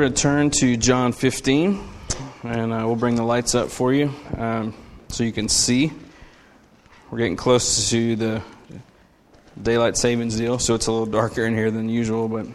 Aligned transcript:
We're 0.00 0.06
going 0.06 0.14
to 0.14 0.22
turn 0.22 0.50
to 0.60 0.76
John 0.78 1.12
15, 1.12 1.78
and 2.44 2.72
uh, 2.72 2.84
we'll 2.86 2.96
bring 2.96 3.16
the 3.16 3.22
lights 3.22 3.54
up 3.54 3.68
for 3.68 3.92
you 3.92 4.14
um, 4.34 4.72
so 5.08 5.24
you 5.24 5.32
can 5.32 5.50
see. 5.50 5.92
We're 7.10 7.18
getting 7.18 7.36
close 7.36 7.90
to 7.90 8.16
the 8.16 8.42
daylight 9.60 9.96
savings 9.96 10.36
deal, 10.36 10.58
so 10.58 10.74
it's 10.74 10.86
a 10.86 10.92
little 10.92 11.06
darker 11.06 11.44
in 11.44 11.54
here 11.54 11.70
than 11.70 11.88
usual. 11.88 12.28
But 12.28 12.46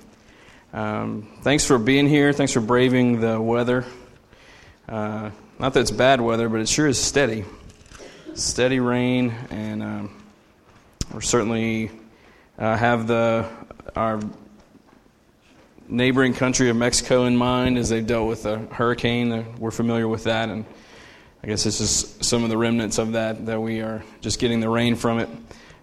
um, 0.78 1.28
thanks 1.42 1.66
for 1.66 1.78
being 1.78 2.08
here. 2.08 2.34
Thanks 2.34 2.54
for 2.54 2.62
braving 2.62 3.22
the 3.22 3.40
weather. 3.40 3.86
Uh, 4.88 5.32
not 5.60 5.74
that 5.74 5.80
it's 5.82 5.92
bad 5.92 6.22
weather, 6.22 6.50
but 6.50 6.60
it 6.60 6.68
sure 6.68 6.88
is 6.88 7.00
steady. 7.00 7.46
Steady 8.34 8.80
rain, 8.80 9.34
and 9.50 9.82
um, 9.82 10.24
we're 11.14 11.22
certainly 11.22 11.92
uh, 12.60 12.76
have 12.76 13.08
the 13.08 13.48
our 13.96 14.20
neighboring 15.88 16.34
country 16.34 16.70
of 16.70 16.76
Mexico 16.76 17.26
in 17.26 17.38
mind 17.38 17.78
as 17.78 17.90
they've 17.90 18.06
dealt 18.06 18.28
with 18.28 18.46
a 18.46 18.58
hurricane. 18.58 19.56
We're 19.58 19.72
familiar 19.72 20.08
with 20.08 20.26
that, 20.26 20.50
and 20.50 20.66
I 21.44 21.48
guess 21.48 21.64
this 21.64 21.80
is 21.80 22.18
some 22.22 22.44
of 22.44 22.50
the 22.50 22.58
remnants 22.58 22.98
of 22.98 23.14
that 23.14 23.46
that 23.46 23.62
we 23.62 23.82
are 23.82 24.04
just 24.20 24.40
getting 24.40 24.60
the 24.60 24.70
rain 24.70 24.96
from 24.96 25.20
it. 25.20 25.30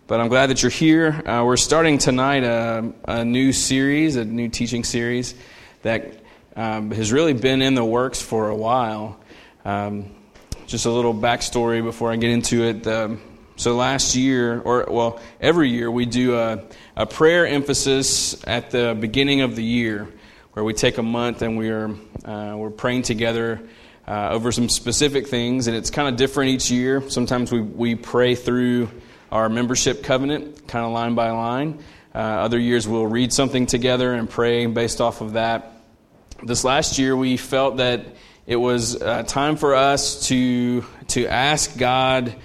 But 0.09 0.21
I'm 0.21 0.29
glad 0.29 0.51
that 0.51 0.63
you're 0.63 0.71
here. 0.71 1.13
Uh, 1.13 1.45
we're 1.45 1.57
starting 1.57 1.97
tonight 1.97 2.43
a, 2.43 2.93
a, 3.05 3.25
new 3.25 3.53
series, 3.53 4.17
a 4.17 4.25
new 4.25 4.49
teaching 4.49 4.83
series 4.83 5.33
that 5.83 6.21
um, 6.57 6.91
has 6.91 7.13
really 7.13 7.35
been 7.35 7.63
in 7.63 7.77
the 7.77 7.85
works 7.85 8.21
for 8.21 8.49
a 8.49 8.57
while. 8.57 9.21
Um, 9.65 10.13
just 10.67 10.87
a 10.87 10.91
little 10.91 11.15
backstory 11.15 11.85
before 11.85 12.11
I 12.11 12.17
get 12.17 12.31
into 12.31 12.65
it. 12.65 12.85
Um, 12.85 13.23
so 13.55 13.77
last 13.77 14.17
year, 14.17 14.61
or 14.61 14.87
well, 14.91 15.21
every 15.41 15.71
year, 15.71 15.89
we 15.89 16.05
do 16.05 16.37
a, 16.37 16.65
a 16.97 17.07
prayer 17.07 17.47
emphasis 17.47 18.45
at 18.45 18.73
the 18.73 18.97
beginning 18.99 19.43
of 19.43 19.55
the 19.55 19.65
year, 19.65 20.09
where 20.55 20.65
we 20.65 20.75
take 20.75 20.99
a 20.99 21.03
month 21.03 21.43
and 21.43 21.57
we're 21.57 21.95
uh, 22.25 22.55
we're 22.57 22.71
praying 22.71 23.03
together 23.03 23.63
uh, 24.09 24.31
over 24.33 24.51
some 24.51 24.69
specific 24.69 25.29
things, 25.29 25.69
and 25.69 25.77
it's 25.77 25.91
kind 25.91 26.09
of 26.09 26.17
different 26.17 26.51
each 26.51 26.73
year. 26.73 27.09
Sometimes 27.09 27.53
we 27.53 27.61
we 27.61 27.95
pray 27.95 28.35
through 28.35 28.89
our 29.33 29.49
membership 29.49 30.03
covenant, 30.03 30.69
kind 30.69 30.85
of 30.85 30.93
line 30.93 31.15
by 31.15 31.31
line. 31.31 31.83
Uh, 32.15 32.19
other 32.19 32.59
years 32.59 32.87
we'll 32.87 33.07
read 33.07 33.33
something 33.33 33.65
together 33.65 34.13
and 34.13 34.29
pray 34.29 34.67
based 34.67 35.01
off 35.01 35.23
of 35.23 35.33
that. 35.33 35.73
This 36.43 36.65
last 36.65 36.99
year, 36.99 37.17
we 37.17 37.39
felt 37.39 37.79
that 37.79 38.05
it 38.47 38.57
was 38.57 39.01
uh, 39.01 39.23
time 39.23 39.57
for 39.57 39.75
us 39.75 40.29
to 40.29 40.85
to 41.09 41.27
ask 41.27 41.79
God 41.79 42.37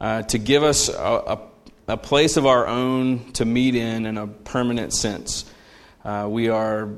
uh, 0.00 0.22
to 0.22 0.38
give 0.38 0.62
us 0.62 0.90
a, 0.90 0.92
a, 0.92 1.40
a, 1.88 1.96
place 1.96 2.36
of 2.36 2.44
our 2.44 2.66
own 2.66 3.32
to 3.32 3.46
meet 3.46 3.74
in 3.74 4.04
in 4.04 4.18
a 4.18 4.26
permanent 4.26 4.92
sense. 4.92 5.50
Uh, 6.04 6.26
we 6.28 6.50
are 6.50 6.90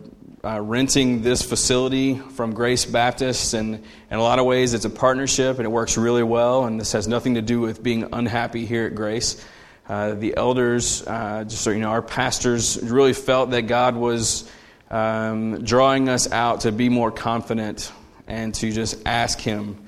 uh, 0.45 0.61
renting 0.61 1.23
this 1.23 1.43
facility 1.43 2.17
from 2.17 2.55
Grace 2.55 2.85
Baptist, 2.85 3.55
and 3.55 3.75
in 4.11 4.19
a 4.19 4.23
lot 4.23 4.39
of 4.39 4.47
ways, 4.47 4.75
it's 4.75 4.85
a 4.85 4.91
partnership 4.91 5.59
and 5.59 5.67
it 5.67 5.71
works 5.71 5.97
really 5.97 6.23
well. 6.23 6.65
And 6.65 6.81
this 6.81 6.93
has 6.93 7.09
nothing 7.09 7.35
to 7.35 7.43
do 7.43 7.61
with 7.61 7.83
being 7.83 8.09
unhappy 8.13 8.67
here 8.67 8.87
at 8.87 8.95
Grace. 8.95 9.45
Uh, 9.89 10.15
the 10.15 10.37
elders, 10.37 11.07
uh, 11.07 11.45
just 11.45 11.63
so 11.63 11.71
you 11.71 11.79
know, 11.79 11.91
our 11.91 12.03
pastors 12.03 12.83
really 12.83 13.13
felt 13.13 13.51
that 13.51 13.63
God 13.63 13.95
was 13.97 14.51
um, 14.91 15.63
drawing 15.63 16.09
us 16.09 16.31
out 16.31 16.61
to 16.63 16.73
be 16.73 16.89
more 16.89 17.11
confident 17.11 17.93
and 18.27 18.55
to 18.57 18.73
just 18.73 19.07
ask 19.07 19.41
Him 19.41 19.85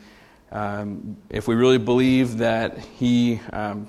um, 0.52 1.16
if 1.30 1.48
we 1.48 1.56
really 1.56 1.78
believe 1.78 2.38
that 2.38 2.78
He, 2.78 3.40
um, 3.52 3.88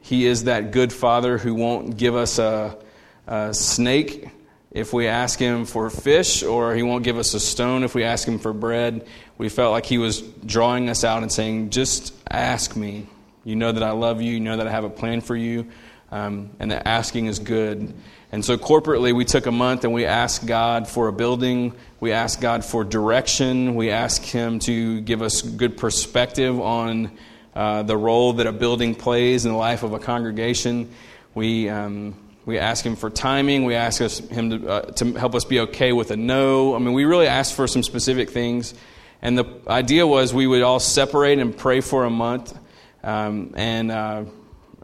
he 0.00 0.24
is 0.24 0.44
that 0.44 0.70
good 0.70 0.92
Father 0.92 1.36
who 1.36 1.54
won't 1.54 1.96
give 1.96 2.14
us 2.14 2.38
a, 2.38 2.78
a 3.26 3.52
snake 3.52 4.30
if 4.70 4.92
we 4.92 5.06
ask 5.06 5.38
Him 5.38 5.64
for 5.64 5.88
fish, 5.90 6.42
or 6.42 6.74
He 6.74 6.82
won't 6.82 7.04
give 7.04 7.18
us 7.18 7.34
a 7.34 7.40
stone 7.40 7.84
if 7.84 7.94
we 7.94 8.04
ask 8.04 8.26
Him 8.26 8.38
for 8.38 8.52
bread, 8.52 9.06
we 9.38 9.48
felt 9.48 9.72
like 9.72 9.86
He 9.86 9.98
was 9.98 10.20
drawing 10.20 10.88
us 10.88 11.04
out 11.04 11.22
and 11.22 11.32
saying, 11.32 11.70
Just 11.70 12.14
ask 12.30 12.76
me. 12.76 13.06
You 13.44 13.56
know 13.56 13.72
that 13.72 13.82
I 13.82 13.92
love 13.92 14.20
you, 14.20 14.32
you 14.32 14.40
know 14.40 14.56
that 14.58 14.66
I 14.66 14.70
have 14.70 14.84
a 14.84 14.90
plan 14.90 15.20
for 15.22 15.34
you, 15.34 15.68
um, 16.10 16.50
and 16.58 16.70
that 16.70 16.86
asking 16.86 17.26
is 17.26 17.38
good. 17.38 17.94
And 18.30 18.44
so, 18.44 18.58
corporately, 18.58 19.14
we 19.14 19.24
took 19.24 19.46
a 19.46 19.52
month 19.52 19.84
and 19.84 19.94
we 19.94 20.04
asked 20.04 20.46
God 20.46 20.86
for 20.86 21.08
a 21.08 21.12
building. 21.12 21.72
We 21.98 22.12
asked 22.12 22.42
God 22.42 22.62
for 22.62 22.84
direction. 22.84 23.74
We 23.74 23.90
asked 23.90 24.26
Him 24.26 24.58
to 24.60 25.00
give 25.00 25.22
us 25.22 25.40
good 25.40 25.78
perspective 25.78 26.60
on 26.60 27.16
uh, 27.54 27.84
the 27.84 27.96
role 27.96 28.34
that 28.34 28.46
a 28.46 28.52
building 28.52 28.94
plays 28.94 29.46
in 29.46 29.52
the 29.52 29.56
life 29.56 29.82
of 29.82 29.94
a 29.94 29.98
congregation. 29.98 30.90
We, 31.34 31.70
um, 31.70 32.14
we 32.48 32.58
asked 32.58 32.86
Him 32.86 32.96
for 32.96 33.10
timing. 33.10 33.64
We 33.64 33.74
asked 33.74 34.00
us, 34.00 34.20
Him 34.20 34.48
to, 34.48 34.68
uh, 34.68 34.80
to 34.92 35.12
help 35.12 35.34
us 35.34 35.44
be 35.44 35.60
okay 35.60 35.92
with 35.92 36.10
a 36.10 36.16
no. 36.16 36.74
I 36.74 36.78
mean, 36.78 36.94
we 36.94 37.04
really 37.04 37.26
asked 37.26 37.54
for 37.54 37.66
some 37.66 37.82
specific 37.82 38.30
things. 38.30 38.72
And 39.20 39.36
the 39.36 39.44
idea 39.68 40.06
was 40.06 40.32
we 40.32 40.46
would 40.46 40.62
all 40.62 40.80
separate 40.80 41.40
and 41.40 41.54
pray 41.54 41.82
for 41.82 42.04
a 42.04 42.10
month. 42.10 42.58
Um, 43.04 43.52
and 43.54 43.90
uh, 43.90 44.24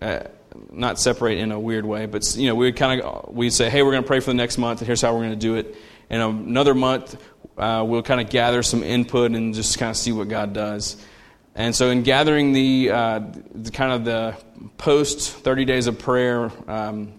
uh 0.03 0.25
not 0.71 1.01
separate 1.01 1.39
in 1.39 1.53
a 1.53 1.59
weird 1.59 1.87
way, 1.87 2.05
but 2.05 2.37
you 2.37 2.49
know, 2.49 2.55
we 2.55 2.67
would 2.67 2.77
kind 2.77 3.01
of 3.01 3.35
we 3.35 3.49
say, 3.49 3.71
hey, 3.71 3.83
we're 3.83 3.93
going 3.93 4.03
to 4.03 4.07
pray 4.07 4.21
for 4.21 4.31
the 4.31 4.35
next 4.35 4.59
month, 4.59 4.81
and 4.81 4.87
here's 4.87 5.01
how 5.01 5.15
we're 5.15 5.21
going 5.21 5.31
to 5.31 5.37
do 5.37 5.55
it. 5.55 5.75
And 6.11 6.21
another 6.21 6.75
month, 6.75 7.17
uh, 7.57 7.83
we'll 7.87 8.03
kind 8.03 8.21
of 8.21 8.29
gather 8.29 8.63
some 8.63 8.83
input 8.83 9.33
and 9.33 9.55
just 9.55 9.79
kind 9.79 9.89
of 9.89 9.97
see 9.97 10.13
what 10.13 10.29
God 10.29 10.53
does. 10.53 11.03
And 11.55 11.75
so, 11.75 11.89
in 11.89 12.03
gathering 12.03 12.53
the, 12.53 12.91
uh, 12.91 13.21
the 13.55 13.71
kind 13.71 13.93
of 13.93 14.05
the 14.05 14.37
post 14.77 15.33
30 15.33 15.65
days 15.65 15.87
of 15.87 15.99
prayer 15.99 16.53
um, 16.69 17.15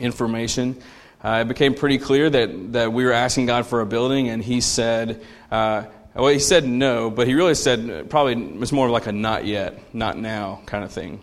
information, 0.00 0.80
uh, 1.22 1.42
it 1.42 1.48
became 1.48 1.74
pretty 1.74 1.98
clear 1.98 2.30
that, 2.30 2.72
that 2.72 2.92
we 2.92 3.04
were 3.04 3.12
asking 3.12 3.46
God 3.46 3.66
for 3.66 3.80
a 3.80 3.86
building, 3.86 4.28
and 4.28 4.42
He 4.42 4.60
said, 4.60 5.22
uh, 5.50 5.84
well, 6.14 6.28
He 6.28 6.38
said 6.38 6.66
no, 6.66 7.10
but 7.10 7.26
He 7.26 7.34
really 7.34 7.54
said 7.54 8.08
probably 8.08 8.34
it's 8.60 8.72
more 8.72 8.88
like 8.88 9.06
a 9.06 9.12
not 9.12 9.44
yet, 9.44 9.94
not 9.94 10.18
now 10.18 10.62
kind 10.66 10.82
of 10.82 10.92
thing. 10.92 11.22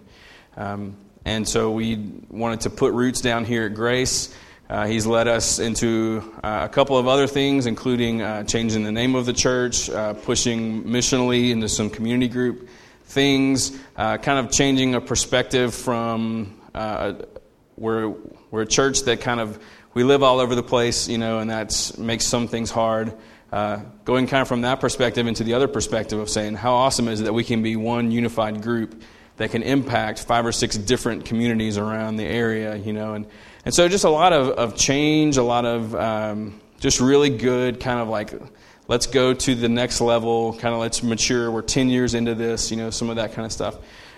Um, 0.56 0.96
and 1.26 1.48
so 1.48 1.72
we 1.72 1.98
wanted 2.30 2.62
to 2.62 2.70
put 2.70 2.94
roots 2.94 3.22
down 3.22 3.44
here 3.44 3.66
at 3.66 3.74
Grace. 3.74 4.34
Uh, 4.70 4.86
he's 4.86 5.06
led 5.06 5.28
us 5.28 5.59
into 5.59 6.34
uh, 6.44 6.62
a 6.64 6.70
couple 6.70 6.98
of 6.98 7.08
other 7.08 7.26
things, 7.26 7.66
including 7.66 8.22
uh, 8.22 8.44
changing 8.44 8.84
the 8.84 8.92
name 8.92 9.16
of 9.16 9.26
the 9.26 9.34
church, 9.34 9.90
uh, 9.90 10.14
pushing 10.14 10.84
missionally 10.84 11.52
into 11.52 11.70
some 11.70 11.90
community 11.90 12.28
group 12.28 12.68
things, 13.06 13.78
kind 13.96 14.28
of 14.28 14.52
changing 14.52 14.94
a 14.94 15.00
perspective 15.00 15.74
from 15.74 16.59
uh, 16.76 17.14
we're, 18.57 18.63
a 18.63 18.68
church 18.68 19.03
that 19.03 19.22
kind 19.22 19.40
of 19.40 19.59
we 19.94 20.03
live 20.03 20.23
all 20.23 20.40
over 20.40 20.56
the 20.56 20.63
place, 20.63 21.07
you 21.07 21.18
know, 21.18 21.40
and 21.40 21.50
that 21.50 21.94
makes 21.97 22.25
some 22.25 22.47
things 22.47 22.72
hard. 22.72 23.13
going 23.51 24.28
kind 24.28 24.41
of 24.41 24.47
from 24.47 24.62
that 24.62 24.79
perspective 24.79 25.28
into 25.28 25.44
the 25.44 25.53
other 25.53 25.68
perspective 25.68 26.19
of 26.19 26.29
saying, 26.29 26.56
how 26.56 26.73
awesome 26.73 27.07
is 27.07 27.22
it 27.22 27.25
that 27.25 27.34
we 27.34 27.44
can 27.44 27.63
be 27.63 27.75
one 27.75 28.12
unified 28.12 28.62
group 28.62 29.01
that 29.38 29.51
can 29.51 29.63
impact 29.63 30.23
five 30.25 30.46
or 30.46 30.51
six 30.51 30.75
different 30.75 31.25
communities 31.25 31.78
around 31.78 32.17
the 32.17 32.25
area, 32.25 32.75
you 32.75 32.94
know. 32.94 33.13
And, 33.13 33.28
and 33.66 33.73
so 33.73 33.88
just 33.88 34.03
a 34.03 34.09
lot 34.09 34.34
of, 34.34 34.50
of 34.50 34.75
change, 34.75 35.38
a 35.38 35.44
lot 35.44 35.66
of 35.66 35.96
um, 35.96 36.59
just 36.79 37.00
really 37.00 37.29
good 37.29 37.79
kind 37.79 38.00
of 38.00 38.07
like, 38.07 38.34
let's 38.88 39.06
go 39.06 39.34
to 39.34 39.56
the 39.56 39.69
next 39.69 40.01
level, 40.01 40.53
kind 40.53 40.73
of 40.73 40.79
let's 40.79 41.03
mature. 41.03 41.51
We're 41.51 41.62
10 41.62 41.90
years 41.90 42.16
into 42.16 42.34
this, 42.34 42.72
you 42.72 42.78
know, 42.78 42.90
some 42.90 43.09
of 43.09 43.17
that 43.17 43.34
kind 43.34 43.46
of 43.46 43.51
stuff. 43.51 43.78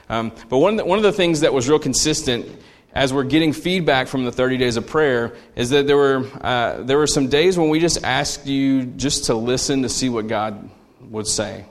Um, 0.10 0.32
but 0.50 0.58
one 0.58 0.78
one 0.88 0.98
of 0.98 1.04
the 1.04 1.12
things 1.12 1.42
that 1.42 1.54
was 1.54 1.70
real 1.70 1.78
consistent 1.78 2.48
as 2.94 3.14
we're 3.14 3.24
getting 3.24 3.54
feedback 3.54 4.08
from 4.08 4.26
the 4.26 4.32
30 4.32 4.58
days 4.58 4.78
of 4.78 4.88
prayer 4.88 5.36
is 5.56 5.70
that 5.70 5.88
there 5.88 5.98
were, 5.98 6.26
uh, 6.42 6.82
there 6.84 6.98
were 6.98 7.08
some 7.08 7.28
days 7.28 7.58
when 7.58 7.70
we 7.70 7.80
just 7.80 8.04
asked 8.04 8.48
you 8.48 8.86
just 8.86 9.26
to 9.26 9.36
listen 9.36 9.84
to 9.84 9.90
see 9.90 10.10
what 10.10 10.28
God 10.28 10.70
would 11.02 11.28
say 11.28 11.66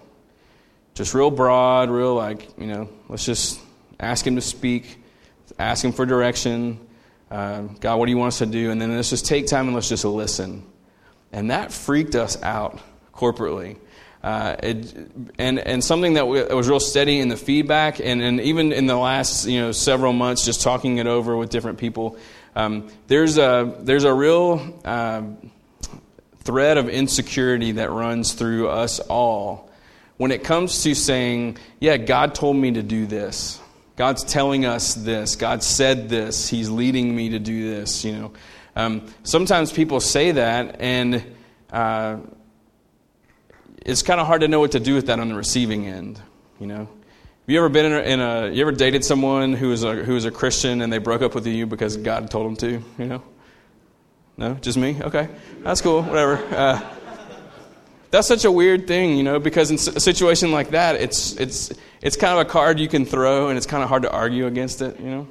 just 0.99 1.15
real 1.15 1.31
broad, 1.31 1.91
real 1.91 2.17
like, 2.17 2.59
you 2.59 2.67
know, 2.67 2.89
let's 3.09 3.25
just 3.25 3.61
ask 4.01 4.27
Him 4.27 4.35
to 4.35 4.41
speak, 4.41 4.99
ask 5.57 5.85
Him 5.85 5.93
for 5.93 6.05
direction. 6.05 6.85
Uh, 7.31 7.61
God, 7.79 8.01
what 8.01 8.07
do 8.07 8.11
you 8.11 8.19
want 8.19 8.33
us 8.33 8.39
to 8.39 8.47
do? 8.47 8.73
And 8.73 8.83
then 8.83 8.97
let's 8.97 9.09
just 9.09 9.25
take 9.25 9.47
time 9.47 9.67
and 9.67 9.77
let's 9.77 9.89
just 9.89 10.05
listen. 10.05 10.67
And 11.31 11.53
that 11.53 11.73
freaked 11.73 12.17
us 12.17 12.43
out 12.43 12.81
corporately. 13.15 13.79
Uh, 14.23 14.57
it, 14.63 14.95
and, 15.39 15.59
and 15.59 15.85
something 15.85 16.15
that 16.15 16.27
was 16.27 16.69
real 16.69 16.81
steady 16.81 17.21
in 17.21 17.29
the 17.29 17.37
feedback, 17.37 18.01
and, 18.01 18.21
and 18.21 18.41
even 18.41 18.73
in 18.73 18.87
the 18.87 18.97
last 18.97 19.47
you 19.47 19.61
know, 19.61 19.73
several 19.73 20.13
months, 20.13 20.45
just 20.45 20.61
talking 20.61 20.99
it 20.99 21.07
over 21.07 21.37
with 21.37 21.51
different 21.51 21.79
people, 21.79 22.19
um, 22.57 22.89
there's, 23.07 23.39
a, 23.39 23.77
there's 23.81 24.05
a 24.05 24.13
real 24.13 24.81
uh, 24.85 25.23
thread 26.41 26.79
of 26.79 26.89
insecurity 26.89 27.73
that 27.73 27.91
runs 27.91 28.33
through 28.33 28.69
us 28.69 29.01
all 29.01 29.71
when 30.17 30.33
it 30.33 30.43
comes 30.45 30.83
to 30.83 30.95
saying, 30.95 31.57
yeah, 31.79 31.97
God 31.97 32.35
told 32.35 32.57
me 32.57 32.73
to 32.73 32.83
do 32.83 33.07
this. 33.07 33.61
God's 33.97 34.25
telling 34.25 34.65
us 34.65 34.95
this. 34.95 35.37
God 35.37 35.63
said 35.63 36.09
this. 36.09 36.49
He's 36.49 36.71
leading 36.71 37.15
me 37.15 37.31
to 37.31 37.39
do 37.39 37.71
this. 37.71 38.05
You 38.05 38.13
know, 38.13 38.33
um, 38.77 39.07
sometimes 39.25 39.73
people 39.73 40.01
say 40.01 40.33
that, 40.33 40.81
and 40.81 41.25
uh, 41.73 42.19
it's 43.89 44.03
kind 44.03 44.21
of 44.21 44.27
hard 44.27 44.43
to 44.43 44.49
know 44.49 44.61
what 44.61 44.73
to 44.73 44.81
do 44.81 44.95
with 44.95 45.07
that 45.07 45.19
on 45.19 45.29
the 45.29 45.35
receiving 45.35 45.87
end. 45.87 46.21
You 46.61 46.67
know, 46.67 46.79
have 46.79 46.89
you 47.47 47.59
ever 47.59 47.71
been 47.71 47.87
in 47.87 47.93
a, 47.93 48.01
in 48.01 48.21
a 48.21 48.51
you 48.51 48.61
ever 48.61 48.73
dated 48.73 49.05
someone 49.05 49.55
who 49.55 49.71
was 49.71 49.83
a 49.83 50.29
a 50.29 50.31
Christian 50.31 50.83
and 50.83 50.93
they 50.93 50.99
broke 50.99 51.23
up 51.23 51.35
with 51.35 51.47
you 51.47 51.67
because 51.67 51.97
God 51.97 52.31
told 52.31 52.47
them 52.47 52.57
to? 52.57 52.83
You 52.99 53.07
know, 53.07 53.23
no, 54.37 54.55
just 54.55 54.77
me. 54.77 55.01
Okay, 55.01 55.29
that's 55.61 55.81
cool. 55.81 56.03
Whatever. 56.03 56.37
Uh, 56.55 56.95
that's 58.11 58.29
such 58.29 58.45
a 58.45 58.53
weird 58.53 58.87
thing, 58.87 59.17
you 59.17 59.23
know, 59.23 59.39
because 59.39 59.71
in 59.71 59.77
a 59.77 60.01
situation 60.01 60.53
like 60.53 60.71
that, 60.71 60.97
it's 60.97 61.33
it's 61.37 61.73
it's 62.03 62.17
kind 62.17 62.39
of 62.39 62.47
a 62.47 62.51
card 62.51 62.79
you 62.79 62.89
can 62.89 63.07
throw, 63.07 63.49
and 63.49 63.57
it's 63.57 63.67
kind 63.67 63.83
of 63.83 63.89
hard 63.89 64.03
to 64.03 64.11
argue 64.11 64.47
against 64.47 64.83
it, 64.83 65.01
you 65.01 65.11
know. 65.11 65.29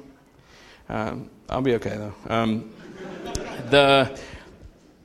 Um, 0.88 1.30
I'll 1.48 1.62
be 1.62 1.74
okay 1.74 1.96
though. 1.96 2.14
Um, 2.28 2.72
the 3.70 4.18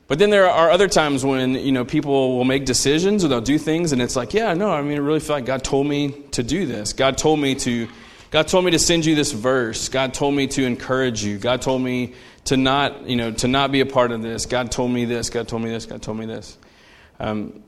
but 0.06 0.18
then 0.18 0.30
there 0.30 0.48
are 0.48 0.70
other 0.70 0.88
times 0.88 1.24
when 1.24 1.54
you 1.54 1.72
know 1.72 1.84
people 1.84 2.36
will 2.36 2.44
make 2.44 2.64
decisions 2.64 3.24
or 3.24 3.28
they'll 3.28 3.40
do 3.40 3.58
things, 3.58 3.92
and 3.92 4.02
it's 4.02 4.16
like, 4.16 4.34
yeah, 4.34 4.54
no, 4.54 4.70
I 4.70 4.82
mean, 4.82 4.94
I 4.94 5.00
really 5.00 5.20
feel 5.20 5.36
like 5.36 5.46
God 5.46 5.64
told 5.64 5.86
me 5.86 6.10
to 6.32 6.42
do 6.42 6.66
this. 6.66 6.92
God 6.92 7.16
told 7.18 7.40
me 7.40 7.54
to. 7.56 7.88
God 8.30 8.48
told 8.48 8.64
me 8.64 8.72
to 8.72 8.80
send 8.80 9.06
you 9.06 9.14
this 9.14 9.30
verse. 9.30 9.88
God 9.88 10.12
told 10.12 10.34
me 10.34 10.48
to 10.48 10.64
encourage 10.64 11.22
you. 11.22 11.38
God 11.38 11.62
told 11.62 11.82
me 11.82 12.14
to 12.46 12.56
not, 12.56 13.06
you 13.06 13.14
know, 13.14 13.30
to 13.30 13.46
not 13.46 13.70
be 13.70 13.80
a 13.80 13.86
part 13.86 14.10
of 14.10 14.22
this. 14.22 14.46
God 14.46 14.72
told 14.72 14.90
me 14.90 15.04
this. 15.04 15.30
God 15.30 15.46
told 15.46 15.62
me 15.62 15.70
this. 15.70 15.86
God 15.86 16.02
told 16.02 16.18
me 16.18 16.26
this. 16.26 16.58
Um, 17.20 17.62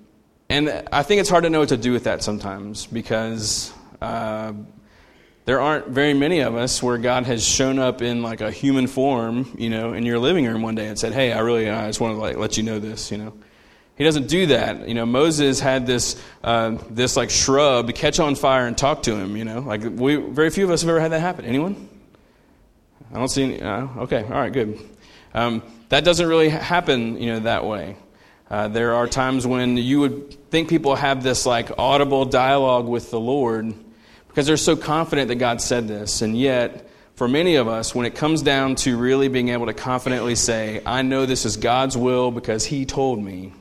and 0.49 0.69
I 0.91 1.05
think 1.05 1.21
it's 1.21 1.31
hard 1.31 1.45
to 1.45 1.51
know 1.51 1.61
what 1.61 1.69
to 1.69 1.77
do 1.77 1.93
with 1.93 2.05
that 2.05 2.23
sometimes 2.23 2.87
because 2.87 3.73
uh, 4.01 4.55
there 5.47 5.61
aren't 5.61 5.89
very 5.89 6.13
many 6.13 6.41
of 6.41 6.57
us 6.57 6.83
where 6.83 6.99
God 6.99 7.25
has 7.27 7.47
shown 7.47 7.79
up 7.79 8.03
in 8.03 8.21
like 8.21 8.41
a 8.41 8.51
human 8.51 8.89
form, 8.89 9.55
you 9.57 9.71
know, 9.71 9.93
in 9.93 10.05
your 10.05 10.19
living 10.19 10.45
room 10.45 10.61
one 10.61 10.75
day 10.75 10.89
and 10.89 10.99
said, 10.99 11.15
"Hey, 11.15 11.33
I 11.33 11.39
really, 11.39 11.71
I 11.71 11.87
just 11.87 12.01
want 12.01 12.17
to 12.17 12.21
like 12.21 12.37
let 12.37 12.57
you 12.57 12.65
know 12.65 12.81
this," 12.81 13.11
you 13.13 13.17
know. 13.17 13.33
He 13.97 14.05
doesn't 14.05 14.27
do 14.27 14.47
that. 14.47 14.89
You 14.89 14.95
know, 14.95 15.07
Moses 15.07 15.61
had 15.61 15.87
this 15.87 16.21
uh, 16.43 16.77
this 16.91 17.17
like 17.17 17.31
shrub 17.31 17.95
catch 17.95 18.19
on 18.19 18.35
fire 18.35 18.67
and 18.67 18.77
talk 18.77 19.05
to 19.05 19.15
him. 19.15 19.37
You 19.37 19.45
know, 19.45 19.61
like 19.61 19.83
we 19.85 20.17
very 20.17 20.51
few 20.51 20.65
of 20.65 20.71
us 20.71 20.83
have 20.83 20.91
ever 20.91 21.01
had 21.01 21.13
that 21.13 21.21
happen. 21.21 21.45
Anyone? 21.45 21.89
I 23.13 23.19
don't 23.19 23.29
see 23.29 23.45
any. 23.45 23.63
Uh, 23.63 23.87
okay, 23.99 24.25
all 24.25 24.31
right, 24.31 24.53
good. 24.53 24.81
Um, 25.33 25.63
that 25.91 26.03
doesn't 26.03 26.27
really 26.27 26.49
happen, 26.49 27.23
you 27.23 27.33
know, 27.33 27.41
that 27.41 27.65
way. 27.65 27.97
Uh, 28.51 28.67
there 28.67 28.95
are 28.95 29.07
times 29.07 29.47
when 29.47 29.77
you 29.77 30.01
would 30.01 30.51
think 30.51 30.69
people 30.69 30.97
have 30.97 31.23
this 31.23 31.47
like 31.47 31.71
audible 31.79 32.25
dialogue 32.25 32.87
with 32.89 33.13
the 33.13 33.21
Lord 33.21 33.75
because 34.37 34.49
they're 34.49 34.59
so 34.59 34.77
confident 34.77 35.29
that 35.29 35.37
God 35.37 35.63
said 35.63 35.89
this. 35.89 36.21
And 36.21 36.39
yet, 36.39 36.91
for 37.15 37.27
many 37.27 37.55
of 37.55 37.69
us, 37.69 37.95
when 37.95 38.05
it 38.05 38.15
comes 38.15 38.43
down 38.43 38.75
to 38.75 38.99
really 38.99 39.29
being 39.29 39.49
able 39.49 39.65
to 39.65 39.73
confidently 39.73 40.35
say, 40.35 40.83
I 40.85 41.01
know 41.01 41.25
this 41.25 41.47
is 41.47 41.57
God's 41.57 41.97
will 41.97 42.31
because 42.31 42.63
He 42.63 42.85
told 42.85 43.19
me, 43.19 43.55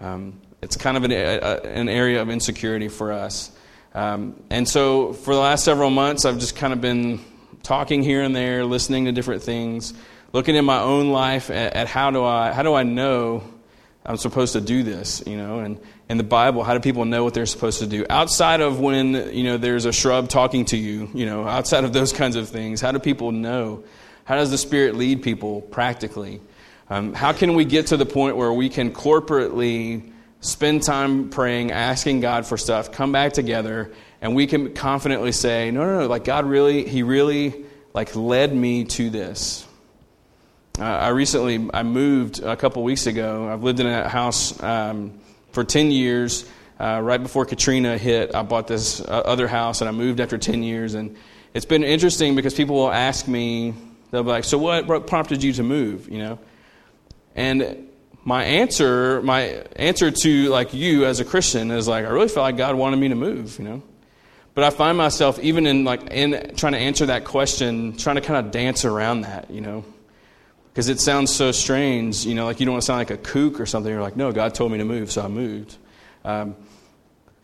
um, 0.00 0.40
it's 0.60 0.76
kind 0.76 0.96
of 0.96 1.04
an, 1.04 1.12
a, 1.12 1.60
an, 1.68 1.88
area 1.88 2.20
of 2.20 2.30
insecurity 2.30 2.88
for 2.88 3.12
us. 3.12 3.52
Um, 3.94 4.42
and 4.50 4.68
so, 4.68 5.12
for 5.12 5.34
the 5.34 5.40
last 5.40 5.64
several 5.64 5.90
months, 5.90 6.24
I've 6.24 6.40
just 6.40 6.56
kind 6.56 6.72
of 6.72 6.80
been 6.80 7.20
talking 7.62 8.02
here 8.02 8.22
and 8.22 8.34
there, 8.34 8.64
listening 8.64 9.04
to 9.04 9.12
different 9.12 9.44
things, 9.44 9.94
looking 10.32 10.56
in 10.56 10.64
my 10.64 10.80
own 10.80 11.12
life 11.12 11.48
at, 11.48 11.74
at 11.74 11.86
how 11.86 12.10
do 12.10 12.24
I 12.24 12.50
how 12.50 12.64
do 12.64 12.74
I 12.74 12.82
know 12.82 13.44
I'm 14.04 14.16
supposed 14.16 14.54
to 14.54 14.60
do 14.60 14.82
this, 14.82 15.22
you 15.26 15.36
know, 15.36 15.58
and 15.58 15.78
in 16.08 16.16
the 16.16 16.24
Bible, 16.24 16.64
how 16.64 16.72
do 16.74 16.80
people 16.80 17.04
know 17.04 17.22
what 17.22 17.34
they're 17.34 17.46
supposed 17.46 17.80
to 17.80 17.86
do? 17.86 18.06
Outside 18.08 18.60
of 18.60 18.80
when, 18.80 19.34
you 19.34 19.44
know, 19.44 19.58
there's 19.58 19.84
a 19.84 19.92
shrub 19.92 20.28
talking 20.28 20.64
to 20.66 20.76
you, 20.76 21.10
you 21.12 21.26
know, 21.26 21.46
outside 21.46 21.84
of 21.84 21.92
those 21.92 22.12
kinds 22.20 22.36
of 22.36 22.48
things, 22.48 22.80
how 22.80 22.92
do 22.92 22.98
people 22.98 23.30
know? 23.30 23.84
How 24.24 24.36
does 24.36 24.50
the 24.50 24.58
Spirit 24.58 24.96
lead 24.96 25.22
people 25.22 25.60
practically? 25.60 26.40
Um, 26.88 27.12
how 27.12 27.32
can 27.32 27.54
we 27.54 27.64
get 27.64 27.88
to 27.88 27.96
the 27.96 28.06
point 28.06 28.36
where 28.36 28.52
we 28.52 28.68
can 28.68 28.92
corporately 28.92 30.10
spend 30.40 30.82
time 30.82 31.28
praying, 31.28 31.70
asking 31.70 32.20
God 32.20 32.46
for 32.46 32.56
stuff, 32.56 32.90
come 32.92 33.12
back 33.12 33.34
together, 33.34 33.92
and 34.22 34.34
we 34.34 34.46
can 34.46 34.74
confidently 34.74 35.32
say, 35.32 35.70
no, 35.70 35.84
no, 35.84 36.00
no, 36.00 36.06
like 36.06 36.24
God 36.24 36.46
really, 36.46 36.88
He 36.88 37.02
really, 37.02 37.64
like, 37.92 38.16
led 38.16 38.54
me 38.54 38.84
to 38.84 39.10
this. 39.10 39.66
Uh, 40.78 40.84
I 40.84 41.08
recently, 41.08 41.68
I 41.74 41.82
moved 41.82 42.42
a 42.42 42.56
couple 42.56 42.82
weeks 42.82 43.06
ago. 43.06 43.48
I've 43.48 43.62
lived 43.62 43.80
in 43.80 43.86
a 43.86 44.08
house 44.08 44.62
um, 44.62 45.18
for 45.52 45.64
10 45.64 45.90
years. 45.90 46.48
Uh, 46.78 47.00
right 47.02 47.22
before 47.22 47.44
Katrina 47.44 47.98
hit, 47.98 48.34
I 48.34 48.42
bought 48.42 48.66
this 48.66 49.00
uh, 49.00 49.04
other 49.04 49.46
house 49.46 49.80
and 49.80 49.88
I 49.88 49.92
moved 49.92 50.20
after 50.20 50.38
10 50.38 50.62
years. 50.62 50.94
And 50.94 51.16
it's 51.52 51.66
been 51.66 51.84
interesting 51.84 52.36
because 52.36 52.54
people 52.54 52.76
will 52.76 52.92
ask 52.92 53.28
me, 53.28 53.74
they'll 54.10 54.22
be 54.22 54.30
like, 54.30 54.44
So 54.44 54.56
what, 54.56 54.86
what 54.86 55.06
prompted 55.06 55.42
you 55.42 55.52
to 55.54 55.62
move? 55.62 56.08
You 56.08 56.18
know? 56.18 56.38
And 57.34 57.88
my 58.24 58.44
answer, 58.44 59.20
my 59.22 59.64
answer 59.76 60.10
to 60.10 60.48
like 60.48 60.72
you 60.72 61.04
as 61.04 61.20
a 61.20 61.24
Christian 61.24 61.70
is 61.70 61.88
like, 61.88 62.06
I 62.06 62.08
really 62.08 62.28
felt 62.28 62.44
like 62.44 62.56
God 62.56 62.74
wanted 62.76 62.98
me 62.98 63.08
to 63.08 63.14
move, 63.14 63.58
you 63.58 63.64
know? 63.64 63.82
But 64.54 64.64
I 64.64 64.70
find 64.70 64.96
myself 64.96 65.38
even 65.40 65.66
in 65.66 65.84
like 65.84 66.10
in 66.10 66.54
trying 66.56 66.72
to 66.72 66.78
answer 66.78 67.06
that 67.06 67.24
question, 67.24 67.96
trying 67.96 68.16
to 68.16 68.22
kind 68.22 68.44
of 68.44 68.52
dance 68.52 68.84
around 68.84 69.22
that, 69.22 69.50
you 69.50 69.60
know, 69.60 69.84
because 70.80 70.88
it 70.88 70.98
sounds 70.98 71.30
so 71.30 71.52
strange, 71.52 72.24
you 72.24 72.34
know, 72.34 72.46
like 72.46 72.58
you 72.58 72.64
don't 72.64 72.72
want 72.72 72.80
to 72.80 72.86
sound 72.86 73.00
like 73.00 73.10
a 73.10 73.18
kook 73.18 73.60
or 73.60 73.66
something. 73.66 73.92
You're 73.92 74.00
like, 74.00 74.16
no, 74.16 74.32
God 74.32 74.54
told 74.54 74.72
me 74.72 74.78
to 74.78 74.84
move, 74.86 75.12
so 75.12 75.20
I 75.20 75.28
moved. 75.28 75.76
Um, 76.24 76.56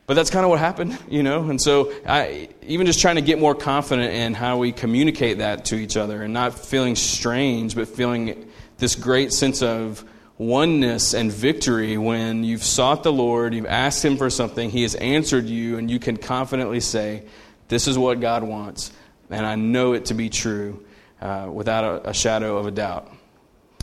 but 0.06 0.14
that's 0.14 0.30
kind 0.30 0.42
of 0.42 0.48
what 0.48 0.58
happened, 0.58 0.98
you 1.10 1.22
know? 1.22 1.50
And 1.50 1.60
so 1.60 1.92
I, 2.06 2.48
even 2.62 2.86
just 2.86 2.98
trying 2.98 3.16
to 3.16 3.20
get 3.20 3.38
more 3.38 3.54
confident 3.54 4.14
in 4.14 4.32
how 4.32 4.56
we 4.56 4.72
communicate 4.72 5.36
that 5.40 5.66
to 5.66 5.74
each 5.74 5.98
other 5.98 6.22
and 6.22 6.32
not 6.32 6.58
feeling 6.58 6.96
strange, 6.96 7.74
but 7.74 7.88
feeling 7.88 8.50
this 8.78 8.94
great 8.94 9.34
sense 9.34 9.60
of 9.60 10.02
oneness 10.38 11.12
and 11.12 11.30
victory 11.30 11.98
when 11.98 12.42
you've 12.42 12.64
sought 12.64 13.02
the 13.02 13.12
Lord, 13.12 13.52
you've 13.52 13.66
asked 13.66 14.02
Him 14.02 14.16
for 14.16 14.30
something, 14.30 14.70
He 14.70 14.80
has 14.80 14.94
answered 14.94 15.44
you, 15.44 15.76
and 15.76 15.90
you 15.90 15.98
can 15.98 16.16
confidently 16.16 16.80
say, 16.80 17.24
This 17.68 17.86
is 17.86 17.98
what 17.98 18.18
God 18.18 18.44
wants, 18.44 18.92
and 19.28 19.44
I 19.44 19.56
know 19.56 19.92
it 19.92 20.06
to 20.06 20.14
be 20.14 20.30
true 20.30 20.86
uh, 21.20 21.50
without 21.52 21.84
a, 21.84 22.08
a 22.08 22.14
shadow 22.14 22.56
of 22.56 22.64
a 22.64 22.70
doubt. 22.70 23.12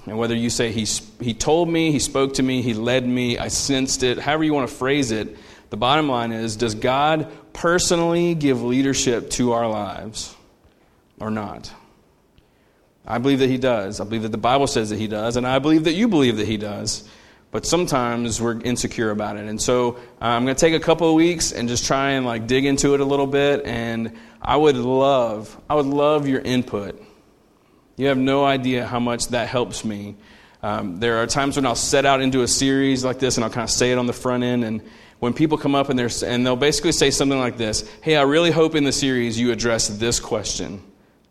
And 0.06 0.18
whether 0.18 0.36
you 0.36 0.50
say 0.50 0.72
he, 0.72 0.86
he 1.24 1.34
told 1.34 1.70
me, 1.70 1.92
he 1.92 2.00
spoke 2.00 2.34
to 2.36 2.44
me, 2.44 2.62
he 2.62 2.74
led 2.74 3.08
me, 3.08 3.38
I 3.38 3.48
sensed 3.48 4.04
it, 4.04 4.20
however 4.20 4.44
you 4.44 4.54
want 4.54 4.70
to 4.70 4.76
phrase 4.76 5.12
it, 5.12 5.38
the 5.70 5.78
bottom 5.78 6.10
line 6.10 6.32
is 6.32 6.56
does 6.56 6.76
God 6.76 7.32
personally 7.54 8.36
give 8.36 8.62
leadership 8.62 9.30
to 9.32 9.54
our 9.54 9.68
lives 9.68 10.36
or 11.20 11.32
not? 11.32 11.72
I 13.06 13.18
believe 13.18 13.40
that 13.40 13.50
he 13.50 13.58
does. 13.58 14.00
I 14.00 14.04
believe 14.04 14.24
that 14.24 14.32
the 14.32 14.38
Bible 14.38 14.68
says 14.68 14.90
that 14.90 15.00
he 15.00 15.08
does, 15.08 15.36
and 15.36 15.48
I 15.48 15.60
believe 15.60 15.86
that 15.86 15.94
you 15.94 16.08
believe 16.08 16.38
that 16.38 16.48
he 16.48 16.58
does. 16.58 17.08
But 17.52 17.66
sometimes 17.66 18.42
we're 18.42 18.60
insecure 18.62 19.12
about 19.12 19.38
it. 19.38 19.46
And 19.46 19.62
so 19.62 20.00
I'm 20.20 20.44
going 20.44 20.56
to 20.56 20.60
take 20.60 20.74
a 20.74 20.80
couple 20.80 21.08
of 21.08 21.14
weeks 21.14 21.52
and 21.52 21.70
just 21.70 21.86
try 21.86 22.12
and 22.12 22.26
like 22.26 22.48
dig 22.48 22.66
into 22.66 22.96
it 22.96 23.00
a 23.00 23.06
little 23.06 23.28
bit. 23.28 23.66
And 23.66 24.18
I 24.42 24.58
would 24.58 24.76
love, 24.76 25.56
I 25.70 25.76
would 25.76 25.86
love 25.86 26.28
your 26.28 26.42
input 26.42 27.00
you 27.96 28.08
have 28.08 28.18
no 28.18 28.44
idea 28.44 28.86
how 28.86 29.00
much 29.00 29.28
that 29.30 29.48
helps 29.48 29.86
me. 29.86 30.16
Um, 30.62 31.00
there 31.00 31.18
are 31.18 31.28
times 31.28 31.58
when 31.58 31.66
I'll 31.66 31.76
set 31.76 32.06
out 32.06 32.22
into 32.22 32.42
a 32.42 32.48
series 32.48 33.04
like 33.04 33.20
this 33.20 33.38
and 33.38 33.44
I'll 33.44 33.52
kind 33.52 33.64
of 33.64 33.70
say 33.70 33.92
it 33.92 33.98
on 33.98 34.08
the 34.08 34.14
front 34.14 34.44
end. 34.44 34.64
And 34.64 34.82
when 35.20 35.34
people 35.34 35.58
come 35.58 35.76
up 35.76 35.90
and, 35.90 36.00
they're, 36.00 36.10
and 36.26 36.46
they'll 36.46 36.56
basically 36.56 36.94
say 36.94 37.12
something 37.12 37.38
like 37.38 37.58
this 37.58 37.90
Hey, 38.02 38.16
I 38.16 38.24
really 38.24 38.52
hope 38.52 38.74
in 38.76 38.84
the 38.84 38.92
series 38.92 39.40
you 39.40 39.52
address 39.52 39.90
this 39.90 40.20
question, 40.20 40.82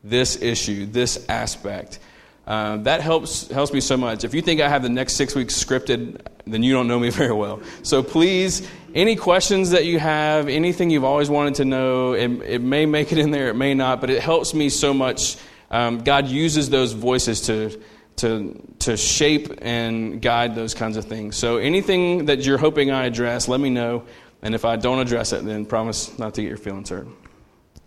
this 0.04 0.40
issue, 0.40 0.86
this 0.86 1.24
aspect. 1.28 1.98
Uh, 2.44 2.76
that 2.78 3.00
helps 3.00 3.48
helps 3.48 3.72
me 3.72 3.80
so 3.80 3.96
much. 3.96 4.24
If 4.24 4.34
you 4.34 4.42
think 4.42 4.60
I 4.60 4.68
have 4.68 4.82
the 4.82 4.88
next 4.88 5.14
six 5.14 5.32
weeks 5.32 5.54
scripted, 5.54 6.20
then 6.44 6.64
you 6.64 6.72
don't 6.72 6.88
know 6.88 6.98
me 6.98 7.10
very 7.22 7.32
well. 7.32 7.62
So 7.84 8.02
please, 8.02 8.68
any 8.94 9.14
questions 9.14 9.70
that 9.70 9.84
you 9.84 10.00
have, 10.00 10.48
anything 10.48 10.90
you've 10.90 11.04
always 11.04 11.30
wanted 11.30 11.54
to 11.56 11.64
know, 11.64 12.14
it, 12.14 12.30
it 12.42 12.60
may 12.60 12.84
make 12.84 13.12
it 13.12 13.18
in 13.18 13.30
there, 13.30 13.48
it 13.48 13.54
may 13.54 13.74
not, 13.74 14.00
but 14.00 14.10
it 14.10 14.20
helps 14.20 14.54
me 14.54 14.70
so 14.70 14.92
much 14.92 15.36
um, 15.72 15.98
God 16.04 16.28
uses 16.28 16.70
those 16.70 16.92
voices 16.92 17.40
to, 17.42 17.80
to, 18.16 18.62
to 18.80 18.96
shape 18.96 19.48
and 19.62 20.20
guide 20.20 20.54
those 20.54 20.74
kinds 20.74 20.98
of 20.98 21.06
things. 21.06 21.36
So 21.36 21.56
anything 21.56 22.26
that 22.26 22.44
you're 22.44 22.58
hoping 22.58 22.90
I 22.90 23.06
address, 23.06 23.48
let 23.48 23.58
me 23.58 23.70
know. 23.70 24.04
And 24.42 24.54
if 24.54 24.64
I 24.64 24.76
don't 24.76 24.98
address 24.98 25.32
it, 25.32 25.44
then 25.44 25.64
promise 25.64 26.16
not 26.18 26.34
to 26.34 26.42
get 26.42 26.48
your 26.48 26.58
feelings 26.58 26.90
hurt. 26.90 27.08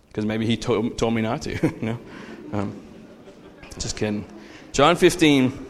Because 0.08 0.26
maybe 0.26 0.46
he 0.46 0.56
told, 0.56 0.98
told 0.98 1.14
me 1.14 1.22
not 1.22 1.42
to. 1.42 1.52
you 1.62 1.78
know? 1.80 1.98
Um, 2.52 2.82
just 3.78 3.96
kidding. 3.96 4.26
John 4.72 4.96
15. 4.96 5.66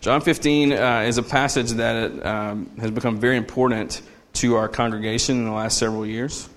John 0.00 0.20
15 0.20 0.72
uh, 0.72 1.00
is 1.06 1.18
a 1.18 1.22
passage 1.22 1.70
that 1.72 2.24
um, 2.24 2.70
has 2.78 2.90
become 2.90 3.18
very 3.18 3.36
important 3.36 4.00
to 4.34 4.56
our 4.56 4.68
congregation 4.68 5.36
in 5.38 5.44
the 5.44 5.52
last 5.52 5.78
several 5.78 6.06
years. 6.06 6.48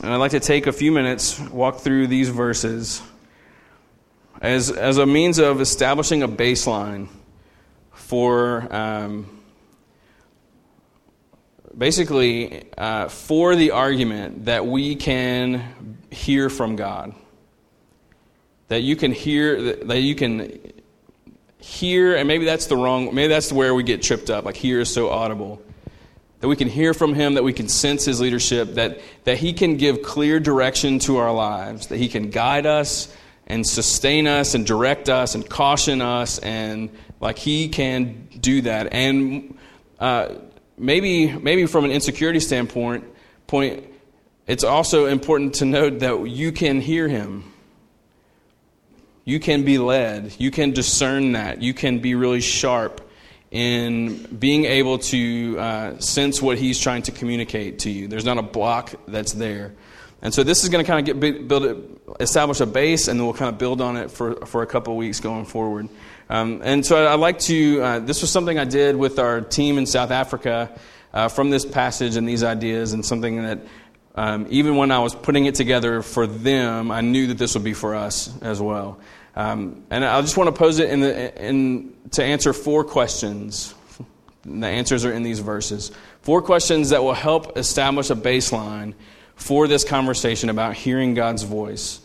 And 0.00 0.12
I'd 0.12 0.18
like 0.18 0.30
to 0.30 0.40
take 0.40 0.68
a 0.68 0.72
few 0.72 0.92
minutes, 0.92 1.40
walk 1.40 1.78
through 1.78 2.06
these 2.06 2.28
verses 2.28 3.02
as, 4.40 4.70
as 4.70 4.96
a 4.96 5.06
means 5.06 5.38
of 5.38 5.60
establishing 5.60 6.22
a 6.22 6.28
baseline 6.28 7.08
for 7.90 8.72
um, 8.72 9.40
basically 11.76 12.72
uh, 12.78 13.08
for 13.08 13.56
the 13.56 13.72
argument 13.72 14.44
that 14.44 14.64
we 14.64 14.94
can 14.94 15.96
hear 16.12 16.48
from 16.48 16.76
God. 16.76 17.12
That 18.68 18.82
you 18.82 18.94
can 18.94 19.10
hear, 19.10 19.74
that 19.84 20.00
you 20.00 20.14
can 20.14 20.60
hear, 21.58 22.14
and 22.14 22.28
maybe 22.28 22.44
that's 22.44 22.66
the 22.66 22.76
wrong, 22.76 23.12
maybe 23.12 23.28
that's 23.28 23.52
where 23.52 23.74
we 23.74 23.82
get 23.82 24.02
tripped 24.02 24.30
up, 24.30 24.44
like 24.44 24.54
hear 24.54 24.80
is 24.80 24.94
so 24.94 25.10
audible. 25.10 25.60
That 26.40 26.48
we 26.48 26.56
can 26.56 26.68
hear 26.68 26.94
from 26.94 27.14
Him, 27.14 27.34
that 27.34 27.44
we 27.44 27.52
can 27.52 27.68
sense 27.68 28.04
His 28.04 28.20
leadership, 28.20 28.74
that, 28.74 29.00
that 29.24 29.38
He 29.38 29.52
can 29.52 29.76
give 29.76 30.02
clear 30.02 30.38
direction 30.38 30.98
to 31.00 31.16
our 31.16 31.32
lives, 31.32 31.88
that 31.88 31.96
He 31.96 32.08
can 32.08 32.30
guide 32.30 32.66
us 32.66 33.14
and 33.46 33.66
sustain 33.66 34.26
us 34.26 34.54
and 34.54 34.66
direct 34.66 35.08
us 35.08 35.34
and 35.34 35.48
caution 35.48 36.00
us, 36.00 36.38
and 36.38 36.90
like 37.20 37.38
He 37.38 37.68
can 37.68 38.28
do 38.40 38.62
that. 38.62 38.92
And 38.92 39.58
uh, 39.98 40.34
maybe, 40.76 41.32
maybe 41.32 41.66
from 41.66 41.84
an 41.84 41.90
insecurity 41.90 42.40
standpoint, 42.40 43.04
point, 43.46 43.84
it's 44.46 44.64
also 44.64 45.06
important 45.06 45.56
to 45.56 45.64
note 45.64 46.00
that 46.00 46.28
you 46.28 46.52
can 46.52 46.80
hear 46.80 47.08
Him 47.08 47.52
you 49.28 49.38
can 49.38 49.62
be 49.62 49.76
led. 49.76 50.34
You 50.38 50.50
can 50.50 50.70
discern 50.70 51.32
that. 51.32 51.60
You 51.60 51.74
can 51.74 51.98
be 51.98 52.14
really 52.14 52.40
sharp 52.40 53.07
in 53.50 54.24
being 54.26 54.64
able 54.64 54.98
to 54.98 55.58
uh, 55.58 55.98
sense 55.98 56.42
what 56.42 56.58
he's 56.58 56.78
trying 56.78 57.02
to 57.02 57.12
communicate 57.12 57.80
to 57.80 57.90
you. 57.90 58.08
There's 58.08 58.24
not 58.24 58.38
a 58.38 58.42
block 58.42 58.94
that's 59.06 59.32
there. 59.32 59.74
And 60.20 60.34
so 60.34 60.42
this 60.42 60.64
is 60.64 60.68
going 60.68 60.84
to 60.84 60.90
kind 60.90 61.08
of 61.08 61.20
get 61.20 61.48
build 61.48 61.98
establish 62.18 62.60
a 62.60 62.66
base, 62.66 63.08
and 63.08 63.18
then 63.18 63.26
we'll 63.26 63.36
kind 63.36 63.48
of 63.48 63.58
build 63.58 63.80
on 63.80 63.96
it 63.96 64.10
for, 64.10 64.46
for 64.46 64.62
a 64.62 64.66
couple 64.66 64.96
weeks 64.96 65.20
going 65.20 65.44
forward. 65.44 65.88
Um, 66.28 66.60
and 66.64 66.84
so 66.84 67.06
I'd 67.06 67.20
like 67.20 67.38
to, 67.40 67.80
uh, 67.80 67.98
this 68.00 68.20
was 68.20 68.30
something 68.30 68.58
I 68.58 68.64
did 68.64 68.96
with 68.96 69.18
our 69.18 69.40
team 69.40 69.78
in 69.78 69.86
South 69.86 70.10
Africa 70.10 70.76
uh, 71.14 71.28
from 71.28 71.50
this 71.50 71.64
passage 71.64 72.16
and 72.16 72.28
these 72.28 72.42
ideas, 72.42 72.92
and 72.92 73.06
something 73.06 73.42
that 73.42 73.60
um, 74.16 74.46
even 74.50 74.76
when 74.76 74.90
I 74.90 74.98
was 74.98 75.14
putting 75.14 75.46
it 75.46 75.54
together 75.54 76.02
for 76.02 76.26
them, 76.26 76.90
I 76.90 77.00
knew 77.00 77.28
that 77.28 77.38
this 77.38 77.54
would 77.54 77.64
be 77.64 77.72
for 77.72 77.94
us 77.94 78.36
as 78.42 78.60
well. 78.60 78.98
Um, 79.38 79.84
and 79.88 80.04
I 80.04 80.20
just 80.20 80.36
want 80.36 80.48
to 80.48 80.52
pose 80.52 80.80
it 80.80 80.90
in 80.90 80.98
the, 80.98 81.46
in, 81.46 81.94
to 82.10 82.24
answer 82.24 82.52
four 82.52 82.82
questions. 82.82 83.72
The 84.44 84.66
answers 84.66 85.04
are 85.04 85.12
in 85.12 85.22
these 85.22 85.38
verses. 85.38 85.92
Four 86.22 86.42
questions 86.42 86.90
that 86.90 87.04
will 87.04 87.14
help 87.14 87.56
establish 87.56 88.10
a 88.10 88.16
baseline 88.16 88.94
for 89.36 89.68
this 89.68 89.84
conversation 89.84 90.48
about 90.48 90.74
hearing 90.74 91.14
God's 91.14 91.44
voice. 91.44 92.00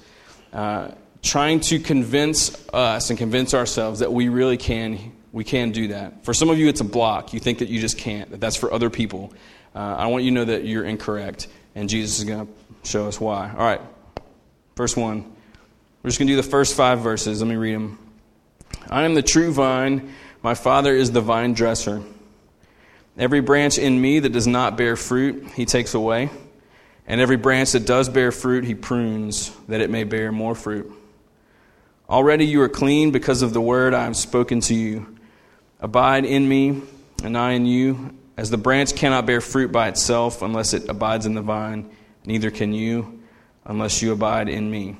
Uh, 0.53 0.91
trying 1.23 1.59
to 1.61 1.79
convince 1.79 2.55
us 2.71 3.09
and 3.09 3.17
convince 3.17 3.55
ourselves 3.55 4.01
that 4.01 4.13
we 4.13 4.29
really 4.29 4.57
can 4.57 5.13
we 5.31 5.43
can 5.43 5.71
do 5.71 5.87
that. 5.87 6.23
For 6.23 6.35
some 6.35 6.51
of 6.51 6.59
you, 6.59 6.67
it's 6.67 6.81
a 6.81 6.83
block. 6.85 7.33
You 7.33 7.39
think 7.39 7.57
that 7.57 7.67
you 7.67 7.81
just 7.81 7.97
can't. 7.97 8.29
That 8.29 8.41
that's 8.41 8.55
for 8.55 8.71
other 8.71 8.91
people. 8.91 9.33
Uh, 9.73 9.79
I 9.79 10.05
want 10.05 10.23
you 10.23 10.29
to 10.29 10.35
know 10.35 10.45
that 10.45 10.65
you're 10.65 10.83
incorrect, 10.83 11.47
and 11.73 11.89
Jesus 11.89 12.19
is 12.19 12.25
going 12.25 12.45
to 12.45 12.53
show 12.87 13.07
us 13.07 13.19
why. 13.19 13.49
All 13.49 13.65
right, 13.65 13.81
first 14.75 14.97
one. 14.97 15.33
We're 16.03 16.09
just 16.09 16.19
going 16.19 16.27
to 16.27 16.33
do 16.33 16.41
the 16.41 16.43
first 16.43 16.75
five 16.75 16.99
verses. 16.99 17.41
Let 17.41 17.49
me 17.49 17.55
read 17.55 17.75
them. 17.75 17.97
I 18.89 19.03
am 19.03 19.13
the 19.13 19.21
true 19.21 19.53
vine, 19.53 20.13
my 20.41 20.53
Father 20.53 20.93
is 20.93 21.13
the 21.13 21.21
vine 21.21 21.53
dresser. 21.53 22.03
Every 23.17 23.39
branch 23.39 23.77
in 23.77 24.01
me 24.01 24.19
that 24.19 24.33
does 24.33 24.45
not 24.45 24.75
bear 24.75 24.97
fruit, 24.97 25.47
he 25.55 25.65
takes 25.65 25.93
away. 25.93 26.29
And 27.07 27.21
every 27.21 27.37
branch 27.37 27.71
that 27.71 27.85
does 27.85 28.09
bear 28.09 28.33
fruit, 28.33 28.65
he 28.65 28.75
prunes, 28.75 29.51
that 29.69 29.79
it 29.79 29.89
may 29.89 30.03
bear 30.03 30.33
more 30.33 30.55
fruit. 30.55 30.91
Already 32.09 32.45
you 32.47 32.61
are 32.61 32.69
clean 32.69 33.11
because 33.11 33.41
of 33.41 33.53
the 33.53 33.61
word 33.61 33.93
I 33.93 34.03
have 34.03 34.17
spoken 34.17 34.59
to 34.61 34.75
you. 34.75 35.17
Abide 35.79 36.25
in 36.25 36.47
me, 36.49 36.81
and 37.23 37.37
I 37.37 37.51
in 37.51 37.65
you. 37.65 38.13
As 38.35 38.49
the 38.49 38.57
branch 38.57 38.95
cannot 38.95 39.25
bear 39.25 39.39
fruit 39.39 39.71
by 39.71 39.87
itself 39.87 40.41
unless 40.41 40.73
it 40.73 40.89
abides 40.89 41.25
in 41.25 41.33
the 41.33 41.41
vine, 41.41 41.89
neither 42.25 42.51
can 42.51 42.73
you 42.73 43.21
unless 43.63 44.01
you 44.01 44.11
abide 44.11 44.49
in 44.49 44.69
me. 44.69 44.97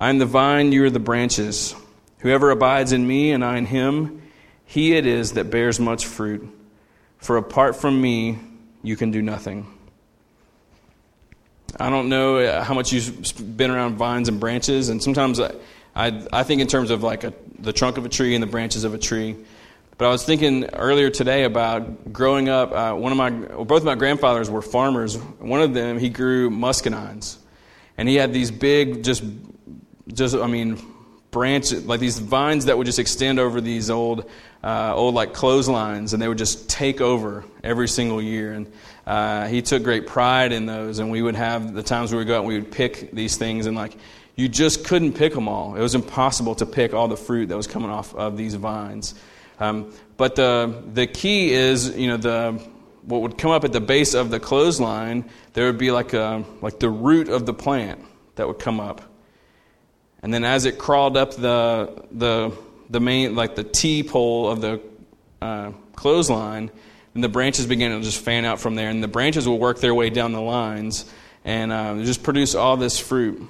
I 0.00 0.08
am 0.08 0.16
the 0.16 0.24
vine, 0.24 0.72
you 0.72 0.82
are 0.84 0.90
the 0.90 0.98
branches. 0.98 1.74
Whoever 2.20 2.50
abides 2.50 2.92
in 2.92 3.06
me 3.06 3.32
and 3.32 3.44
I 3.44 3.58
in 3.58 3.66
him, 3.66 4.22
he 4.64 4.94
it 4.94 5.04
is 5.04 5.32
that 5.32 5.50
bears 5.50 5.78
much 5.78 6.06
fruit. 6.06 6.48
For 7.18 7.36
apart 7.36 7.76
from 7.76 8.00
me, 8.00 8.38
you 8.82 8.96
can 8.96 9.10
do 9.10 9.20
nothing. 9.20 9.66
I 11.78 11.90
don't 11.90 12.08
know 12.08 12.62
how 12.62 12.72
much 12.72 12.94
you've 12.94 13.56
been 13.58 13.70
around 13.70 13.96
vines 13.96 14.30
and 14.30 14.40
branches, 14.40 14.88
and 14.88 15.02
sometimes 15.02 15.38
I, 15.38 15.52
I, 15.94 16.26
I 16.32 16.42
think 16.44 16.62
in 16.62 16.66
terms 16.66 16.90
of 16.90 17.02
like 17.02 17.24
a, 17.24 17.34
the 17.58 17.74
trunk 17.74 17.98
of 17.98 18.06
a 18.06 18.08
tree 18.08 18.34
and 18.34 18.42
the 18.42 18.46
branches 18.46 18.84
of 18.84 18.94
a 18.94 18.98
tree. 18.98 19.36
But 19.98 20.06
I 20.06 20.08
was 20.08 20.24
thinking 20.24 20.64
earlier 20.72 21.10
today 21.10 21.44
about 21.44 22.10
growing 22.10 22.48
up. 22.48 22.72
Uh, 22.72 22.94
one 22.94 23.12
of 23.12 23.18
my, 23.18 23.30
well, 23.30 23.66
both 23.66 23.82
of 23.82 23.84
my 23.84 23.96
grandfathers 23.96 24.48
were 24.48 24.62
farmers. 24.62 25.18
One 25.18 25.60
of 25.60 25.74
them, 25.74 25.98
he 25.98 26.08
grew 26.08 26.48
muscadines, 26.48 27.36
and 27.98 28.08
he 28.08 28.14
had 28.14 28.32
these 28.32 28.50
big, 28.50 29.04
just 29.04 29.22
just 30.12 30.34
I 30.34 30.46
mean 30.46 30.78
branches 31.30 31.86
like 31.86 32.00
these 32.00 32.18
vines 32.18 32.64
that 32.64 32.76
would 32.76 32.86
just 32.86 32.98
extend 32.98 33.38
over 33.38 33.60
these 33.60 33.90
old 33.90 34.28
uh, 34.62 34.92
old 34.94 35.14
like 35.14 35.32
clotheslines 35.32 36.12
and 36.12 36.22
they 36.22 36.28
would 36.28 36.38
just 36.38 36.68
take 36.68 37.00
over 37.00 37.44
every 37.62 37.88
single 37.88 38.20
year. 38.20 38.52
And 38.52 38.72
uh, 39.06 39.46
he 39.46 39.62
took 39.62 39.82
great 39.82 40.06
pride 40.06 40.52
in 40.52 40.66
those 40.66 40.98
and 40.98 41.10
we 41.10 41.22
would 41.22 41.36
have 41.36 41.72
the 41.72 41.82
times 41.82 42.12
we 42.12 42.18
would 42.18 42.26
go 42.26 42.34
out 42.34 42.40
and 42.40 42.48
we 42.48 42.58
would 42.58 42.70
pick 42.70 43.12
these 43.12 43.36
things 43.36 43.66
and 43.66 43.76
like 43.76 43.96
you 44.36 44.48
just 44.48 44.84
couldn't 44.84 45.14
pick 45.14 45.34
them 45.34 45.48
all. 45.48 45.76
It 45.76 45.80
was 45.80 45.94
impossible 45.94 46.54
to 46.56 46.66
pick 46.66 46.94
all 46.94 47.08
the 47.08 47.16
fruit 47.16 47.46
that 47.48 47.56
was 47.56 47.66
coming 47.66 47.90
off 47.90 48.14
of 48.14 48.36
these 48.36 48.54
vines. 48.54 49.14
Um, 49.58 49.92
but 50.16 50.36
the 50.36 50.82
the 50.92 51.06
key 51.06 51.52
is 51.52 51.96
you 51.96 52.08
know 52.08 52.16
the 52.16 52.62
what 53.02 53.22
would 53.22 53.38
come 53.38 53.50
up 53.50 53.64
at 53.64 53.72
the 53.72 53.80
base 53.80 54.14
of 54.14 54.30
the 54.30 54.38
clothesline 54.38 55.28
there 55.54 55.66
would 55.66 55.78
be 55.78 55.90
like 55.90 56.12
a 56.12 56.44
like 56.60 56.78
the 56.78 56.88
root 56.88 57.28
of 57.28 57.46
the 57.46 57.54
plant 57.54 58.04
that 58.36 58.46
would 58.46 58.58
come 58.58 58.80
up 58.80 59.09
and 60.22 60.32
then 60.32 60.44
as 60.44 60.64
it 60.64 60.78
crawled 60.78 61.16
up 61.16 61.34
the, 61.34 62.04
the, 62.12 62.52
the 62.90 63.00
main, 63.00 63.34
like 63.34 63.54
the 63.54 63.64
T 63.64 64.02
pole 64.02 64.48
of 64.50 64.60
the 64.60 64.80
uh, 65.40 65.72
clothesline, 65.94 66.70
and 67.14 67.24
the 67.24 67.28
branches 67.28 67.66
began 67.66 67.98
to 67.98 68.04
just 68.04 68.22
fan 68.22 68.44
out 68.44 68.60
from 68.60 68.74
there. 68.74 68.88
And 68.88 69.02
the 69.02 69.08
branches 69.08 69.48
will 69.48 69.58
work 69.58 69.80
their 69.80 69.94
way 69.94 70.10
down 70.10 70.32
the 70.32 70.40
lines 70.40 71.10
and 71.44 71.72
uh, 71.72 71.96
just 72.02 72.22
produce 72.22 72.54
all 72.54 72.76
this 72.76 72.98
fruit. 72.98 73.42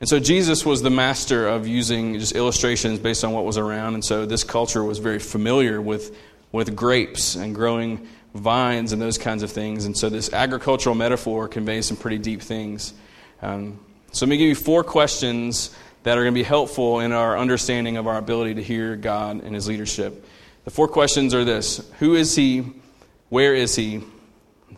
And 0.00 0.08
so 0.08 0.18
Jesus 0.18 0.66
was 0.66 0.82
the 0.82 0.90
master 0.90 1.46
of 1.46 1.66
using 1.66 2.18
just 2.18 2.34
illustrations 2.34 2.98
based 2.98 3.24
on 3.24 3.32
what 3.32 3.44
was 3.44 3.56
around. 3.56 3.94
And 3.94 4.04
so 4.04 4.26
this 4.26 4.42
culture 4.42 4.82
was 4.82 4.98
very 4.98 5.20
familiar 5.20 5.80
with, 5.80 6.16
with 6.50 6.74
grapes 6.74 7.36
and 7.36 7.54
growing 7.54 8.08
vines 8.34 8.92
and 8.92 9.00
those 9.00 9.16
kinds 9.16 9.42
of 9.42 9.52
things. 9.52 9.84
And 9.84 9.96
so 9.96 10.08
this 10.08 10.32
agricultural 10.32 10.96
metaphor 10.96 11.46
conveys 11.46 11.86
some 11.86 11.96
pretty 11.96 12.18
deep 12.18 12.42
things. 12.42 12.92
Um, 13.40 13.78
so 14.10 14.26
let 14.26 14.30
me 14.30 14.36
give 14.36 14.48
you 14.48 14.54
four 14.56 14.82
questions 14.82 15.74
that 16.02 16.18
are 16.18 16.22
going 16.22 16.34
to 16.34 16.38
be 16.38 16.42
helpful 16.42 17.00
in 17.00 17.12
our 17.12 17.38
understanding 17.38 17.96
of 17.96 18.06
our 18.06 18.18
ability 18.18 18.54
to 18.54 18.62
hear 18.62 18.96
God 18.96 19.42
and 19.42 19.54
His 19.54 19.68
leadership. 19.68 20.26
The 20.64 20.70
four 20.70 20.88
questions 20.88 21.34
are 21.34 21.44
this 21.44 21.88
Who 21.98 22.14
is 22.14 22.34
He? 22.34 22.64
Where 23.28 23.54
is 23.54 23.74
He? 23.76 24.02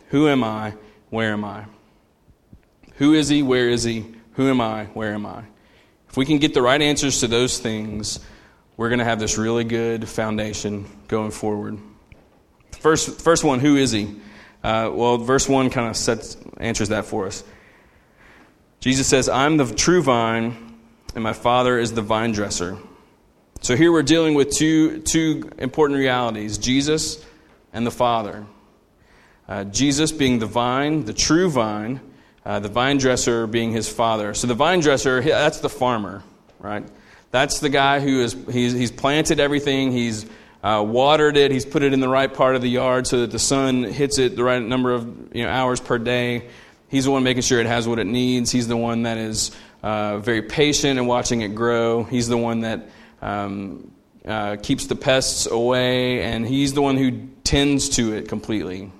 Who 0.09 0.27
am 0.27 0.43
I? 0.43 0.73
Where 1.09 1.33
am 1.33 1.43
I? 1.43 1.65
Who 2.95 3.13
is 3.13 3.29
He? 3.29 3.43
Where 3.43 3.69
is 3.69 3.83
He? 3.83 4.05
Who 4.33 4.49
am 4.49 4.61
I? 4.61 4.85
Where 4.85 5.13
am 5.13 5.25
I? 5.25 5.43
If 6.09 6.17
we 6.17 6.25
can 6.25 6.37
get 6.37 6.53
the 6.53 6.61
right 6.61 6.81
answers 6.81 7.19
to 7.21 7.27
those 7.27 7.59
things, 7.59 8.19
we're 8.77 8.89
going 8.89 8.99
to 8.99 9.05
have 9.05 9.19
this 9.19 9.37
really 9.37 9.63
good 9.63 10.07
foundation 10.07 10.85
going 11.07 11.31
forward. 11.31 11.77
First, 12.79 13.21
first 13.21 13.43
one, 13.43 13.59
who 13.59 13.77
is 13.77 13.91
He? 13.91 14.15
Uh, 14.63 14.89
well, 14.91 15.17
verse 15.17 15.47
1 15.47 15.69
kind 15.69 15.95
of 15.95 16.37
answers 16.57 16.89
that 16.89 17.05
for 17.05 17.27
us. 17.27 17.43
Jesus 18.79 19.07
says, 19.07 19.29
I'm 19.29 19.57
the 19.57 19.65
true 19.73 20.01
vine 20.01 20.64
and 21.15 21.23
my 21.23 21.33
Father 21.33 21.79
is 21.79 21.93
the 21.93 22.01
vine 22.01 22.33
dresser. 22.33 22.77
So 23.61 23.75
here 23.75 23.91
we're 23.91 24.03
dealing 24.03 24.35
with 24.35 24.51
two, 24.51 24.99
two 24.99 25.49
important 25.57 25.97
realities 25.97 26.57
Jesus 26.57 27.25
and 27.73 27.87
the 27.87 27.91
Father. 27.91 28.45
Uh, 29.47 29.63
Jesus 29.63 30.11
being 30.11 30.39
the 30.39 30.45
vine, 30.45 31.05
the 31.05 31.13
true 31.13 31.49
vine, 31.49 32.01
uh, 32.45 32.59
the 32.59 32.67
vine 32.67 32.97
dresser 32.97 33.47
being 33.47 33.71
his 33.71 33.87
father. 33.87 34.33
So 34.33 34.47
the 34.47 34.55
vine 34.55 34.81
dresser, 34.81 35.21
that's 35.21 35.59
the 35.59 35.69
farmer, 35.69 36.23
right? 36.59 36.83
That's 37.31 37.59
the 37.59 37.69
guy 37.69 37.99
who 37.99 38.21
is, 38.21 38.35
he's, 38.51 38.73
he's 38.73 38.91
planted 38.91 39.39
everything, 39.39 39.91
he's 39.91 40.25
uh, 40.63 40.83
watered 40.85 41.37
it, 41.37 41.51
he's 41.51 41.65
put 41.65 41.83
it 41.83 41.93
in 41.93 41.99
the 41.99 42.09
right 42.09 42.31
part 42.31 42.55
of 42.55 42.61
the 42.61 42.69
yard 42.69 43.07
so 43.07 43.21
that 43.21 43.31
the 43.31 43.39
sun 43.39 43.83
hits 43.83 44.17
it 44.17 44.35
the 44.35 44.43
right 44.43 44.61
number 44.61 44.93
of 44.93 45.35
you 45.35 45.43
know, 45.43 45.49
hours 45.49 45.79
per 45.79 45.97
day. 45.97 46.47
He's 46.89 47.05
the 47.05 47.11
one 47.11 47.23
making 47.23 47.43
sure 47.43 47.59
it 47.59 47.67
has 47.67 47.87
what 47.87 47.99
it 47.99 48.07
needs. 48.07 48.51
He's 48.51 48.67
the 48.67 48.77
one 48.77 49.03
that 49.03 49.17
is 49.17 49.51
uh, 49.85 50.17
very 50.17 50.41
patient 50.41 50.97
and 50.97 51.07
watching 51.07 51.41
it 51.41 51.53
grow. 51.53 52.03
He's 52.03 52.27
the 52.27 52.37
one 52.37 52.61
that 52.61 52.89
um, 53.21 53.91
uh, 54.25 54.55
keeps 54.55 54.87
the 54.87 54.95
pests 54.95 55.45
away, 55.45 56.23
and 56.23 56.43
he's 56.45 56.73
the 56.73 56.81
one 56.81 56.97
who 56.97 57.27
tends 57.43 57.89
to 57.89 58.13
it 58.13 58.27
completely. 58.27 58.91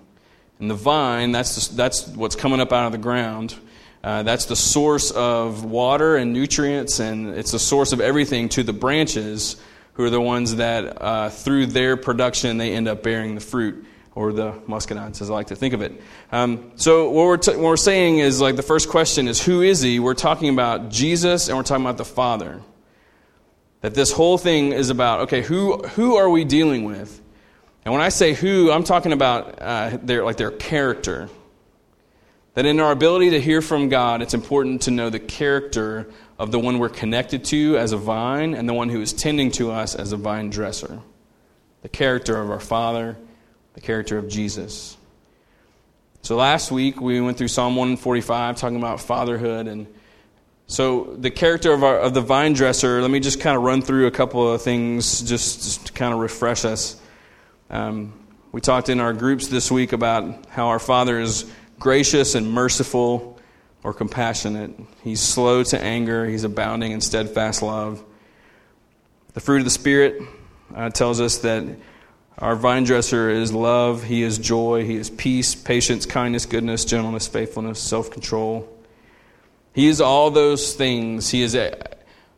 And 0.59 0.69
the 0.69 0.75
vine, 0.75 1.31
that's, 1.31 1.69
the, 1.69 1.75
that's 1.75 2.07
what's 2.09 2.35
coming 2.35 2.59
up 2.59 2.71
out 2.71 2.85
of 2.85 2.91
the 2.91 2.99
ground. 2.99 3.55
Uh, 4.03 4.21
that's 4.21 4.45
the 4.45 4.55
source 4.55 5.09
of 5.09 5.65
water 5.65 6.17
and 6.17 6.33
nutrients, 6.33 6.99
and 6.99 7.29
it's 7.29 7.51
the 7.51 7.59
source 7.59 7.91
of 7.91 7.99
everything 7.99 8.49
to 8.49 8.61
the 8.61 8.71
branches, 8.71 9.55
who 9.93 10.03
are 10.03 10.11
the 10.11 10.21
ones 10.21 10.57
that, 10.57 11.01
uh, 11.01 11.29
through 11.29 11.65
their 11.65 11.97
production, 11.97 12.59
they 12.59 12.73
end 12.73 12.87
up 12.87 13.01
bearing 13.01 13.33
the 13.33 13.41
fruit. 13.41 13.83
Or 14.15 14.31
the 14.31 14.53
muscadines, 14.67 15.21
as 15.21 15.29
I 15.29 15.33
like 15.33 15.47
to 15.47 15.57
think 15.57 15.73
of 15.73 15.81
it. 15.81 16.01
Um, 16.31 16.71
so 16.75 17.09
what 17.09 17.25
we're, 17.25 17.37
t- 17.37 17.51
what 17.51 17.63
we're 17.63 17.77
saying 17.77 18.19
is 18.19 18.39
like 18.39 18.55
the 18.55 18.63
first 18.63 18.89
question 18.89 19.27
is 19.27 19.43
who 19.43 19.61
is 19.61 19.81
he? 19.81 19.99
We're 19.99 20.13
talking 20.13 20.49
about 20.49 20.89
Jesus 20.89 21.49
and 21.49 21.57
we're 21.57 21.63
talking 21.63 21.83
about 21.83 21.97
the 21.97 22.05
Father. 22.05 22.61
That 23.81 23.93
this 23.93 24.11
whole 24.13 24.37
thing 24.37 24.71
is 24.71 24.89
about 24.89 25.21
okay, 25.21 25.41
who 25.41 25.77
who 25.79 26.15
are 26.15 26.29
we 26.29 26.43
dealing 26.43 26.85
with? 26.85 27.21
And 27.83 27.93
when 27.93 28.01
I 28.01 28.09
say 28.09 28.33
who, 28.33 28.71
I'm 28.71 28.83
talking 28.83 29.13
about 29.13 29.61
uh, 29.61 29.97
their 30.01 30.23
like 30.23 30.37
their 30.37 30.49
character. 30.49 31.29
That 32.55 32.65
in 32.65 32.79
our 32.79 32.93
ability 32.93 33.31
to 33.31 33.41
hear 33.41 33.61
from 33.61 33.89
God, 33.89 34.21
it's 34.21 34.33
important 34.33 34.83
to 34.83 34.91
know 34.91 35.09
the 35.09 35.19
character 35.19 36.09
of 36.39 36.51
the 36.51 36.59
one 36.59 36.79
we're 36.79 36.87
connected 36.87 37.43
to 37.45 37.77
as 37.77 37.91
a 37.91 37.97
vine 37.97 38.53
and 38.53 38.67
the 38.67 38.73
one 38.73 38.87
who 38.87 39.01
is 39.01 39.11
tending 39.11 39.51
to 39.51 39.71
us 39.71 39.93
as 39.93 40.13
a 40.13 40.17
vine 40.17 40.49
dresser. 40.49 41.01
The 41.81 41.89
character 41.89 42.41
of 42.41 42.49
our 42.49 42.61
Father 42.61 43.17
the 43.75 43.81
character 43.81 44.17
of 44.17 44.27
Jesus. 44.27 44.97
So 46.21 46.35
last 46.35 46.71
week 46.71 46.99
we 46.99 47.21
went 47.21 47.37
through 47.37 47.49
Psalm 47.49 47.75
145 47.75 48.57
talking 48.57 48.77
about 48.77 48.99
fatherhood 48.99 49.67
and 49.67 49.85
so 50.67 51.15
the 51.19 51.29
character 51.29 51.71
of, 51.71 51.83
our, 51.83 51.99
of 51.99 52.15
the 52.15 52.21
vine 52.21 52.53
dresser, 52.53 52.99
let 52.99 53.11
me 53.11 53.19
just 53.19 53.39
kind 53.39 53.55
of 53.55 53.61
run 53.61 53.83
through 53.83 54.07
a 54.07 54.11
couple 54.11 54.51
of 54.51 54.63
things 54.63 55.21
just, 55.21 55.57
just 55.61 55.87
to 55.87 55.93
kind 55.93 56.11
of 56.11 56.19
refresh 56.19 56.65
us. 56.65 56.99
Um, 57.69 58.13
we 58.51 58.61
talked 58.61 58.89
in 58.89 58.99
our 58.99 59.13
groups 59.13 59.47
this 59.47 59.69
week 59.69 59.93
about 59.93 60.47
how 60.47 60.67
our 60.69 60.79
Father 60.79 61.19
is 61.19 61.45
gracious 61.77 62.33
and 62.33 62.51
merciful 62.51 63.39
or 63.83 63.93
compassionate. 63.93 64.71
He's 65.03 65.21
slow 65.21 65.61
to 65.61 65.79
anger, 65.79 66.25
He's 66.25 66.43
abounding 66.43 66.93
in 66.93 67.01
steadfast 67.01 67.61
love. 67.61 68.03
The 69.33 69.41
fruit 69.41 69.59
of 69.59 69.65
the 69.65 69.71
Spirit 69.71 70.23
uh, 70.73 70.89
tells 70.89 71.21
us 71.21 71.39
that 71.39 71.63
our 72.37 72.55
vine 72.55 72.83
dresser 72.83 73.29
is 73.29 73.53
love, 73.53 74.03
he 74.03 74.21
is 74.21 74.37
joy, 74.37 74.83
he 74.83 74.95
is 74.95 75.09
peace, 75.09 75.55
patience, 75.55 76.05
kindness, 76.05 76.45
goodness, 76.45 76.83
gentleness, 76.83 77.27
faithfulness, 77.27 77.79
self 77.79 78.11
control. 78.11 78.67
He 79.73 79.87
is 79.87 80.01
all 80.01 80.31
those 80.31 80.73
things. 80.73 81.29
He 81.29 81.41
is 81.41 81.55
a, 81.55 81.77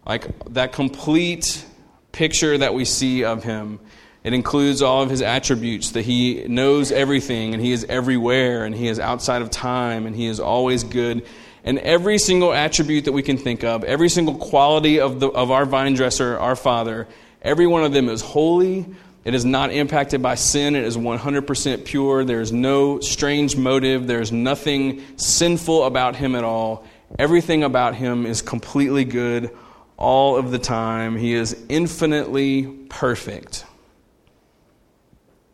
like 0.05 0.27
that 0.53 0.71
complete 0.71 1.65
picture 2.11 2.57
that 2.57 2.73
we 2.73 2.85
see 2.85 3.23
of 3.23 3.43
him. 3.43 3.79
It 4.23 4.33
includes 4.33 4.81
all 4.81 5.03
of 5.03 5.09
his 5.09 5.21
attributes 5.21 5.91
that 5.91 6.03
he 6.03 6.45
knows 6.47 6.91
everything 6.91 7.53
and 7.53 7.63
he 7.63 7.71
is 7.71 7.85
everywhere 7.85 8.65
and 8.65 8.75
he 8.75 8.87
is 8.87 8.99
outside 8.99 9.41
of 9.41 9.49
time 9.49 10.05
and 10.05 10.15
he 10.15 10.27
is 10.27 10.39
always 10.39 10.83
good. 10.83 11.25
And 11.63 11.79
every 11.79 12.17
single 12.17 12.53
attribute 12.53 13.05
that 13.05 13.11
we 13.11 13.21
can 13.21 13.37
think 13.37 13.63
of, 13.63 13.83
every 13.83 14.09
single 14.09 14.35
quality 14.35 14.99
of, 14.99 15.19
the, 15.19 15.27
of 15.27 15.51
our 15.51 15.65
vine 15.65 15.93
dresser, 15.93 16.37
our 16.39 16.55
Father, 16.55 17.07
every 17.41 17.67
one 17.67 17.83
of 17.83 17.93
them 17.93 18.09
is 18.09 18.21
holy, 18.21 18.85
it 19.27 19.35
is 19.35 19.43
not 19.43 19.73
impacted 19.73 20.21
by 20.21 20.35
sin. 20.35 20.73
It 20.73 20.85
is 20.85 20.95
100% 20.95 21.83
pure. 21.83 22.23
There 22.23 22.39
is 22.39 22.53
no 22.53 23.01
strange 23.01 23.57
motive. 23.57 24.07
There 24.07 24.21
is 24.21 24.31
nothing 24.31 25.03
sinful 25.17 25.83
about 25.83 26.15
him 26.15 26.33
at 26.33 26.45
all. 26.45 26.85
Everything 27.19 27.61
about 27.61 27.93
him 27.93 28.25
is 28.25 28.41
completely 28.41 29.03
good 29.03 29.51
all 29.97 30.37
of 30.37 30.51
the 30.51 30.59
time. 30.59 31.17
He 31.17 31.33
is 31.33 31.61
infinitely 31.67 32.67
perfect. 32.87 33.65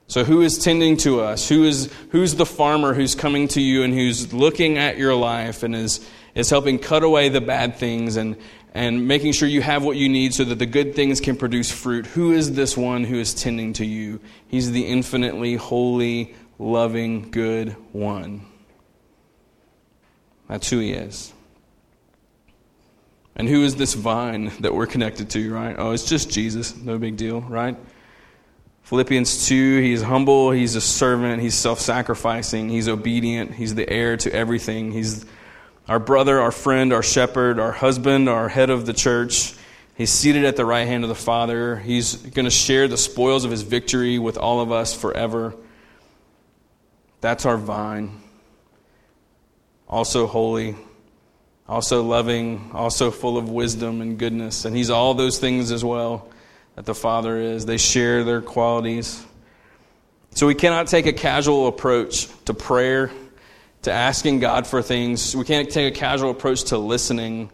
So, 0.06 0.24
who 0.24 0.42
is 0.42 0.60
tending 0.60 0.98
to 0.98 1.22
us? 1.22 1.50
Who 1.50 1.64
is, 1.64 1.92
who's 2.12 2.36
the 2.36 2.46
farmer 2.46 2.94
who's 2.94 3.16
coming 3.16 3.48
to 3.50 3.62
you 3.62 3.82
and 3.82 3.92
who's 3.92 4.32
looking 4.34 4.78
at 4.78 5.00
your 5.00 5.16
life 5.16 5.64
and 5.64 5.76
is, 5.76 6.08
is 6.36 6.48
helping 6.52 6.78
cut 6.78 7.02
away 7.02 7.30
the 7.30 7.42
bad 7.42 7.78
things 7.78 8.18
and, 8.18 8.38
and 8.74 9.08
making 9.08 9.34
sure 9.34 9.48
you 9.48 9.62
have 9.62 9.84
what 9.84 9.98
you 9.98 10.10
need 10.10 10.34
so 10.34 10.44
that 10.44 10.58
the 10.58 10.66
good 10.66 10.96
things 10.96 11.22
can 11.22 11.38
produce 11.38 11.72
fruit. 11.72 12.08
Who 12.08 12.32
is 12.32 12.54
this 12.54 12.76
one 12.76 13.04
who 13.04 13.20
is 13.20 13.36
tending 13.36 13.74
to 13.74 13.86
you? 13.86 14.20
He's 14.48 14.72
the 14.72 14.88
infinitely 14.88 15.56
holy, 15.56 16.36
loving, 16.58 17.30
good 17.30 17.76
one. 17.92 18.46
That's 20.50 20.70
who 20.70 20.80
he 20.80 20.92
is. 20.92 21.32
And 23.36 23.48
who 23.48 23.64
is 23.64 23.76
this 23.76 23.94
vine 23.94 24.52
that 24.60 24.74
we're 24.74 24.88
connected 24.88 25.30
to, 25.32 25.54
right? 25.54 25.76
Oh, 25.78 25.92
it's 25.92 26.06
just 26.06 26.32
Jesus. 26.32 26.76
No 26.76 26.98
big 26.98 27.16
deal, 27.16 27.42
right? 27.42 27.78
Philippians 28.84 29.48
2, 29.48 29.82
he's 29.82 30.02
humble, 30.02 30.52
he's 30.52 30.76
a 30.76 30.82
servant, 30.82 31.42
he's 31.42 31.56
self 31.56 31.80
sacrificing, 31.80 32.70
he's 32.70 32.90
obedient, 32.90 33.54
he's 33.54 33.76
the 33.76 33.90
heir 33.90 34.18
to 34.18 34.34
everything, 34.34 34.92
he's 34.92 35.26
our 35.88 36.00
brother, 36.00 36.40
our 36.40 36.52
friend, 36.52 36.94
our 36.94 37.04
shepherd, 37.04 37.60
our 37.60 37.72
husband, 37.72 38.30
our 38.30 38.48
head 38.50 38.70
of 38.70 38.86
the 38.86 38.94
church. 38.94 39.54
He's 39.96 40.12
seated 40.12 40.46
at 40.46 40.56
the 40.56 40.66
right 40.66 40.88
hand 40.88 41.04
of 41.04 41.10
the 41.10 41.16
Father. 41.16 41.78
He's 41.78 42.16
going 42.16 42.46
to 42.46 42.52
share 42.52 42.88
the 42.88 42.98
spoils 42.98 43.46
of 43.46 43.52
his 43.52 43.62
victory 43.62 44.18
with 44.18 44.38
all 44.38 44.62
of 44.62 44.72
us 44.72 44.94
forever. 44.94 45.54
That's 47.22 47.46
our 47.46 47.58
vine. 47.58 48.22
Also 49.88 50.26
holy, 50.26 50.76
also 51.68 52.02
loving, 52.02 52.72
also 52.74 53.12
full 53.12 53.38
of 53.38 53.50
wisdom 53.50 54.02
and 54.02 54.18
goodness. 54.18 54.66
And 54.66 54.76
he's 54.76 54.90
all 54.90 55.14
those 55.14 55.38
things 55.38 55.72
as 55.72 55.86
well 55.86 56.30
that 56.76 56.86
the 56.86 56.96
Father 56.96 57.38
is. 57.38 57.66
They 57.66 57.78
share 57.78 58.24
their 58.24 58.42
qualities. 58.42 59.24
So 60.32 60.48
we 60.48 60.56
cannot 60.56 60.88
take 60.88 61.06
a 61.06 61.14
casual 61.14 61.68
approach 61.68 62.28
to 62.46 62.56
prayer 62.56 63.12
to 63.84 63.92
asking 63.92 64.40
God 64.40 64.66
for 64.66 64.82
things. 64.82 65.36
We 65.36 65.46
can't 65.46 65.70
take 65.70 65.94
a 65.94 65.98
casual 65.98 66.32
approach 66.32 66.66
to 66.66 66.78
listening. 66.78 67.52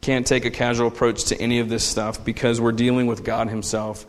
Can't 0.00 0.26
take 0.26 0.44
a 0.44 0.50
casual 0.50 0.88
approach 0.88 1.24
to 1.26 1.40
any 1.40 1.60
of 1.60 1.68
this 1.68 1.84
stuff 1.84 2.24
because 2.24 2.60
we're 2.60 2.72
dealing 2.72 3.06
with 3.06 3.24
God 3.24 3.48
Himself. 3.48 4.06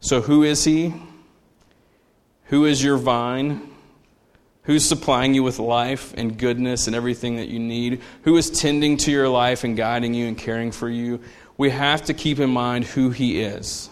So, 0.00 0.20
who 0.20 0.42
is 0.42 0.64
He? 0.64 0.94
Who 2.44 2.64
is 2.64 2.82
your 2.82 2.96
vine? 2.96 3.72
Who's 4.62 4.84
supplying 4.84 5.34
you 5.34 5.44
with 5.44 5.60
life 5.60 6.12
and 6.16 6.36
goodness 6.36 6.88
and 6.88 6.96
everything 6.96 7.36
that 7.36 7.48
you 7.48 7.60
need? 7.60 8.00
Who 8.22 8.36
is 8.36 8.50
tending 8.50 8.96
to 8.98 9.12
your 9.12 9.28
life 9.28 9.62
and 9.62 9.76
guiding 9.76 10.14
you 10.14 10.26
and 10.26 10.36
caring 10.36 10.72
for 10.72 10.88
you? 10.88 11.20
We 11.56 11.70
have 11.70 12.02
to 12.06 12.14
keep 12.14 12.40
in 12.40 12.50
mind 12.50 12.84
who 12.84 13.10
He 13.10 13.40
is 13.40 13.88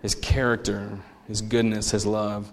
His 0.00 0.14
character, 0.14 0.98
His 1.26 1.42
goodness, 1.42 1.90
His 1.90 2.06
love. 2.06 2.50